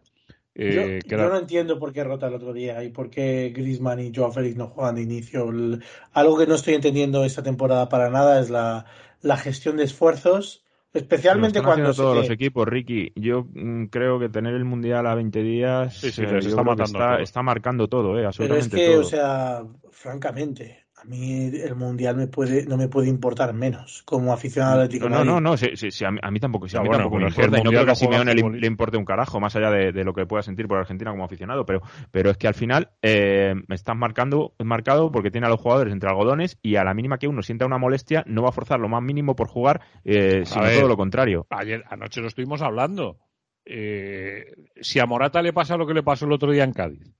Eh, 0.54 1.00
yo, 1.02 1.08
queda- 1.08 1.24
yo 1.24 1.28
no 1.30 1.38
entiendo 1.38 1.78
por 1.78 1.92
qué 1.92 2.04
rota 2.04 2.26
el 2.26 2.34
otro 2.34 2.52
día 2.52 2.82
y 2.82 2.90
por 2.90 3.10
qué 3.10 3.52
Griezmann 3.54 4.00
y 4.00 4.12
Joao 4.14 4.32
Félix 4.32 4.56
no 4.56 4.66
juegan 4.68 4.96
de 4.96 5.02
inicio. 5.02 5.48
El- 5.50 5.82
algo 6.12 6.36
que 6.38 6.46
no 6.46 6.54
estoy 6.54 6.74
entendiendo 6.74 7.24
esta 7.24 7.42
temporada 7.42 7.88
para 7.88 8.10
nada 8.10 8.40
es 8.40 8.50
la, 8.50 8.84
la 9.22 9.36
gestión 9.36 9.76
de 9.76 9.84
esfuerzos, 9.84 10.64
especialmente 10.92 11.62
cuando 11.62 11.90
haciendo 11.90 11.94
todos 11.94 12.24
se 12.24 12.30
los 12.30 12.30
equipos, 12.30 12.66
Ricky. 12.66 13.12
Yo 13.14 13.46
mm, 13.52 13.86
creo 13.86 14.18
que 14.18 14.28
tener 14.28 14.54
el 14.54 14.64
Mundial 14.64 15.06
a 15.06 15.14
20 15.14 15.42
días 15.42 15.96
Sí, 15.96 16.10
sí, 16.12 16.22
eh, 16.22 16.38
está 16.38 16.62
matando 16.62 16.84
está, 16.84 16.98
todo. 17.12 17.18
está 17.18 17.42
marcando 17.42 17.88
todo, 17.88 18.18
eh, 18.18 18.28
Pero 18.36 18.56
es 18.56 18.66
absolutamente 18.66 18.76
que, 18.76 18.86
todo. 18.86 19.00
o 19.00 19.04
sea, 19.04 19.62
francamente, 19.90 20.87
a 21.00 21.04
mí 21.04 21.50
el 21.54 21.76
mundial 21.76 22.16
me 22.16 22.26
puede, 22.26 22.66
no 22.66 22.76
me 22.76 22.88
puede 22.88 23.08
importar 23.08 23.52
menos 23.54 24.02
como 24.04 24.32
aficionado 24.32 24.74
al 24.74 24.80
Atlético 24.82 25.04
de 25.04 25.10
No, 25.10 25.24
no, 25.24 25.34
no, 25.34 25.40
no, 25.40 25.56
sí, 25.56 25.68
sí, 25.74 25.90
sí, 25.90 26.04
a, 26.04 26.10
mí, 26.10 26.18
a 26.20 26.30
mí 26.30 26.40
tampoco, 26.40 26.68
sí, 26.68 26.76
a 26.76 26.80
mí 26.80 26.88
bueno, 26.88 27.04
tampoco 27.04 27.20
me 27.20 27.30
pero 27.30 27.30
es 27.30 27.34
que 27.36 27.40
el 27.42 27.46
importa 27.46 27.60
y 27.60 27.64
no 27.64 27.70
creo 27.70 27.84
que 27.84 27.90
a 27.90 27.94
Simeone 27.94 28.34
le, 28.34 28.66
importe 28.66 28.96
un 28.96 29.04
carajo, 29.04 29.38
más 29.38 29.54
allá 29.54 29.70
de, 29.70 29.92
de 29.92 30.04
lo 30.04 30.12
que 30.12 30.26
pueda 30.26 30.42
sentir 30.42 30.66
por 30.66 30.78
Argentina 30.78 31.10
como 31.10 31.24
aficionado, 31.24 31.64
pero, 31.64 31.82
pero 32.10 32.30
es 32.30 32.36
que 32.36 32.48
al 32.48 32.54
final 32.54 32.90
eh, 33.02 33.54
me 33.66 33.74
estás 33.74 33.96
marcando, 33.96 34.54
marcado 34.64 35.12
porque 35.12 35.30
tiene 35.30 35.46
a 35.46 35.50
los 35.50 35.60
jugadores 35.60 35.92
entre 35.92 36.08
algodones 36.08 36.58
y 36.62 36.76
a 36.76 36.84
la 36.84 36.94
mínima 36.94 37.18
que 37.18 37.28
uno 37.28 37.42
sienta 37.42 37.66
una 37.66 37.78
molestia 37.78 38.24
no 38.26 38.42
va 38.42 38.48
a 38.48 38.52
forzar 38.52 38.80
lo 38.80 38.88
más 38.88 39.02
mínimo 39.02 39.36
por 39.36 39.48
jugar, 39.48 39.80
eh, 40.04 40.42
sino 40.44 40.62
ver. 40.62 40.78
todo 40.78 40.88
lo 40.88 40.96
contrario. 40.96 41.46
Ayer, 41.50 41.84
anoche 41.88 42.20
lo 42.20 42.28
estuvimos 42.28 42.62
hablando. 42.62 43.18
Eh, 43.64 44.54
si 44.80 44.98
a 44.98 45.06
Morata 45.06 45.42
le 45.42 45.52
pasa 45.52 45.76
lo 45.76 45.86
que 45.86 45.94
le 45.94 46.02
pasó 46.02 46.24
el 46.24 46.32
otro 46.32 46.50
día 46.50 46.64
en 46.64 46.72
Cádiz, 46.72 47.14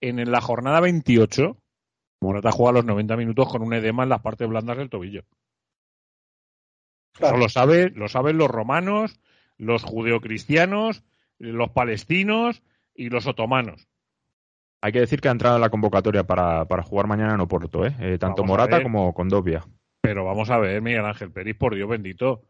en 0.00 0.30
la 0.30 0.40
jornada 0.40 0.80
28, 0.80 1.56
Morata 2.20 2.50
juega 2.50 2.72
los 2.72 2.84
90 2.84 3.16
minutos 3.16 3.48
con 3.48 3.62
un 3.62 3.74
edema 3.74 4.02
en 4.02 4.08
las 4.08 4.20
partes 4.20 4.48
blandas 4.48 4.78
del 4.78 4.90
tobillo. 4.90 5.24
Claro. 7.12 7.36
Eso 7.36 7.42
lo, 7.42 7.48
sabe, 7.48 7.90
lo 7.90 8.08
saben 8.08 8.38
los 8.38 8.48
romanos, 8.48 9.20
los 9.56 9.84
judeocristianos, 9.84 11.04
los 11.38 11.70
palestinos 11.70 12.62
y 12.94 13.08
los 13.10 13.26
otomanos. 13.26 13.88
Hay 14.82 14.92
que 14.92 15.00
decir 15.00 15.20
que 15.20 15.28
ha 15.28 15.32
entrado 15.32 15.56
en 15.56 15.62
la 15.62 15.70
convocatoria 15.70 16.24
para, 16.24 16.66
para 16.66 16.82
jugar 16.82 17.06
mañana 17.06 17.34
en 17.34 17.40
Oporto, 17.40 17.86
¿eh? 17.86 17.94
Eh, 17.98 18.18
tanto 18.18 18.42
Vamos 18.42 18.48
Morata 18.48 18.82
como 18.82 19.12
Condovia. 19.14 19.64
Pero 20.00 20.24
vamos 20.24 20.50
a 20.50 20.58
ver, 20.58 20.82
Miguel 20.82 21.04
Ángel 21.04 21.32
Peris, 21.32 21.56
por 21.56 21.74
Dios 21.74 21.88
bendito. 21.88 22.42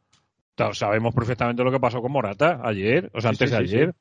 Sabemos 0.72 1.14
perfectamente 1.14 1.62
lo 1.62 1.70
que 1.70 1.80
pasó 1.80 2.02
con 2.02 2.12
Morata 2.12 2.60
ayer, 2.62 3.10
o 3.14 3.20
sea, 3.20 3.32
Sí, 3.32 3.44
antes 3.44 3.50
sí, 3.50 3.56
de 3.56 3.68
sí, 3.68 3.74
ayer. 3.76 3.94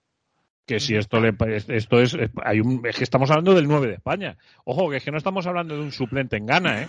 Que 0.65 0.79
si 0.79 0.95
esto 0.95 1.19
le 1.19 1.33
esto 1.67 2.01
es, 2.01 2.17
hay 2.43 2.59
un, 2.59 2.81
es 2.85 2.97
que 2.97 3.03
estamos 3.03 3.29
hablando 3.29 3.53
del 3.53 3.67
9 3.67 3.87
de 3.87 3.93
España. 3.93 4.37
Ojo, 4.63 4.89
que 4.89 4.97
es 4.97 5.03
que 5.03 5.11
no 5.11 5.17
estamos 5.17 5.45
hablando 5.45 5.75
de 5.75 5.81
un 5.81 5.91
suplente 5.91 6.37
en 6.37 6.45
gana, 6.47 6.81
¿eh? 6.83 6.87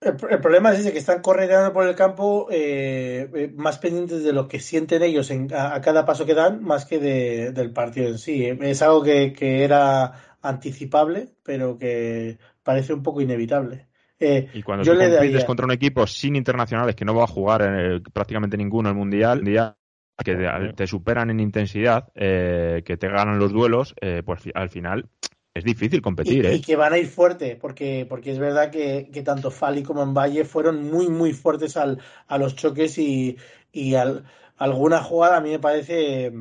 El, 0.00 0.16
el 0.30 0.40
problema 0.40 0.72
es 0.72 0.80
ese, 0.80 0.92
que 0.92 0.98
están 0.98 1.20
correteando 1.22 1.72
por 1.72 1.86
el 1.86 1.94
campo 1.94 2.48
eh, 2.50 3.30
eh, 3.34 3.52
más 3.56 3.78
pendientes 3.78 4.24
de 4.24 4.32
lo 4.32 4.48
que 4.48 4.58
sienten 4.58 5.02
ellos 5.02 5.30
en- 5.30 5.52
a, 5.54 5.74
a 5.74 5.80
cada 5.80 6.04
paso 6.04 6.26
que 6.26 6.34
dan, 6.34 6.62
más 6.64 6.86
que 6.86 6.98
de- 6.98 7.52
del 7.52 7.72
partido 7.72 8.08
en 8.08 8.18
sí. 8.18 8.44
Eh, 8.46 8.58
Es 8.62 8.82
algo 8.82 9.02
que, 9.02 9.32
que 9.32 9.62
era 9.62 10.38
anticipable, 10.42 11.28
pero 11.44 11.78
que 11.78 12.38
parece 12.64 12.92
un 12.94 13.02
poco 13.02 13.20
inevitable. 13.20 13.88
Eh, 14.18 14.48
Y 14.54 14.62
cuando 14.62 14.84
yo 14.84 14.92
tú 14.92 14.98
le 14.98 15.04
compites 15.04 15.34
daría, 15.34 15.46
contra 15.46 15.66
un 15.66 15.72
equipo 15.72 16.06
sin 16.06 16.34
internacionales 16.36 16.96
que 16.96 17.04
no 17.04 17.14
va 17.14 17.24
a 17.24 17.28
jugar 17.28 17.62
eh, 17.62 18.00
prácticamente 18.12 18.56
ninguno 18.56 18.88
el 18.88 18.96
mundial, 18.96 19.38
mundial, 19.38 19.76
que 20.22 20.36
te, 20.36 20.72
te 20.74 20.86
superan 20.86 21.30
en 21.30 21.40
intensidad, 21.40 22.08
eh, 22.14 22.82
que 22.84 22.96
te 22.96 23.08
ganan 23.08 23.38
los 23.38 23.52
duelos, 23.52 23.94
eh, 24.00 24.22
pues 24.24 24.42
al 24.54 24.70
final 24.70 25.08
es 25.54 25.64
difícil 25.64 26.02
competir, 26.02 26.46
y, 26.46 26.46
¿eh? 26.46 26.56
y 26.56 26.62
que 26.62 26.76
van 26.76 26.92
a 26.92 26.98
ir 26.98 27.08
fuerte, 27.08 27.56
porque, 27.56 28.06
porque 28.08 28.30
es 28.32 28.38
verdad 28.38 28.70
que, 28.70 29.10
que 29.12 29.22
tanto 29.22 29.50
Fali 29.50 29.82
como 29.82 30.02
en 30.02 30.14
Valle 30.14 30.44
fueron 30.44 30.84
muy, 30.90 31.08
muy 31.08 31.32
fuertes 31.32 31.76
al, 31.76 32.00
a 32.28 32.38
los 32.38 32.54
choques 32.56 32.98
y, 32.98 33.36
y 33.72 33.94
al- 33.94 34.24
alguna 34.56 35.02
jugada 35.02 35.38
a 35.38 35.40
mí 35.40 35.50
me 35.50 35.58
parece, 35.58 36.32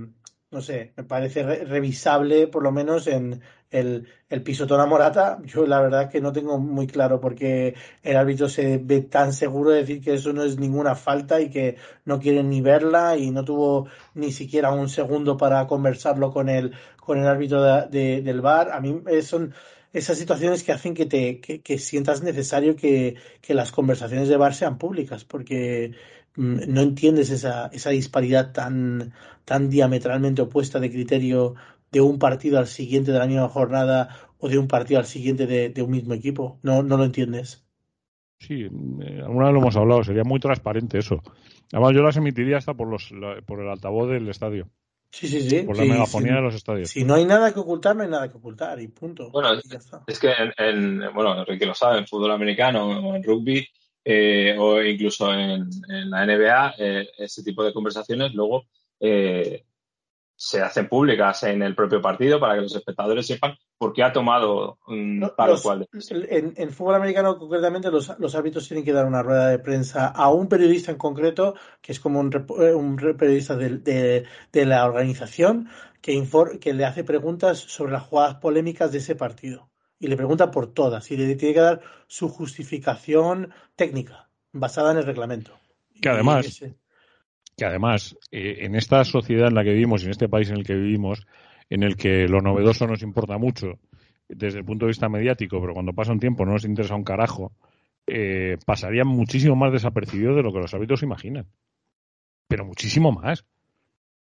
no 0.52 0.62
sé, 0.62 0.94
me 0.98 1.04
parece 1.04 1.44
re- 1.44 1.66
revisable, 1.66 2.48
por 2.48 2.62
lo 2.64 2.72
menos 2.72 3.08
en 3.08 3.42
el, 3.72 4.08
el 4.30 4.44
pisotón 4.44 4.80
a 4.82 4.86
Morata. 4.86 5.40
Yo 5.46 5.66
la 5.66 5.82
verdad 5.82 6.10
que 6.10 6.22
no 6.22 6.32
tengo 6.34 6.60
muy 6.60 6.88
claro 6.88 7.20
por 7.20 7.36
qué 7.36 7.76
el 8.04 8.18
árbitro 8.18 8.50
se 8.50 8.78
ve 8.78 9.02
tan 9.02 9.34
seguro 9.34 9.72
de 9.72 9.80
decir 9.82 10.02
que 10.02 10.14
eso 10.14 10.34
no 10.34 10.44
es 10.44 10.58
ninguna 10.60 10.96
falta 10.96 11.42
y 11.42 11.50
que 11.50 11.78
no 12.06 12.20
quiere 12.20 12.44
ni 12.44 12.62
verla 12.62 13.18
y 13.18 13.32
no 13.32 13.44
tuvo 13.46 13.88
ni 14.14 14.32
siquiera 14.32 14.72
un 14.72 14.90
segundo 14.90 15.38
para 15.38 15.66
conversarlo 15.68 16.32
con 16.32 16.50
el, 16.50 16.74
con 16.98 17.18
el 17.20 17.28
árbitro 17.28 17.62
de- 17.64 17.88
de- 17.90 18.22
del 18.22 18.42
VAR. 18.42 18.72
A 18.72 18.80
mí 18.82 19.02
eh, 19.08 19.22
son 19.22 19.54
esas 19.94 20.18
situaciones 20.18 20.64
que 20.64 20.72
hacen 20.72 20.94
que 20.94 21.06
te 21.06 21.40
que, 21.42 21.62
que 21.62 21.78
sientas 21.78 22.24
necesario 22.24 22.76
que, 22.76 23.16
que 23.42 23.54
las 23.54 23.72
conversaciones 23.72 24.30
de 24.30 24.38
VAR 24.38 24.54
sean 24.54 24.78
públicas, 24.78 25.26
porque 25.26 25.94
mm, 26.36 26.60
no 26.68 26.82
entiendes 26.82 27.30
esa, 27.30 27.68
esa 27.74 27.90
disparidad 27.90 28.52
tan, 28.54 29.14
tan 29.46 29.70
diametralmente 29.70 30.42
opuesta 30.42 30.80
de 30.80 30.90
criterio 30.92 31.56
de 31.92 32.02
un 32.02 32.20
partido 32.20 32.58
al 32.60 32.68
siguiente 32.68 33.12
de 33.12 33.20
la 33.20 33.28
misma 33.28 33.50
jornada 33.50 34.10
o 34.40 34.48
de 34.50 34.58
un 34.58 34.68
partido 34.68 35.00
al 35.00 35.06
siguiente 35.06 35.46
de, 35.48 35.70
de 35.70 35.82
un 35.82 35.92
mismo 35.92 36.14
equipo. 36.14 36.60
No, 36.64 36.84
no 36.84 36.98
lo 36.98 37.04
entiendes. 37.04 37.66
Sí, 38.40 38.64
eh, 38.64 39.22
alguna 39.24 39.46
vez 39.46 39.54
lo 39.54 39.60
hemos 39.60 39.76
hablado, 39.76 40.04
sería 40.04 40.24
muy 40.24 40.40
transparente 40.40 40.98
eso. 40.98 41.22
Además, 41.72 41.94
yo 41.94 42.02
las 42.02 42.18
emitiría 42.18 42.58
hasta 42.58 42.74
por, 42.74 42.88
los, 42.88 43.12
la- 43.12 43.42
por 43.46 43.60
el 43.62 43.70
altavoz 43.70 44.10
del 44.10 44.28
estadio, 44.30 44.68
Sí, 45.12 45.28
sí, 45.28 45.42
sí. 45.48 45.60
por 45.64 45.76
sí, 45.76 45.82
la 45.86 45.94
megafonía 45.94 46.30
sí. 46.32 46.36
de 46.38 46.42
los 46.42 46.56
estadios. 46.56 46.90
Si 46.90 47.04
no 47.04 47.14
hay 47.16 47.26
nada 47.26 47.54
que 47.54 47.60
ocultar, 47.60 47.96
no 47.96 48.04
hay 48.04 48.10
nada 48.10 48.32
que 48.32 48.38
ocultar 48.38 48.80
y 48.82 48.88
punto. 48.88 49.30
Bueno, 49.30 49.54
Y 49.54 49.70
ya 49.70 49.78
está. 49.78 50.04
Es 50.08 50.18
que 50.20 50.30
en, 50.32 50.54
en- 50.58 51.14
bueno, 51.14 51.38
Enrique 51.38 51.66
lo 51.66 51.76
sabe, 51.76 52.00
en 52.00 52.08
fútbol 52.08 52.32
americano 52.32 52.88
o 52.88 53.16
en 53.16 53.22
rugby 53.24 53.68
eh, 54.04 54.56
o 54.58 54.82
incluso 54.82 55.32
en, 55.32 55.70
en 55.90 56.10
la 56.10 56.24
NBA, 56.26 56.74
eh, 56.80 57.08
ese 57.20 57.44
tipo 57.44 57.64
de 57.64 57.74
conversaciones 57.74 58.34
luego 58.34 58.64
eh, 59.00 59.66
se 60.44 60.60
hacen 60.60 60.90
públicas 60.90 61.44
en 61.44 61.62
el 61.62 61.76
propio 61.76 62.02
partido 62.02 62.40
para 62.40 62.56
que 62.56 62.62
los 62.62 62.76
espectadores 62.76 63.28
sepan 63.28 63.56
por 63.78 63.94
qué 63.94 64.02
ha 64.02 64.12
tomado 64.12 64.80
o 64.88 65.52
los- 65.52 65.62
cual 65.62 65.88
en, 66.10 66.54
en 66.58 66.72
fútbol 66.72 66.96
americano, 66.96 67.38
concretamente, 67.38 67.92
los, 67.92 68.18
los 68.18 68.34
árbitros 68.34 68.68
tienen 68.68 68.84
que 68.84 68.92
dar 68.92 69.06
una 69.06 69.22
rueda 69.22 69.50
de 69.50 69.60
prensa 69.60 70.08
a 70.08 70.32
un 70.32 70.48
periodista 70.48 70.92
en 70.92 70.98
concreto, 70.98 71.54
que 71.80 71.92
es 71.92 72.00
como 72.00 72.20
un, 72.20 72.34
eh, 72.60 72.74
un 72.74 72.98
re- 72.98 73.14
periodista 73.14 73.56
de, 73.56 74.26
de 74.52 74.66
la 74.66 74.84
organización, 74.88 75.70
que, 76.02 76.14
infor- 76.14 76.58
que 76.58 76.74
le 76.74 76.86
hace 76.86 77.04
preguntas 77.04 77.60
sobre 77.60 77.92
las 77.92 78.02
jugadas 78.02 78.36
polémicas 78.38 78.92
de 78.92 78.98
ese 78.98 79.16
partido. 79.16 79.70
Y 80.00 80.08
le 80.08 80.18
pregunta 80.18 80.50
por 80.50 80.74
todas. 80.74 81.12
Y 81.12 81.18
le 81.18 81.36
tiene 81.36 81.54
que 81.54 81.60
dar 81.60 81.82
su 82.08 82.30
justificación 82.30 83.54
técnica, 83.76 84.30
basada 84.52 84.92
en 84.92 84.98
el 84.98 85.06
reglamento. 85.06 85.52
Que 86.02 86.10
Y 86.10 86.12
además- 86.12 86.46
ese- 86.48 86.76
que 87.62 87.66
además, 87.68 88.18
eh, 88.32 88.58
en 88.62 88.74
esta 88.74 89.04
sociedad 89.04 89.50
en 89.50 89.54
la 89.54 89.64
que 89.64 89.74
vivimos 89.74 90.02
y 90.02 90.06
en 90.06 90.12
este 90.12 90.28
país 90.28 90.50
en 90.50 90.58
el 90.58 90.64
que 90.64 90.74
vivimos, 90.74 91.28
en 91.70 91.84
el 91.84 91.96
que 91.96 92.28
lo 92.28 92.42
novedoso 92.42 92.88
nos 92.88 93.04
importa 93.04 93.38
mucho 93.38 93.78
desde 94.28 94.58
el 94.58 94.66
punto 94.66 94.86
de 94.86 94.90
vista 94.90 95.10
mediático, 95.10 95.62
pero 95.62 95.76
cuando 95.76 95.94
pasa 95.94 96.12
un 96.12 96.20
tiempo 96.20 96.44
no 96.44 96.54
nos 96.54 96.66
interesa 96.66 96.96
un 96.96 97.04
carajo, 97.04 97.52
eh, 98.08 98.58
pasarían 98.66 99.06
muchísimo 99.06 99.56
más 99.56 99.72
desapercibidos 99.72 100.38
de 100.38 100.42
lo 100.42 100.52
que 100.52 100.58
los 100.58 100.74
árbitros 100.74 101.04
imaginan. 101.04 101.46
Pero 102.48 102.66
muchísimo 102.66 103.12
más. 103.12 103.46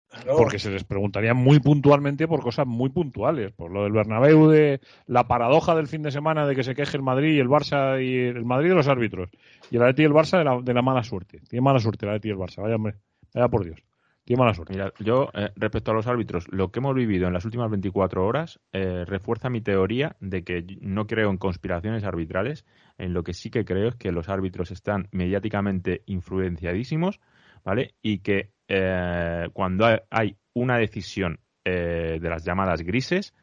claro. 0.10 0.36
Porque 0.36 0.60
se 0.60 0.70
les 0.70 0.84
preguntaría 0.84 1.34
muy 1.34 1.62
puntualmente 1.62 2.28
por 2.28 2.42
cosas 2.42 2.68
muy 2.68 2.90
puntuales. 2.90 3.54
Por 3.54 3.72
lo 3.72 3.84
del 3.84 3.94
Bernabéu, 3.94 4.50
de 4.50 4.82
la 5.08 5.30
paradoja 5.30 5.76
del 5.76 5.88
fin 5.88 6.02
de 6.02 6.12
semana 6.12 6.46
de 6.46 6.58
que 6.58 6.64
se 6.64 6.76
queje 6.76 6.98
el 6.98 7.04
Madrid 7.04 7.36
y 7.36 7.40
el 7.40 7.48
Barça 7.48 8.04
y 8.04 8.36
el 8.36 8.44
Madrid 8.44 8.68
de 8.68 8.76
los 8.76 8.90
árbitros. 8.90 9.30
Y 9.72 9.78
el 9.78 9.84
Atleti 9.84 10.02
y 10.02 10.06
el 10.08 10.12
Barça 10.12 10.40
de 10.40 10.44
la, 10.44 10.60
de 10.62 10.74
la 10.74 10.82
mala 10.82 11.04
suerte. 11.04 11.40
Tiene 11.48 11.64
mala 11.64 11.80
suerte 11.80 12.06
el 12.06 12.10
Atleti 12.10 12.28
y 12.28 12.32
el 12.32 12.38
Barça. 12.38 12.62
Vaya, 12.62 12.76
hombre. 12.76 12.96
Vaya 13.34 13.48
por 13.50 13.64
Dios. 13.66 13.80
Tiene 14.26 14.40
mala 14.40 14.54
suerte. 14.54 14.74
Mira, 14.74 14.94
yo, 15.00 15.30
eh, 15.34 15.52
respecto 15.58 15.92
a 15.92 15.94
los 15.94 16.08
árbitros, 16.08 16.48
lo 16.50 16.72
que 16.72 16.80
hemos 16.80 16.96
vivido 16.96 17.28
en 17.28 17.34
las 17.34 17.44
últimas 17.44 17.70
24 17.70 18.26
horas 18.26 18.60
eh, 18.72 19.04
refuerza 19.06 19.50
mi 19.50 19.60
teoría 19.62 20.16
de 20.22 20.44
que 20.44 20.66
no 20.80 21.08
creo 21.08 21.30
en 21.30 21.38
conspiraciones 21.38 22.06
arbitrales. 22.06 22.66
En 22.98 23.14
lo 23.14 23.24
que 23.24 23.34
sí 23.34 23.50
que 23.50 23.66
creo 23.66 23.90
es 23.90 23.96
que 23.96 24.12
los 24.14 24.30
árbitros 24.30 24.72
están 24.72 25.10
mediáticamente 25.12 26.04
influenciadísimos, 26.06 27.20
¿vale? 27.66 27.96
Y 28.02 28.20
que 28.20 28.52
eh, 28.70 29.50
cuando 29.54 29.86
hay- 30.10 30.38
una 30.56 30.78
decisión 30.78 31.40
de 31.66 32.20
las 32.30 32.44
llamadas 32.46 32.82
grises, 32.84 33.34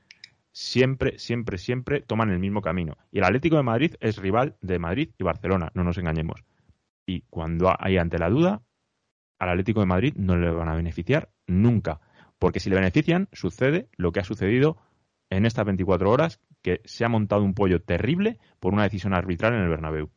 siempre, 0.52 1.18
siempre, 1.18 1.58
siempre 1.58 2.02
toman 2.02 2.30
el 2.30 2.38
mismo 2.38 2.60
camino. 2.62 2.96
Y 3.10 3.18
el 3.18 3.24
Atlético 3.24 3.56
de 3.56 3.62
Madrid 3.64 3.94
es 4.00 4.16
rival 4.18 4.56
de 4.60 4.78
Madrid 4.78 5.10
y 5.18 5.24
Barcelona, 5.24 5.70
no 5.74 5.84
nos 5.84 5.98
engañemos. 5.98 6.44
Y 7.06 7.22
cuando 7.30 7.72
hay 7.78 7.98
ante 7.98 8.18
la 8.18 8.30
duda, 8.30 8.62
al 9.40 9.48
Atlético 9.48 9.80
de 9.80 9.86
Madrid 9.86 10.14
no 10.16 10.36
le 10.36 10.50
van 10.50 10.68
a 10.68 10.76
beneficiar 10.76 11.30
nunca. 11.48 12.00
Porque 12.38 12.60
si 12.60 12.70
le 12.70 12.76
benefician, 12.76 13.28
sucede 13.32 13.88
lo 13.96 14.12
que 14.12 14.20
ha 14.20 14.24
sucedido 14.24 14.76
en 15.30 15.44
estas 15.46 15.64
24 15.64 16.10
horas, 16.10 16.40
que 16.62 16.80
se 16.84 17.04
ha 17.04 17.08
montado 17.08 17.42
un 17.42 17.54
pollo 17.54 17.82
terrible 17.82 18.38
por 18.60 18.72
una 18.72 18.84
decisión 18.84 19.14
arbitral 19.14 19.54
en 19.54 19.62
el 19.62 19.68
Bernabéu. 19.68 20.10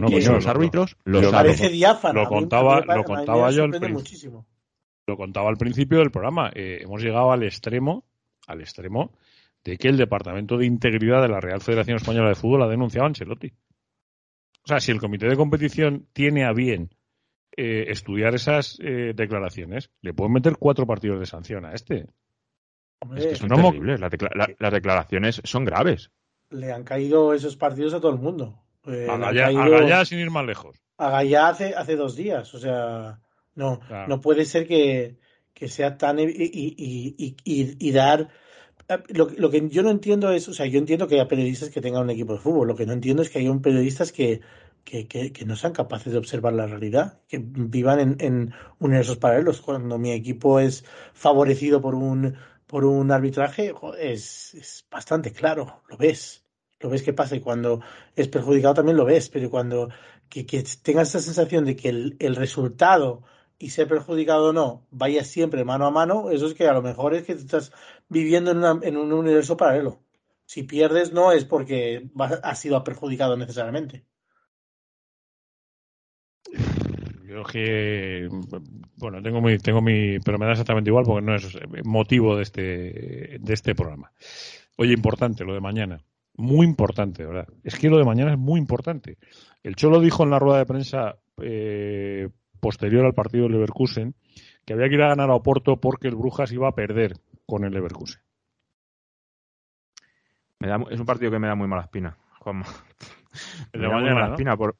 no, 0.00 0.06
que 0.06 0.12
pues 0.14 0.28
los 0.28 0.44
lo- 0.44 0.50
árbitros 0.50 0.96
lo 1.04 1.20
lo 1.20 1.30
saben. 1.30 1.32
saben. 1.32 1.46
parece 1.58 1.68
diáfano. 1.74 2.14
lo 2.22 2.30
mí- 2.30 2.34
contaba- 2.36 2.80
lo 2.80 3.04
contaba 3.04 3.50
yo 3.50 3.64
al 3.64 3.70
principio. 3.72 4.46
Lo 5.06 5.16
contaba 5.16 5.48
al 5.50 5.56
principio 5.58 5.98
del 5.98 6.10
programa. 6.10 6.50
Eh, 6.54 6.78
hemos 6.82 7.02
llegado 7.02 7.30
al 7.32 7.42
extremo, 7.42 8.04
al 8.46 8.60
extremo 8.60 9.12
de 9.64 9.76
que 9.76 9.88
el 9.88 9.96
Departamento 9.96 10.56
de 10.56 10.66
Integridad 10.66 11.20
de 11.22 11.28
la 11.28 11.40
Real 11.40 11.60
Federación 11.60 11.96
Española 11.96 12.28
de 12.28 12.34
Fútbol 12.34 12.62
ha 12.62 12.68
denunciado 12.68 13.04
a 13.04 13.08
Ancelotti. 13.08 13.48
O 13.48 14.66
sea, 14.66 14.80
si 14.80 14.92
el 14.92 15.00
comité 15.00 15.26
de 15.28 15.36
competición 15.36 16.06
tiene 16.12 16.44
a 16.44 16.52
bien 16.52 16.90
eh, 17.56 17.86
estudiar 17.88 18.34
esas 18.34 18.78
eh, 18.80 19.12
declaraciones, 19.14 19.90
le 20.02 20.12
pueden 20.14 20.32
meter 20.32 20.56
cuatro 20.58 20.86
partidos 20.86 21.20
de 21.20 21.26
sanción 21.26 21.64
a 21.64 21.72
este. 21.72 22.06
Hombre, 23.00 23.20
Es 23.20 23.26
que 23.26 23.36
son 23.36 23.48
terribles. 23.48 24.00
Las, 24.00 24.10
decla- 24.12 24.34
la- 24.34 24.50
las 24.58 24.72
declaraciones 24.72 25.40
son 25.44 25.64
graves. 25.64 26.10
le 26.50 26.72
han 26.72 26.84
caído 26.84 27.34
esos 27.34 27.56
partidos 27.56 27.94
a 27.94 28.00
todo 28.00 28.12
el 28.12 28.18
mundo. 28.18 28.60
Eh, 28.86 29.06
A 29.10 29.16
Gallá, 29.16 29.44
caído 29.46 29.62
a 29.62 29.68
Gallá 29.68 30.04
sin 30.04 30.18
ir 30.20 30.30
más 30.30 30.46
lejos. 30.46 30.80
a 30.98 31.10
Gallá 31.10 31.48
hace, 31.48 31.74
hace 31.74 31.96
dos 31.96 32.16
días. 32.16 32.54
O 32.54 32.58
sea, 32.58 33.20
no, 33.54 33.80
Claro. 33.80 34.08
no 34.08 34.20
puede 34.20 34.44
ser 34.44 34.66
que, 34.66 35.18
que 35.52 35.68
sea 35.68 35.96
tan. 35.98 36.18
Y, 36.18 36.24
y, 36.24 36.74
y, 37.16 37.36
y- 37.44 37.76
y 37.88 37.92
dar. 37.92 38.28
eh, 38.88 38.98
Lo, 39.08 39.28
lo 39.36 39.50
que 39.50 39.68
yo 39.68 39.82
no 39.82 39.90
entiendo 39.90 40.30
es, 40.32 40.48
o 40.48 40.54
sea, 40.54 40.66
yo 40.66 40.78
entiendo 40.78 41.08
que 41.08 41.14
haya 41.16 41.28
periodistas 41.28 41.70
que 41.70 41.80
tengan 41.80 42.02
un 42.02 42.10
equipo 42.10 42.34
de 42.34 42.38
fútbol. 42.40 42.68
Lo 42.68 42.76
que 42.76 42.86
no 42.86 42.92
entiendo 42.92 43.22
es 43.22 43.30
que 43.30 43.38
haya 43.40 43.50
un 43.50 43.62
periodistas 43.62 44.12
que, 44.12 44.40
que, 44.84 45.08
que, 45.08 45.32
que 45.32 45.44
no 45.46 45.56
sean 45.56 45.72
capaces 45.72 46.12
de 46.12 46.18
observar 46.18 46.52
la 46.54 46.66
realidad, 46.66 47.20
que 47.28 47.38
vivan 47.42 48.00
en, 48.00 48.16
en 48.20 48.54
universos 48.78 49.16
paralelos. 49.18 49.60
Cuando 49.60 49.98
mi 49.98 50.12
equipo 50.12 50.60
es 50.60 50.84
favorecido 51.14 51.80
por 51.80 51.94
un, 51.94 52.36
por 52.66 52.84
un 52.84 53.10
arbitraje, 53.10 53.74
es, 53.98 54.54
es 54.54 54.86
bastante 54.90 55.32
claro, 55.32 55.82
lo 55.88 55.96
ves. 55.96 56.42
Lo 56.80 56.90
ves 56.90 57.02
que 57.02 57.12
pasa 57.14 57.36
y 57.36 57.40
cuando 57.40 57.80
es 58.14 58.28
perjudicado 58.28 58.74
también 58.74 58.96
lo 58.98 59.04
ves, 59.06 59.30
pero 59.30 59.48
cuando 59.50 59.88
que, 60.28 60.44
que 60.46 60.62
tengas 60.82 61.08
esa 61.08 61.20
sensación 61.20 61.64
de 61.64 61.76
que 61.76 61.88
el, 61.88 62.16
el 62.18 62.36
resultado 62.36 63.22
y 63.58 63.70
ser 63.70 63.88
perjudicado 63.88 64.48
o 64.50 64.52
no 64.52 64.86
vaya 64.90 65.24
siempre 65.24 65.64
mano 65.64 65.86
a 65.86 65.90
mano, 65.90 66.30
eso 66.30 66.46
es 66.46 66.54
que 66.54 66.66
a 66.68 66.72
lo 66.74 66.82
mejor 66.82 67.14
es 67.14 67.24
que 67.24 67.32
estás 67.32 67.72
viviendo 68.08 68.50
en, 68.50 68.58
una- 68.58 68.80
en 68.82 68.96
un 68.96 69.12
universo 69.12 69.56
paralelo. 69.56 70.00
Si 70.46 70.62
pierdes 70.64 71.12
no 71.12 71.32
es 71.32 71.44
porque 71.44 72.10
has 72.42 72.58
sido 72.60 72.82
perjudicado 72.84 73.36
necesariamente. 73.36 74.04
Yo 77.34 77.40
es 77.40 77.48
que, 77.48 78.28
bueno, 78.96 79.20
tengo 79.20 79.40
mi, 79.40 79.58
tengo 79.58 79.82
mi, 79.82 80.20
pero 80.20 80.38
me 80.38 80.46
da 80.46 80.52
exactamente 80.52 80.90
igual 80.90 81.04
porque 81.04 81.26
no 81.26 81.34
es 81.34 81.58
motivo 81.84 82.36
de 82.36 82.42
este, 82.44 83.38
de 83.40 83.52
este 83.52 83.74
programa. 83.74 84.12
Oye, 84.76 84.92
importante 84.92 85.44
lo 85.44 85.52
de 85.52 85.60
mañana. 85.60 86.00
Muy 86.36 86.64
importante, 86.64 87.26
¿verdad? 87.26 87.48
Es 87.64 87.76
que 87.76 87.90
lo 87.90 87.98
de 87.98 88.04
mañana 88.04 88.32
es 88.32 88.38
muy 88.38 88.60
importante. 88.60 89.18
El 89.64 89.74
Cholo 89.74 90.00
dijo 90.00 90.22
en 90.22 90.30
la 90.30 90.38
rueda 90.38 90.58
de 90.58 90.66
prensa 90.66 91.16
eh, 91.42 92.28
posterior 92.60 93.04
al 93.04 93.14
partido 93.14 93.44
del 93.44 93.52
Leverkusen 93.54 94.14
que 94.64 94.74
había 94.74 94.88
que 94.88 94.94
ir 94.94 95.02
a 95.02 95.08
ganar 95.08 95.30
a 95.30 95.34
Oporto 95.34 95.80
porque 95.80 96.06
el 96.06 96.14
Brujas 96.14 96.52
iba 96.52 96.68
a 96.68 96.74
perder 96.74 97.16
con 97.46 97.64
el 97.64 97.72
Leverkusen. 97.72 98.22
Me 100.60 100.68
da 100.68 100.78
es 100.88 101.00
un 101.00 101.06
partido 101.06 101.32
que 101.32 101.40
me 101.40 101.48
da 101.48 101.56
muy 101.56 101.66
mala 101.66 101.82
espina, 101.82 102.16
Juanma. 102.38 102.66
El 103.72 103.80
Me 103.80 103.88
da 103.88 103.98
muy 103.98 104.10
mala 104.10 104.28
¿no? 104.28 104.34
espina 104.34 104.56
por... 104.56 104.76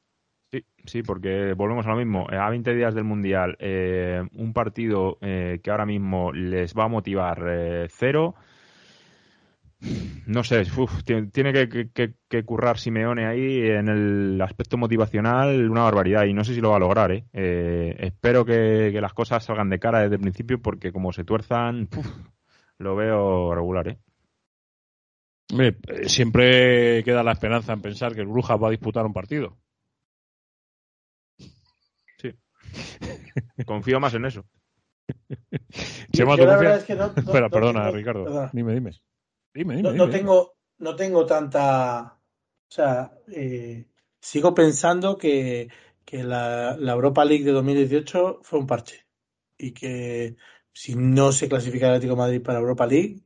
Sí, 0.55 0.65
sí, 0.85 1.03
porque 1.03 1.53
volvemos 1.53 1.85
a 1.85 1.89
lo 1.89 1.97
mismo. 1.97 2.27
Eh, 2.31 2.37
A 2.37 2.49
20 2.49 2.73
días 2.75 2.95
del 2.95 3.03
Mundial, 3.03 3.57
eh, 3.59 4.23
un 4.33 4.53
partido 4.53 5.17
eh, 5.21 5.59
que 5.61 5.71
ahora 5.71 5.85
mismo 5.85 6.31
les 6.31 6.73
va 6.73 6.85
a 6.85 6.87
motivar 6.87 7.87
cero. 7.89 8.35
No 10.25 10.43
sé, 10.43 10.63
tiene, 11.31 11.53
que, 11.53 12.43
currar 12.43 12.79
Simeone 12.79 13.27
ahí 13.27 13.67
en 13.67 13.89
el 13.89 14.41
aspecto 14.41 14.77
motivacional 14.77 15.69
una 15.69 15.83
barbaridad 15.83 16.25
y 16.25 16.33
no 16.33 16.43
sé 16.43 16.55
si 16.55 16.61
lo 16.61 16.71
va 16.71 16.77
a 16.77 16.79
lograr. 16.79 17.11
¿eh? 17.11 17.95
Espero 17.99 18.45
que, 18.45 18.97
las 18.99 19.13
cosas 19.13 19.43
salgan 19.43 19.69
de 19.69 19.79
cara 19.79 19.99
desde 19.99 20.15
el 20.15 20.21
principio 20.21 20.61
porque 20.61 20.91
como 20.91 21.11
se 21.11 21.23
tuerzan, 21.23 21.89
lo 22.79 22.95
veo 22.95 23.53
regular. 23.53 23.97
eh, 25.87 26.09
siempre 26.09 27.03
queda 27.03 27.23
la 27.23 27.33
esperanza 27.33 27.73
en 27.73 27.81
pensar 27.81 28.15
que 28.15 28.21
el 28.21 28.27
Brujas 28.27 28.61
va 28.61 28.67
a 28.67 28.71
disputar 28.71 29.05
un 29.05 29.13
partido. 29.13 29.57
Confío 33.65 33.99
más 33.99 34.13
en 34.13 34.25
eso. 34.25 34.45
Chema, 36.11 36.35
Yo 36.35 36.43
¿tú 36.43 36.47
la 36.49 36.57
verdad 36.57 36.77
es 36.77 36.83
que 36.85 36.95
no- 36.95 37.07
no- 37.07 37.13
Espera, 37.15 37.41
no 37.41 37.49
perdona, 37.49 37.79
tengo- 37.85 37.95
Ricardo. 37.97 38.23
perdona. 38.25 38.49
Dime, 38.53 38.73
dime. 38.73 38.91
Dime, 39.53 39.75
dime. 39.77 39.81
No, 39.83 39.89
dime, 39.91 39.97
no 39.97 40.05
dime. 40.07 40.17
tengo, 40.17 40.53
no 40.79 40.95
tengo 40.95 41.25
tanta. 41.25 42.01
O 42.67 42.71
sea, 42.71 43.11
eh, 43.27 43.85
sigo 44.19 44.53
pensando 44.53 45.17
que, 45.17 45.69
que 46.03 46.23
la, 46.23 46.75
la 46.77 46.93
Europa 46.93 47.23
League 47.25 47.43
de 47.45 47.51
2018 47.51 48.39
fue 48.43 48.59
un 48.59 48.67
parche. 48.67 49.05
Y 49.57 49.71
que 49.71 50.35
si 50.73 50.95
no 50.95 51.31
se 51.31 51.47
clasifica 51.47 51.87
el 51.87 51.93
Atlético 51.93 52.15
de 52.15 52.21
Madrid 52.21 52.41
para 52.43 52.59
Europa 52.59 52.85
League, 52.85 53.21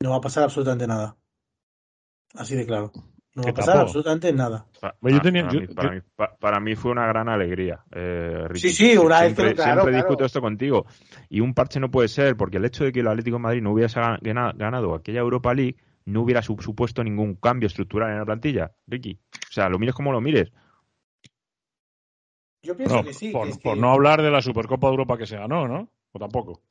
no 0.00 0.10
va 0.10 0.16
a 0.16 0.20
pasar 0.20 0.42
absolutamente 0.44 0.86
nada. 0.86 1.16
Así 2.34 2.56
de 2.56 2.66
claro. 2.66 2.90
No 3.34 3.44
va 3.44 3.50
a 3.50 3.54
pasar 3.54 3.76
absolutamente 3.78 4.32
nada. 4.32 4.66
Yo 5.02 5.20
tenía- 5.20 5.42
para, 5.44 5.54
yo- 5.54 5.60
mí, 5.60 5.66
para, 5.68 5.88
yo- 5.90 5.94
mí, 5.94 6.00
pa- 6.16 6.36
para 6.36 6.58
mí 6.60 6.74
fue 6.74 6.90
una 6.90 7.06
gran 7.06 7.28
alegría. 7.28 7.84
eh, 7.92 8.44
Ricky. 8.48 8.70
Sí, 8.70 8.90
sí, 8.92 8.98
una 8.98 9.20
vez 9.20 9.30
que- 9.34 9.54
claro, 9.54 9.54
siempre 9.54 9.82
claro. 9.82 9.96
discuto 9.96 10.24
esto 10.24 10.40
contigo. 10.40 10.86
Y 11.28 11.38
un 11.40 11.54
parche 11.54 11.78
no 11.78 11.90
puede 11.90 12.08
ser, 12.08 12.36
porque 12.36 12.56
el 12.56 12.64
hecho 12.64 12.82
de 12.84 12.92
que 12.92 13.00
el 13.00 13.06
Atlético 13.08 13.36
de 13.36 13.42
Madrid 13.42 13.62
no 13.62 13.72
hubiese 13.72 14.00
gan- 14.00 14.18
gana- 14.20 14.52
ganado 14.56 14.94
aquella 14.94 15.20
Europa 15.20 15.54
League 15.54 15.76
no 16.06 16.22
hubiera 16.22 16.42
su- 16.42 16.56
supuesto 16.60 17.04
ningún 17.04 17.36
cambio 17.36 17.68
estructural 17.68 18.10
en 18.10 18.18
la 18.18 18.24
plantilla, 18.24 18.72
Ricky. 18.88 19.18
O 19.48 19.52
sea, 19.52 19.68
lo 19.68 19.78
mires 19.78 19.94
como 19.94 20.10
lo 20.10 20.20
mires. 20.20 20.52
Yo 22.62 22.76
pienso 22.76 22.96
No, 22.96 23.04
que 23.04 23.14
sí. 23.14 23.30
por, 23.30 23.44
que 23.44 23.50
es 23.50 23.58
por 23.58 23.74
que- 23.74 23.80
no 23.80 23.90
hablar 23.92 24.22
de 24.22 24.30
la 24.30 24.42
Supercopa 24.42 24.88
de 24.88 24.90
Europa 24.92 25.16
que 25.16 25.26
se 25.26 25.36
ganó, 25.36 25.68
¿no? 25.68 25.88
O 26.12 26.18
tampoco. 26.18 26.62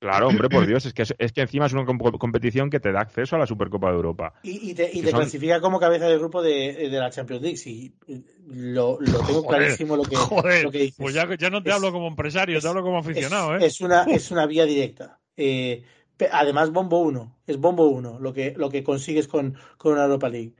Claro, 0.00 0.28
hombre, 0.28 0.48
por 0.48 0.64
Dios, 0.66 0.86
es 0.86 0.94
que, 0.94 1.02
es, 1.02 1.32
que 1.32 1.40
encima 1.40 1.66
es 1.66 1.72
una 1.72 1.84
com- 1.84 1.98
competición 1.98 2.70
que 2.70 2.78
te 2.78 2.92
da 2.92 3.00
acceso 3.00 3.34
a 3.34 3.38
la 3.38 3.46
Supercopa 3.46 3.88
de 3.90 3.96
Europa. 3.96 4.32
Y, 4.44 4.70
y 4.70 4.74
te, 4.74 4.88
y 4.92 5.00
que 5.00 5.06
te 5.06 5.10
son- 5.10 5.20
clasifica 5.20 5.60
como 5.60 5.80
cabeza 5.80 6.06
del 6.06 6.18
grupo 6.20 6.40
de, 6.40 6.88
de 6.88 6.98
la 6.98 7.10
Champions 7.10 7.42
League. 7.42 7.56
Sí, 7.56 7.92
lo, 8.46 8.98
lo 9.00 9.18
tengo 9.18 9.42
Joder, 9.42 9.58
clarísimo 9.58 9.96
lo 9.96 10.04
que, 10.04 10.16
Joder, 10.16 10.64
lo 10.64 10.70
que 10.70 10.78
dices. 10.78 10.96
pues 10.98 11.14
ya, 11.14 11.26
ya 11.36 11.50
no 11.50 11.62
te 11.62 11.70
Es- 11.70 11.74
hablo 11.76 11.90
como 11.92 12.06
empresario, 12.06 12.60
te 12.60 12.68
hablo 12.68 12.82
como 12.82 12.98
aficionado, 12.98 13.56
es, 13.56 13.62
¿eh? 13.62 13.66
es 13.66 13.80
una, 13.80 14.04
es 14.04 14.30
una 14.30 14.46
vía 14.46 14.64
directa. 14.64 15.18
Eh, 15.36 15.82
además, 16.30 16.70
bombo 16.70 16.98
1. 17.00 17.36
Es 17.46 17.58
bombo 17.58 17.88
1 17.88 18.18
lo 18.20 18.32
que, 18.32 18.54
lo 18.56 18.70
que 18.70 18.84
consigues 18.84 19.26
con, 19.26 19.56
con 19.78 19.92
una 19.94 20.04
Europa 20.04 20.28
League. 20.28 20.54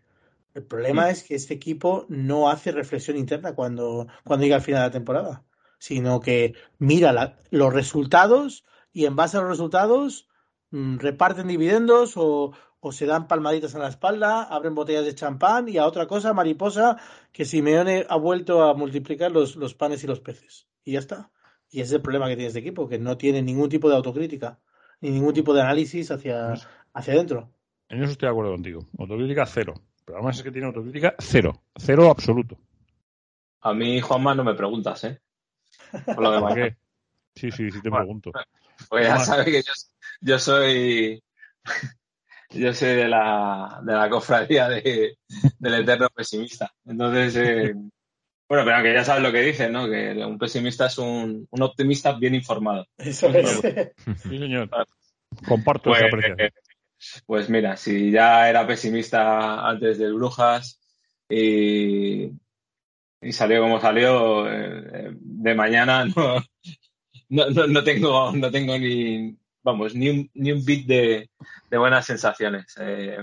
El 0.55 0.65
problema 0.65 1.11
es 1.11 1.23
que 1.23 1.37
este 1.37 1.55
equipo 1.55 2.07
no 2.09 2.51
hace 2.51 2.73
reflexión 2.73 3.17
interna 3.17 3.55
cuando, 3.55 4.09
cuando 4.25 4.45
llega 4.45 4.57
al 4.57 4.63
final 4.63 4.81
de 4.83 4.87
la 4.89 4.93
temporada, 4.93 5.45
sino 5.79 6.19
que 6.21 6.55
mira 6.79 7.13
la- 7.13 7.37
los 7.51 7.73
resultados 7.73 8.65
y 8.93 9.07
en 9.07 9.17
base 9.17 9.37
a 9.37 9.41
los 9.41 9.51
resultados 9.51 10.29
mm, 10.71 10.99
reparten 10.99 11.49
dividendos 11.49 12.17
o, 12.17 12.53
o 12.81 12.93
se 12.93 13.07
dan 13.07 13.29
palmaditas 13.29 13.75
en 13.75 13.81
la 13.81 13.89
espalda, 13.89 14.43
abren 14.45 14.75
botellas 14.75 15.05
de 15.05 15.15
champán 15.15 15.69
y 15.69 15.79
a 15.79 15.87
otra 15.87 16.07
cosa, 16.07 16.33
mariposa, 16.33 16.97
que 17.33 17.45
Simeone 17.45 18.07
ha 18.09 18.17
vuelto 18.17 18.63
a 18.63 18.75
multiplicar 18.75 19.31
los, 19.33 19.57
los 19.57 19.75
panes 19.75 20.03
y 20.05 20.07
los 20.07 20.21
peces. 20.21 20.67
Y 20.85 20.93
ya 20.93 21.01
está. 21.01 21.31
Y 21.71 21.81
ese 21.81 21.89
es 21.91 21.93
el 21.97 22.03
problema 22.03 22.29
que 22.29 22.37
tiene 22.37 22.49
este 22.49 22.61
equipo, 22.61 22.89
que 22.89 22.99
no 22.99 23.19
tiene 23.19 23.43
ningún 23.43 23.69
tipo 23.69 23.89
de 23.91 23.97
autocrítica, 23.97 24.59
ni 25.01 25.11
ningún 25.11 25.35
tipo 25.35 25.53
de 25.53 25.61
análisis 25.61 26.11
hacia, 26.11 26.55
hacia 26.95 27.13
adentro. 27.15 27.51
En 27.91 28.03
eso 28.03 28.13
estoy 28.13 28.27
de 28.27 28.31
acuerdo 28.31 28.53
contigo. 28.53 28.87
Autocrítica 28.99 29.45
cero. 29.47 29.75
Pero 30.05 30.19
además 30.19 30.39
es 30.39 30.43
que 30.43 30.51
tiene 30.51 30.67
autocrítica 30.69 31.15
cero. 31.19 31.63
Cero 31.77 32.11
absoluto. 32.11 32.57
A 33.61 33.75
mí, 33.75 34.01
Juanma, 34.01 34.35
no 34.35 34.45
me 34.45 34.55
preguntas, 34.55 35.05
¿eh? 35.05 35.21
Por 36.07 36.23
lo 36.23 36.41
¿Para 36.41 36.55
demás. 36.55 36.55
qué? 36.55 36.77
Sí, 37.35 37.51
sí, 37.51 37.71
sí 37.71 37.83
te 37.83 37.91
Bueno. 37.91 38.05
pregunto. 38.05 38.33
Pues 38.89 39.07
ya 39.07 39.19
sabes 39.19 39.47
que 39.47 39.63
yo, 39.63 39.73
yo 40.21 40.39
soy. 40.39 41.23
Yo 42.51 42.73
soy 42.73 42.95
de 42.95 43.09
la, 43.09 43.79
de 43.85 43.93
la 43.93 44.09
cofradía 44.09 44.71
de, 44.71 45.19
del 45.59 45.75
eterno 45.75 46.09
pesimista. 46.09 46.73
Entonces, 46.87 47.37
eh, 47.37 47.75
bueno, 48.49 48.65
pero 48.65 48.75
aunque 48.77 48.95
ya 48.95 49.05
sabes 49.05 49.23
lo 49.23 49.31
que 49.31 49.43
dicen, 49.43 49.71
¿no? 49.71 49.87
Que 49.87 50.13
un 50.25 50.39
pesimista 50.39 50.87
es 50.87 50.97
un, 50.97 51.47
un 51.51 51.63
optimista 51.63 52.13
bien 52.15 52.35
informado. 52.35 52.87
Eso 52.97 53.29
es. 53.29 53.61
Sí, 54.23 54.39
señor. 54.39 54.71
Comparto 55.47 55.91
Pues, 55.91 55.99
esa 55.99 56.07
apreciación. 56.07 56.51
pues 57.27 57.51
mira, 57.51 57.77
si 57.77 58.11
ya 58.11 58.49
era 58.49 58.67
pesimista 58.67 59.69
antes 59.69 59.99
del 59.99 60.15
Brujas 60.15 60.81
y, 61.29 62.31
y 63.21 63.33
salió 63.33 63.61
como 63.61 63.79
salió, 63.79 64.51
eh, 64.51 65.11
de 65.21 65.55
mañana 65.55 66.05
no, 66.17 66.43
no, 67.29 67.51
no, 67.51 67.67
no 67.67 67.85
tengo, 67.85 68.33
no 68.33 68.51
tengo 68.51 68.79
ni, 68.79 69.37
vamos, 69.63 69.95
ni 69.95 70.09
un, 70.09 70.31
ni 70.35 70.53
un 70.53 70.65
bit 70.65 70.87
de, 70.87 71.31
de 71.71 71.79
buenas 71.79 72.07
sensaciones. 72.07 72.75
Eh, 72.81 73.19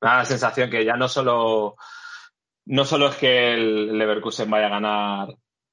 da 0.00 0.18
la 0.18 0.24
sensación 0.24 0.70
que 0.70 0.84
ya 0.84 0.96
no 0.96 1.08
solo, 1.08 1.76
no 2.66 2.84
solo 2.84 3.08
es 3.08 3.16
que 3.16 3.54
el 3.54 3.96
Leverkusen 3.98 4.50
vaya 4.50 4.66
a 4.66 4.70
ganar 4.70 5.28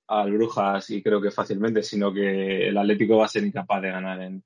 al 0.07 0.31
Brujas 0.31 0.89
y 0.89 1.01
creo 1.03 1.21
que 1.21 1.31
fácilmente, 1.31 1.83
sino 1.83 2.11
que 2.13 2.67
el 2.67 2.77
Atlético 2.77 3.17
va 3.17 3.25
a 3.25 3.29
ser 3.29 3.43
incapaz 3.43 3.81
de 3.81 3.91
ganar 3.91 4.21
en, 4.21 4.43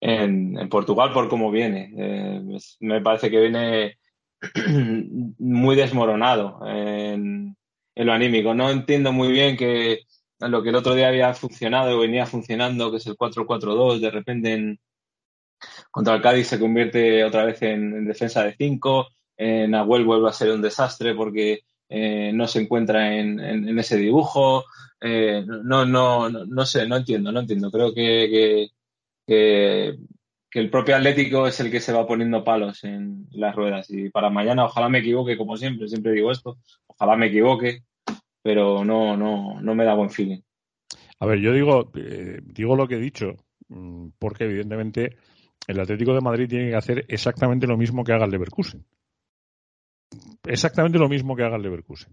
en, 0.00 0.58
en 0.58 0.68
Portugal 0.68 1.12
por 1.12 1.28
cómo 1.28 1.50
viene. 1.50 1.92
Eh, 1.96 2.58
me 2.80 3.00
parece 3.00 3.30
que 3.30 3.40
viene 3.40 3.98
muy 5.38 5.76
desmoronado 5.76 6.60
en, 6.66 7.56
en 7.94 8.06
lo 8.06 8.12
anímico. 8.12 8.54
No 8.54 8.70
entiendo 8.70 9.12
muy 9.12 9.32
bien 9.32 9.56
que 9.56 10.00
lo 10.40 10.62
que 10.62 10.68
el 10.68 10.76
otro 10.76 10.94
día 10.94 11.08
había 11.08 11.34
funcionado, 11.34 11.98
venía 11.98 12.26
funcionando, 12.26 12.90
que 12.90 12.98
es 12.98 13.06
el 13.06 13.16
4-4-2, 13.16 14.00
de 14.00 14.10
repente 14.10 14.52
en, 14.52 14.80
contra 15.90 16.14
el 16.14 16.22
Cádiz 16.22 16.48
se 16.48 16.60
convierte 16.60 17.24
otra 17.24 17.44
vez 17.44 17.62
en, 17.62 17.94
en 17.94 18.06
defensa 18.06 18.44
de 18.44 18.54
5, 18.56 19.08
en 19.36 19.74
Abuel 19.74 20.04
vuelve 20.04 20.28
a 20.28 20.32
ser 20.32 20.50
un 20.50 20.62
desastre 20.62 21.14
porque 21.14 21.60
eh, 21.88 22.32
no 22.34 22.46
se 22.48 22.60
encuentra 22.60 23.14
en, 23.16 23.78
ese 23.78 23.96
dibujo. 23.96 24.64
Eh, 25.00 25.44
no, 25.46 25.84
no, 25.84 26.28
no, 26.30 26.44
no 26.46 26.66
sé, 26.66 26.86
no 26.86 26.96
entiendo, 26.96 27.32
no 27.32 27.40
entiendo. 27.40 27.70
Creo 27.70 27.92
que, 27.94 28.68
que, 29.26 29.96
que 30.50 30.58
el 30.58 30.70
propio 30.70 30.96
Atlético 30.96 31.46
es 31.46 31.60
el 31.60 31.70
que 31.70 31.80
se 31.80 31.92
va 31.92 32.06
poniendo 32.06 32.44
palos 32.44 32.82
en 32.84 33.26
las 33.32 33.54
ruedas. 33.54 33.90
Y 33.90 34.10
para 34.10 34.30
mañana, 34.30 34.64
ojalá 34.64 34.88
me 34.88 34.98
equivoque, 34.98 35.36
como 35.36 35.56
siempre, 35.56 35.88
siempre 35.88 36.12
digo 36.12 36.32
esto, 36.32 36.58
ojalá 36.86 37.16
me 37.16 37.26
equivoque, 37.26 37.82
pero 38.46 38.84
no, 38.84 39.16
no, 39.16 39.60
no 39.60 39.74
me 39.74 39.84
da 39.84 39.94
buen 39.94 40.10
feeling. 40.10 40.40
A 41.18 41.26
ver, 41.26 41.40
yo 41.40 41.52
digo, 41.52 41.90
eh, 41.96 42.40
digo 42.44 42.76
lo 42.76 42.86
que 42.86 42.94
he 42.94 43.00
dicho, 43.00 43.34
mm, 43.68 44.08
porque 44.18 44.44
evidentemente 44.44 45.16
el 45.66 45.80
Atlético 45.80 46.14
de 46.14 46.20
Madrid 46.20 46.48
tiene 46.48 46.70
que 46.70 46.76
hacer 46.76 47.04
exactamente 47.08 47.66
lo 47.66 47.76
mismo 47.76 48.04
que 48.04 48.12
haga 48.12 48.24
el 48.26 48.30
Leverkusen. 48.30 48.84
Exactamente 50.44 50.98
lo 50.98 51.08
mismo 51.08 51.34
que 51.34 51.42
haga 51.42 51.56
el 51.56 51.62
Leverkusen. 51.62 52.12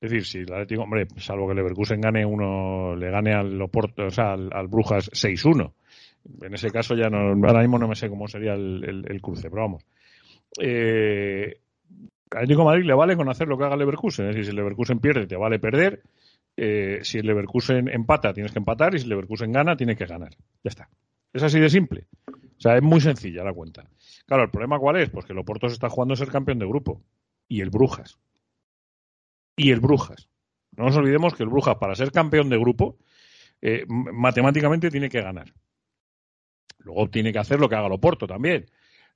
Es 0.00 0.10
decir, 0.10 0.24
si 0.26 0.38
el 0.38 0.52
Atlético, 0.52 0.82
hombre, 0.82 1.06
salvo 1.18 1.46
que 1.46 1.52
el 1.52 1.56
Leverkusen 1.56 2.00
gane 2.00 2.24
uno, 2.24 2.94
le 2.96 3.10
gane 3.10 3.32
al 3.34 3.60
Oporto, 3.60 4.06
o 4.06 4.10
sea, 4.10 4.32
al, 4.34 4.50
al 4.52 4.68
Brujas 4.68 5.10
6-1. 5.12 5.72
En 6.42 6.54
ese 6.54 6.70
caso 6.70 6.94
ya 6.94 7.08
no, 7.08 7.18
ahora 7.48 7.60
mismo 7.60 7.78
no 7.78 7.88
me 7.88 7.94
sé 7.96 8.08
cómo 8.08 8.28
sería 8.28 8.54
el, 8.54 8.84
el- 8.86 9.04
el 9.10 9.20
cruce, 9.22 9.48
pero 9.50 9.62
vamos. 9.62 9.84
Eh, 10.60 11.58
Atlético 12.30 12.60
de 12.60 12.66
Madrid 12.66 12.84
le 12.84 12.94
vale 12.94 13.16
con 13.16 13.28
hacer 13.28 13.48
lo 13.48 13.56
que 13.56 13.64
haga 13.64 13.76
Leverkusen. 13.76 14.26
Es 14.26 14.34
decir, 14.34 14.44
si 14.44 14.50
el 14.50 14.56
Leverkusen 14.56 14.98
pierde, 14.98 15.26
te 15.26 15.36
vale 15.36 15.58
perder. 15.58 16.02
Eh, 16.56 17.00
si 17.02 17.18
el 17.18 17.26
Leverkusen 17.26 17.88
empata, 17.88 18.32
tienes 18.32 18.52
que 18.52 18.58
empatar. 18.58 18.94
Y 18.94 18.98
si 18.98 19.04
el 19.04 19.10
Leverkusen 19.10 19.52
gana, 19.52 19.76
tiene 19.76 19.96
que 19.96 20.06
ganar. 20.06 20.32
Ya 20.64 20.68
está. 20.68 20.88
Es 21.32 21.42
así 21.42 21.60
de 21.60 21.68
simple. 21.68 22.06
O 22.26 22.60
sea, 22.60 22.76
es 22.76 22.82
muy 22.82 23.00
sencilla 23.00 23.44
la 23.44 23.52
cuenta. 23.52 23.88
Claro, 24.26 24.44
el 24.44 24.50
problema 24.50 24.78
cuál 24.78 24.96
es? 24.96 25.10
Pues 25.10 25.26
que 25.26 25.32
el 25.32 25.38
Oporto 25.38 25.68
se 25.68 25.74
está 25.74 25.88
jugando 25.88 26.14
a 26.14 26.16
ser 26.16 26.28
campeón 26.28 26.58
de 26.58 26.66
grupo. 26.66 27.02
Y 27.48 27.60
el 27.60 27.70
Brujas. 27.70 28.18
Y 29.56 29.70
el 29.70 29.80
Brujas. 29.80 30.28
No 30.76 30.84
nos 30.84 30.96
olvidemos 30.96 31.34
que 31.34 31.42
el 31.42 31.48
Brujas, 31.48 31.76
para 31.76 31.94
ser 31.94 32.10
campeón 32.10 32.48
de 32.48 32.58
grupo, 32.58 32.98
eh, 33.62 33.84
matemáticamente 33.88 34.90
tiene 34.90 35.08
que 35.08 35.20
ganar. 35.20 35.52
Luego 36.78 37.08
tiene 37.08 37.32
que 37.32 37.38
hacer 37.38 37.60
lo 37.60 37.68
que 37.68 37.74
haga 37.74 37.86
el 37.86 37.92
Oporto 37.92 38.26
también. 38.26 38.66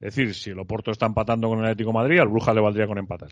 Es 0.01 0.15
decir, 0.15 0.35
si 0.35 0.51
el 0.51 0.59
Oporto 0.59 0.91
está 0.91 1.07
empatando 1.07 1.49
con 1.49 1.59
el 1.59 1.67
Atlético 1.67 1.93
Madrid, 1.93 2.19
al 2.19 2.29
Brujas 2.29 2.55
le 2.55 2.63
valdría 2.63 2.87
con 2.87 2.99
empatar. 2.99 3.31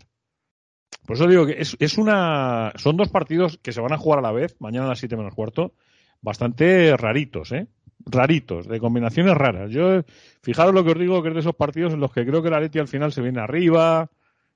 Por 1.05 1.15
eso 1.15 1.27
digo 1.27 1.45
que 1.45 1.53
es, 1.59 1.75
es 1.79 1.97
una. 1.97 2.71
Son 2.75 2.95
dos 2.95 3.09
partidos 3.09 3.57
que 3.57 3.71
se 3.71 3.81
van 3.81 3.93
a 3.93 3.97
jugar 3.97 4.19
a 4.19 4.21
la 4.21 4.31
vez, 4.31 4.55
mañana 4.59 4.85
a 4.85 4.89
las 4.89 4.99
7 4.99 5.17
menos 5.17 5.33
cuarto, 5.33 5.73
bastante 6.21 6.95
raritos, 6.95 7.51
¿eh? 7.51 7.67
Raritos, 8.05 8.67
de 8.67 8.79
combinaciones 8.79 9.35
raras. 9.35 9.71
Yo, 9.71 10.03
fijaros 10.41 10.73
lo 10.73 10.83
que 10.83 10.91
os 10.91 10.99
digo, 10.99 11.21
que 11.21 11.29
es 11.29 11.33
de 11.33 11.39
esos 11.41 11.55
partidos 11.55 11.93
en 11.93 11.99
los 11.99 12.13
que 12.13 12.25
creo 12.25 12.41
que 12.41 12.49
el 12.49 12.53
Atleti 12.53 12.79
al 12.79 12.87
final 12.87 13.11
se 13.11 13.21
viene 13.21 13.41
arriba, 13.41 14.09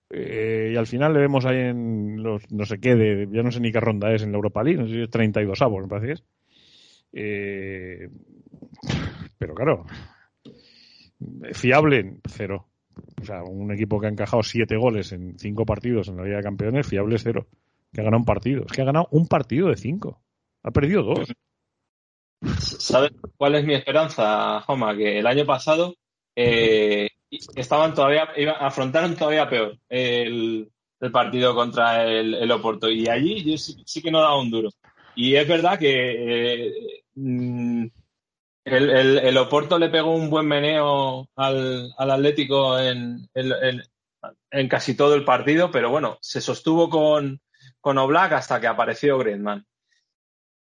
eh, 0.10 0.72
y 0.74 0.78
al 0.78 0.86
final 0.86 1.14
le 1.14 1.22
vemos 1.22 1.46
ahí 1.46 1.58
en 1.58 2.22
los, 2.22 2.50
no 2.52 2.66
sé 2.66 2.80
qué, 2.80 2.96
de, 2.96 3.28
ya 3.32 3.42
no 3.42 3.52
sé 3.52 3.60
ni 3.60 3.72
qué 3.72 3.80
ronda 3.80 4.14
es 4.14 4.22
en 4.22 4.32
la 4.32 4.38
Europa 4.38 4.64
League, 4.64 4.80
no 4.80 4.88
sé 4.88 4.94
si 4.94 5.02
es 5.02 5.10
32 5.10 5.62
avos, 5.62 5.82
me 5.82 5.88
parece 5.88 6.08
que 6.08 6.14
es. 6.14 6.24
Eh, 7.14 8.10
pero 9.38 9.56
claro, 9.56 9.86
fiable, 11.54 12.18
cero. 12.26 12.68
O 13.22 13.26
sea, 13.26 13.44
un 13.44 13.72
equipo 13.72 14.00
que 14.00 14.08
ha 14.08 14.10
encajado 14.10 14.44
siete 14.44 14.78
goles 14.78 15.12
en 15.12 15.38
cinco 15.40 15.66
partidos 15.66 16.08
en 16.08 16.18
la 16.18 16.24
Liga 16.24 16.38
de 16.38 16.44
Campeones, 16.44 16.88
fiable 16.88 17.18
cero. 17.18 17.48
Que 17.92 18.02
ha 18.02 18.04
ganado 18.04 18.20
un 18.20 18.26
partido. 18.26 18.66
Es 18.66 18.72
que 18.72 18.82
ha 18.82 18.86
ganado 18.86 19.08
un 19.12 19.28
partido 19.28 19.70
de 19.70 19.78
cinco. 19.78 20.22
Ha 20.64 20.72
perdido 20.72 21.04
dos. 21.04 21.34
¿Sabes 22.60 23.12
cuál 23.38 23.56
es 23.56 23.66
mi 23.66 23.74
esperanza, 23.74 24.62
Joma? 24.62 24.96
Que 24.96 25.20
el 25.20 25.28
año 25.28 25.46
pasado 25.46 25.96
eh, 26.36 27.10
estaban 27.56 27.94
todavía, 27.94 28.24
afrontaron 28.60 29.16
todavía 29.16 29.50
peor 29.50 29.78
el, 29.90 30.70
partido 31.12 31.56
contra 31.56 32.06
el, 32.06 32.34
el 32.34 32.52
Oporto. 32.52 32.90
Y 32.90 33.08
allí 33.08 33.44
yo 33.44 33.58
sí, 33.58 33.82
sí 33.86 34.02
que 34.02 34.12
no 34.12 34.22
daba 34.22 34.40
un 34.40 34.52
duro. 34.52 34.70
Y 35.16 35.36
es 35.36 35.48
verdad 35.48 35.78
que 35.78 36.64
eh, 36.66 37.04
mm, 37.16 37.86
el, 38.66 38.90
el- 38.90 39.18
el 39.20 39.38
Oporto 39.38 39.78
le 39.78 39.90
pegó 39.90 40.12
un 40.16 40.30
buen 40.30 40.48
meneo 40.48 41.28
al, 41.36 41.94
al 41.98 42.12
Atlético 42.12 42.80
en, 42.80 43.28
en- 43.34 43.52
en- 43.62 43.84
en 44.52 44.68
casi 44.70 44.96
todo 44.96 45.16
el 45.16 45.26
partido, 45.26 45.70
pero 45.72 45.90
bueno, 45.90 46.18
se 46.22 46.40
sostuvo 46.40 46.90
con, 46.90 47.42
con 47.82 47.98
Oblak 47.98 48.32
hasta 48.34 48.60
que 48.62 48.68
apareció 48.68 49.18
Griezmann. 49.18 49.66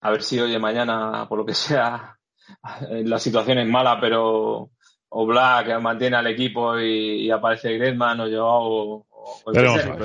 A 0.01 0.11
ver 0.11 0.23
si 0.23 0.39
oye 0.39 0.57
mañana, 0.59 1.27
por 1.29 1.37
lo 1.37 1.45
que 1.45 1.53
sea, 1.53 2.17
la 2.89 3.19
situación 3.19 3.59
es 3.59 3.67
mala, 3.67 3.99
pero 4.01 4.71
Oblak 5.09 5.79
mantiene 5.79 6.17
al 6.17 6.27
equipo 6.27 6.79
y, 6.79 7.25
y 7.27 7.31
aparece 7.31 7.77
Griezmann 7.77 8.19
o 8.21 8.25
Joao 8.29 9.05
o, 9.09 9.41
Pero, 9.53 9.73
sea. 9.83 9.95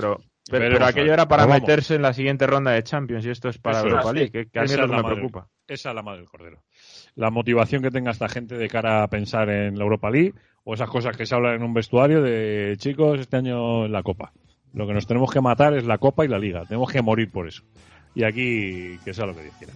Pero, 0.51 0.71
pero, 0.71 0.85
aquello 0.87 1.13
era 1.13 1.29
para 1.29 1.47
vamos. 1.47 1.61
meterse 1.61 1.95
en 1.97 2.03
la 2.03 2.13
siguiente 2.13 2.47
ronda 2.47 2.71
de 2.73 2.83
Champions 2.83 3.25
y 3.27 3.31
esto 3.31 3.49
es 3.49 3.59
para 3.59 3.79
Eso 3.79 3.89
Europa 3.89 4.09
es. 4.09 4.15
League, 4.15 4.31
que, 4.31 4.47
que 4.51 4.59
a 4.59 4.63
mí 4.63 4.71
es 4.71 4.77
lo 4.79 4.87
que 4.89 4.97
me 4.97 5.03
madre. 5.03 5.15
preocupa. 5.17 5.49
Esa 5.67 5.89
es 5.91 5.95
la 5.95 6.03
madre 6.03 6.21
del 6.21 6.29
cordero. 6.29 6.63
La 7.15 7.31
motivación 7.31 7.83
que 7.83 7.91
tenga 7.91 8.11
esta 8.11 8.29
gente 8.29 8.57
de 8.57 8.69
cara 8.69 9.03
a 9.03 9.09
pensar 9.09 9.51
en 9.51 9.77
la 9.77 9.85
Europa 9.85 10.11
League 10.11 10.35
o 10.65 10.75
esas 10.75 10.89
cosas 10.89 11.17
que 11.17 11.27
se 11.27 11.35
hablan 11.35 11.55
en 11.57 11.63
un 11.63 11.75
vestuario 11.75 12.23
de 12.23 12.75
chicos 12.79 13.19
este 13.21 13.37
año 13.37 13.87
en 13.87 13.93
la 13.93 14.03
Copa. 14.03 14.33
Lo 14.73 14.87
que 14.87 14.93
nos 14.95 15.07
tenemos 15.07 15.31
que 15.31 15.41
matar 15.41 15.75
es 15.75 15.85
la 15.85 15.99
Copa 15.99 16.25
y 16.25 16.29
la 16.29 16.39
Liga. 16.39 16.65
Tenemos 16.67 16.91
que 16.93 17.03
morir 17.03 17.31
por 17.31 17.49
eso. 17.49 17.63
Y 18.19 18.25
aquí, 18.25 18.99
que 19.05 19.15
sea 19.15 19.27
lo 19.27 19.35
que 19.35 19.43
Dios 19.45 19.55
quiera. 19.59 19.73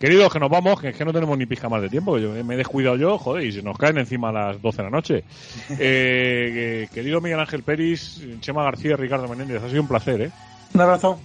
Queridos, 0.00 0.30
que 0.32 0.40
nos 0.40 0.50
vamos, 0.50 0.80
que 0.80 0.88
es 0.88 0.96
que 0.96 1.04
no 1.04 1.12
tenemos 1.12 1.38
ni 1.38 1.46
pizca 1.46 1.68
más 1.68 1.80
de 1.80 1.88
tiempo, 1.88 2.16
que 2.16 2.22
yo 2.22 2.44
me 2.44 2.54
he 2.54 2.56
descuidado 2.58 2.96
yo, 2.96 3.16
joder, 3.16 3.46
y 3.46 3.52
se 3.52 3.62
nos 3.62 3.78
caen 3.78 3.96
encima 3.98 4.28
a 4.30 4.32
las 4.32 4.60
12 4.60 4.76
de 4.78 4.82
la 4.82 4.90
noche. 4.90 5.24
Eh, 5.78 6.86
que- 6.90 6.94
querido 6.94 7.20
Miguel 7.20 7.38
Ángel 7.40 7.62
Peris, 7.62 8.20
Chema 8.40 8.64
García, 8.64 8.96
Ricardo 8.96 9.28
Menéndez, 9.28 9.62
ha 9.62 9.68
sido 9.70 9.82
un 9.82 9.88
placer, 9.88 10.20
¿eh? 10.20 10.30
Un 10.74 10.80
abrazo. 10.80 11.18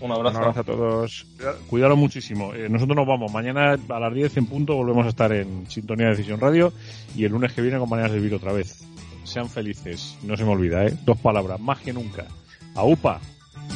Un 0.00 0.10
Un 0.10 0.16
abrazo. 0.16 0.38
abrazo 0.38 0.60
a 0.60 0.64
todos. 0.64 1.26
Cuidado 1.68 1.94
muchísimo. 1.96 2.52
Eh, 2.54 2.68
nosotros 2.68 2.96
nos 2.96 3.06
vamos. 3.06 3.32
Mañana 3.32 3.76
a 3.88 4.00
las 4.00 4.12
10 4.14 4.36
en 4.38 4.46
punto 4.46 4.74
volvemos 4.74 5.06
a 5.06 5.10
estar 5.10 5.30
en 5.32 5.70
Sintonía 5.70 6.06
de 6.06 6.12
Decisión 6.12 6.40
Radio 6.40 6.72
y 7.14 7.24
el 7.24 7.32
lunes 7.32 7.52
que 7.52 7.62
viene 7.62 7.78
con 7.78 7.88
Maneras 7.88 8.10
de 8.12 8.18
Vivir 8.18 8.34
otra 8.34 8.52
vez. 8.52 8.82
Sean 9.24 9.48
felices. 9.48 10.16
No 10.24 10.36
se 10.36 10.44
me 10.44 10.50
olvida, 10.50 10.84
¿eh? 10.86 10.94
Dos 11.04 11.18
palabras, 11.18 11.60
más 11.60 11.78
que 11.80 11.92
nunca. 11.92 12.26
A 12.74 12.82
UPA. 12.84 13.20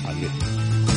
Adiós. 0.06 0.93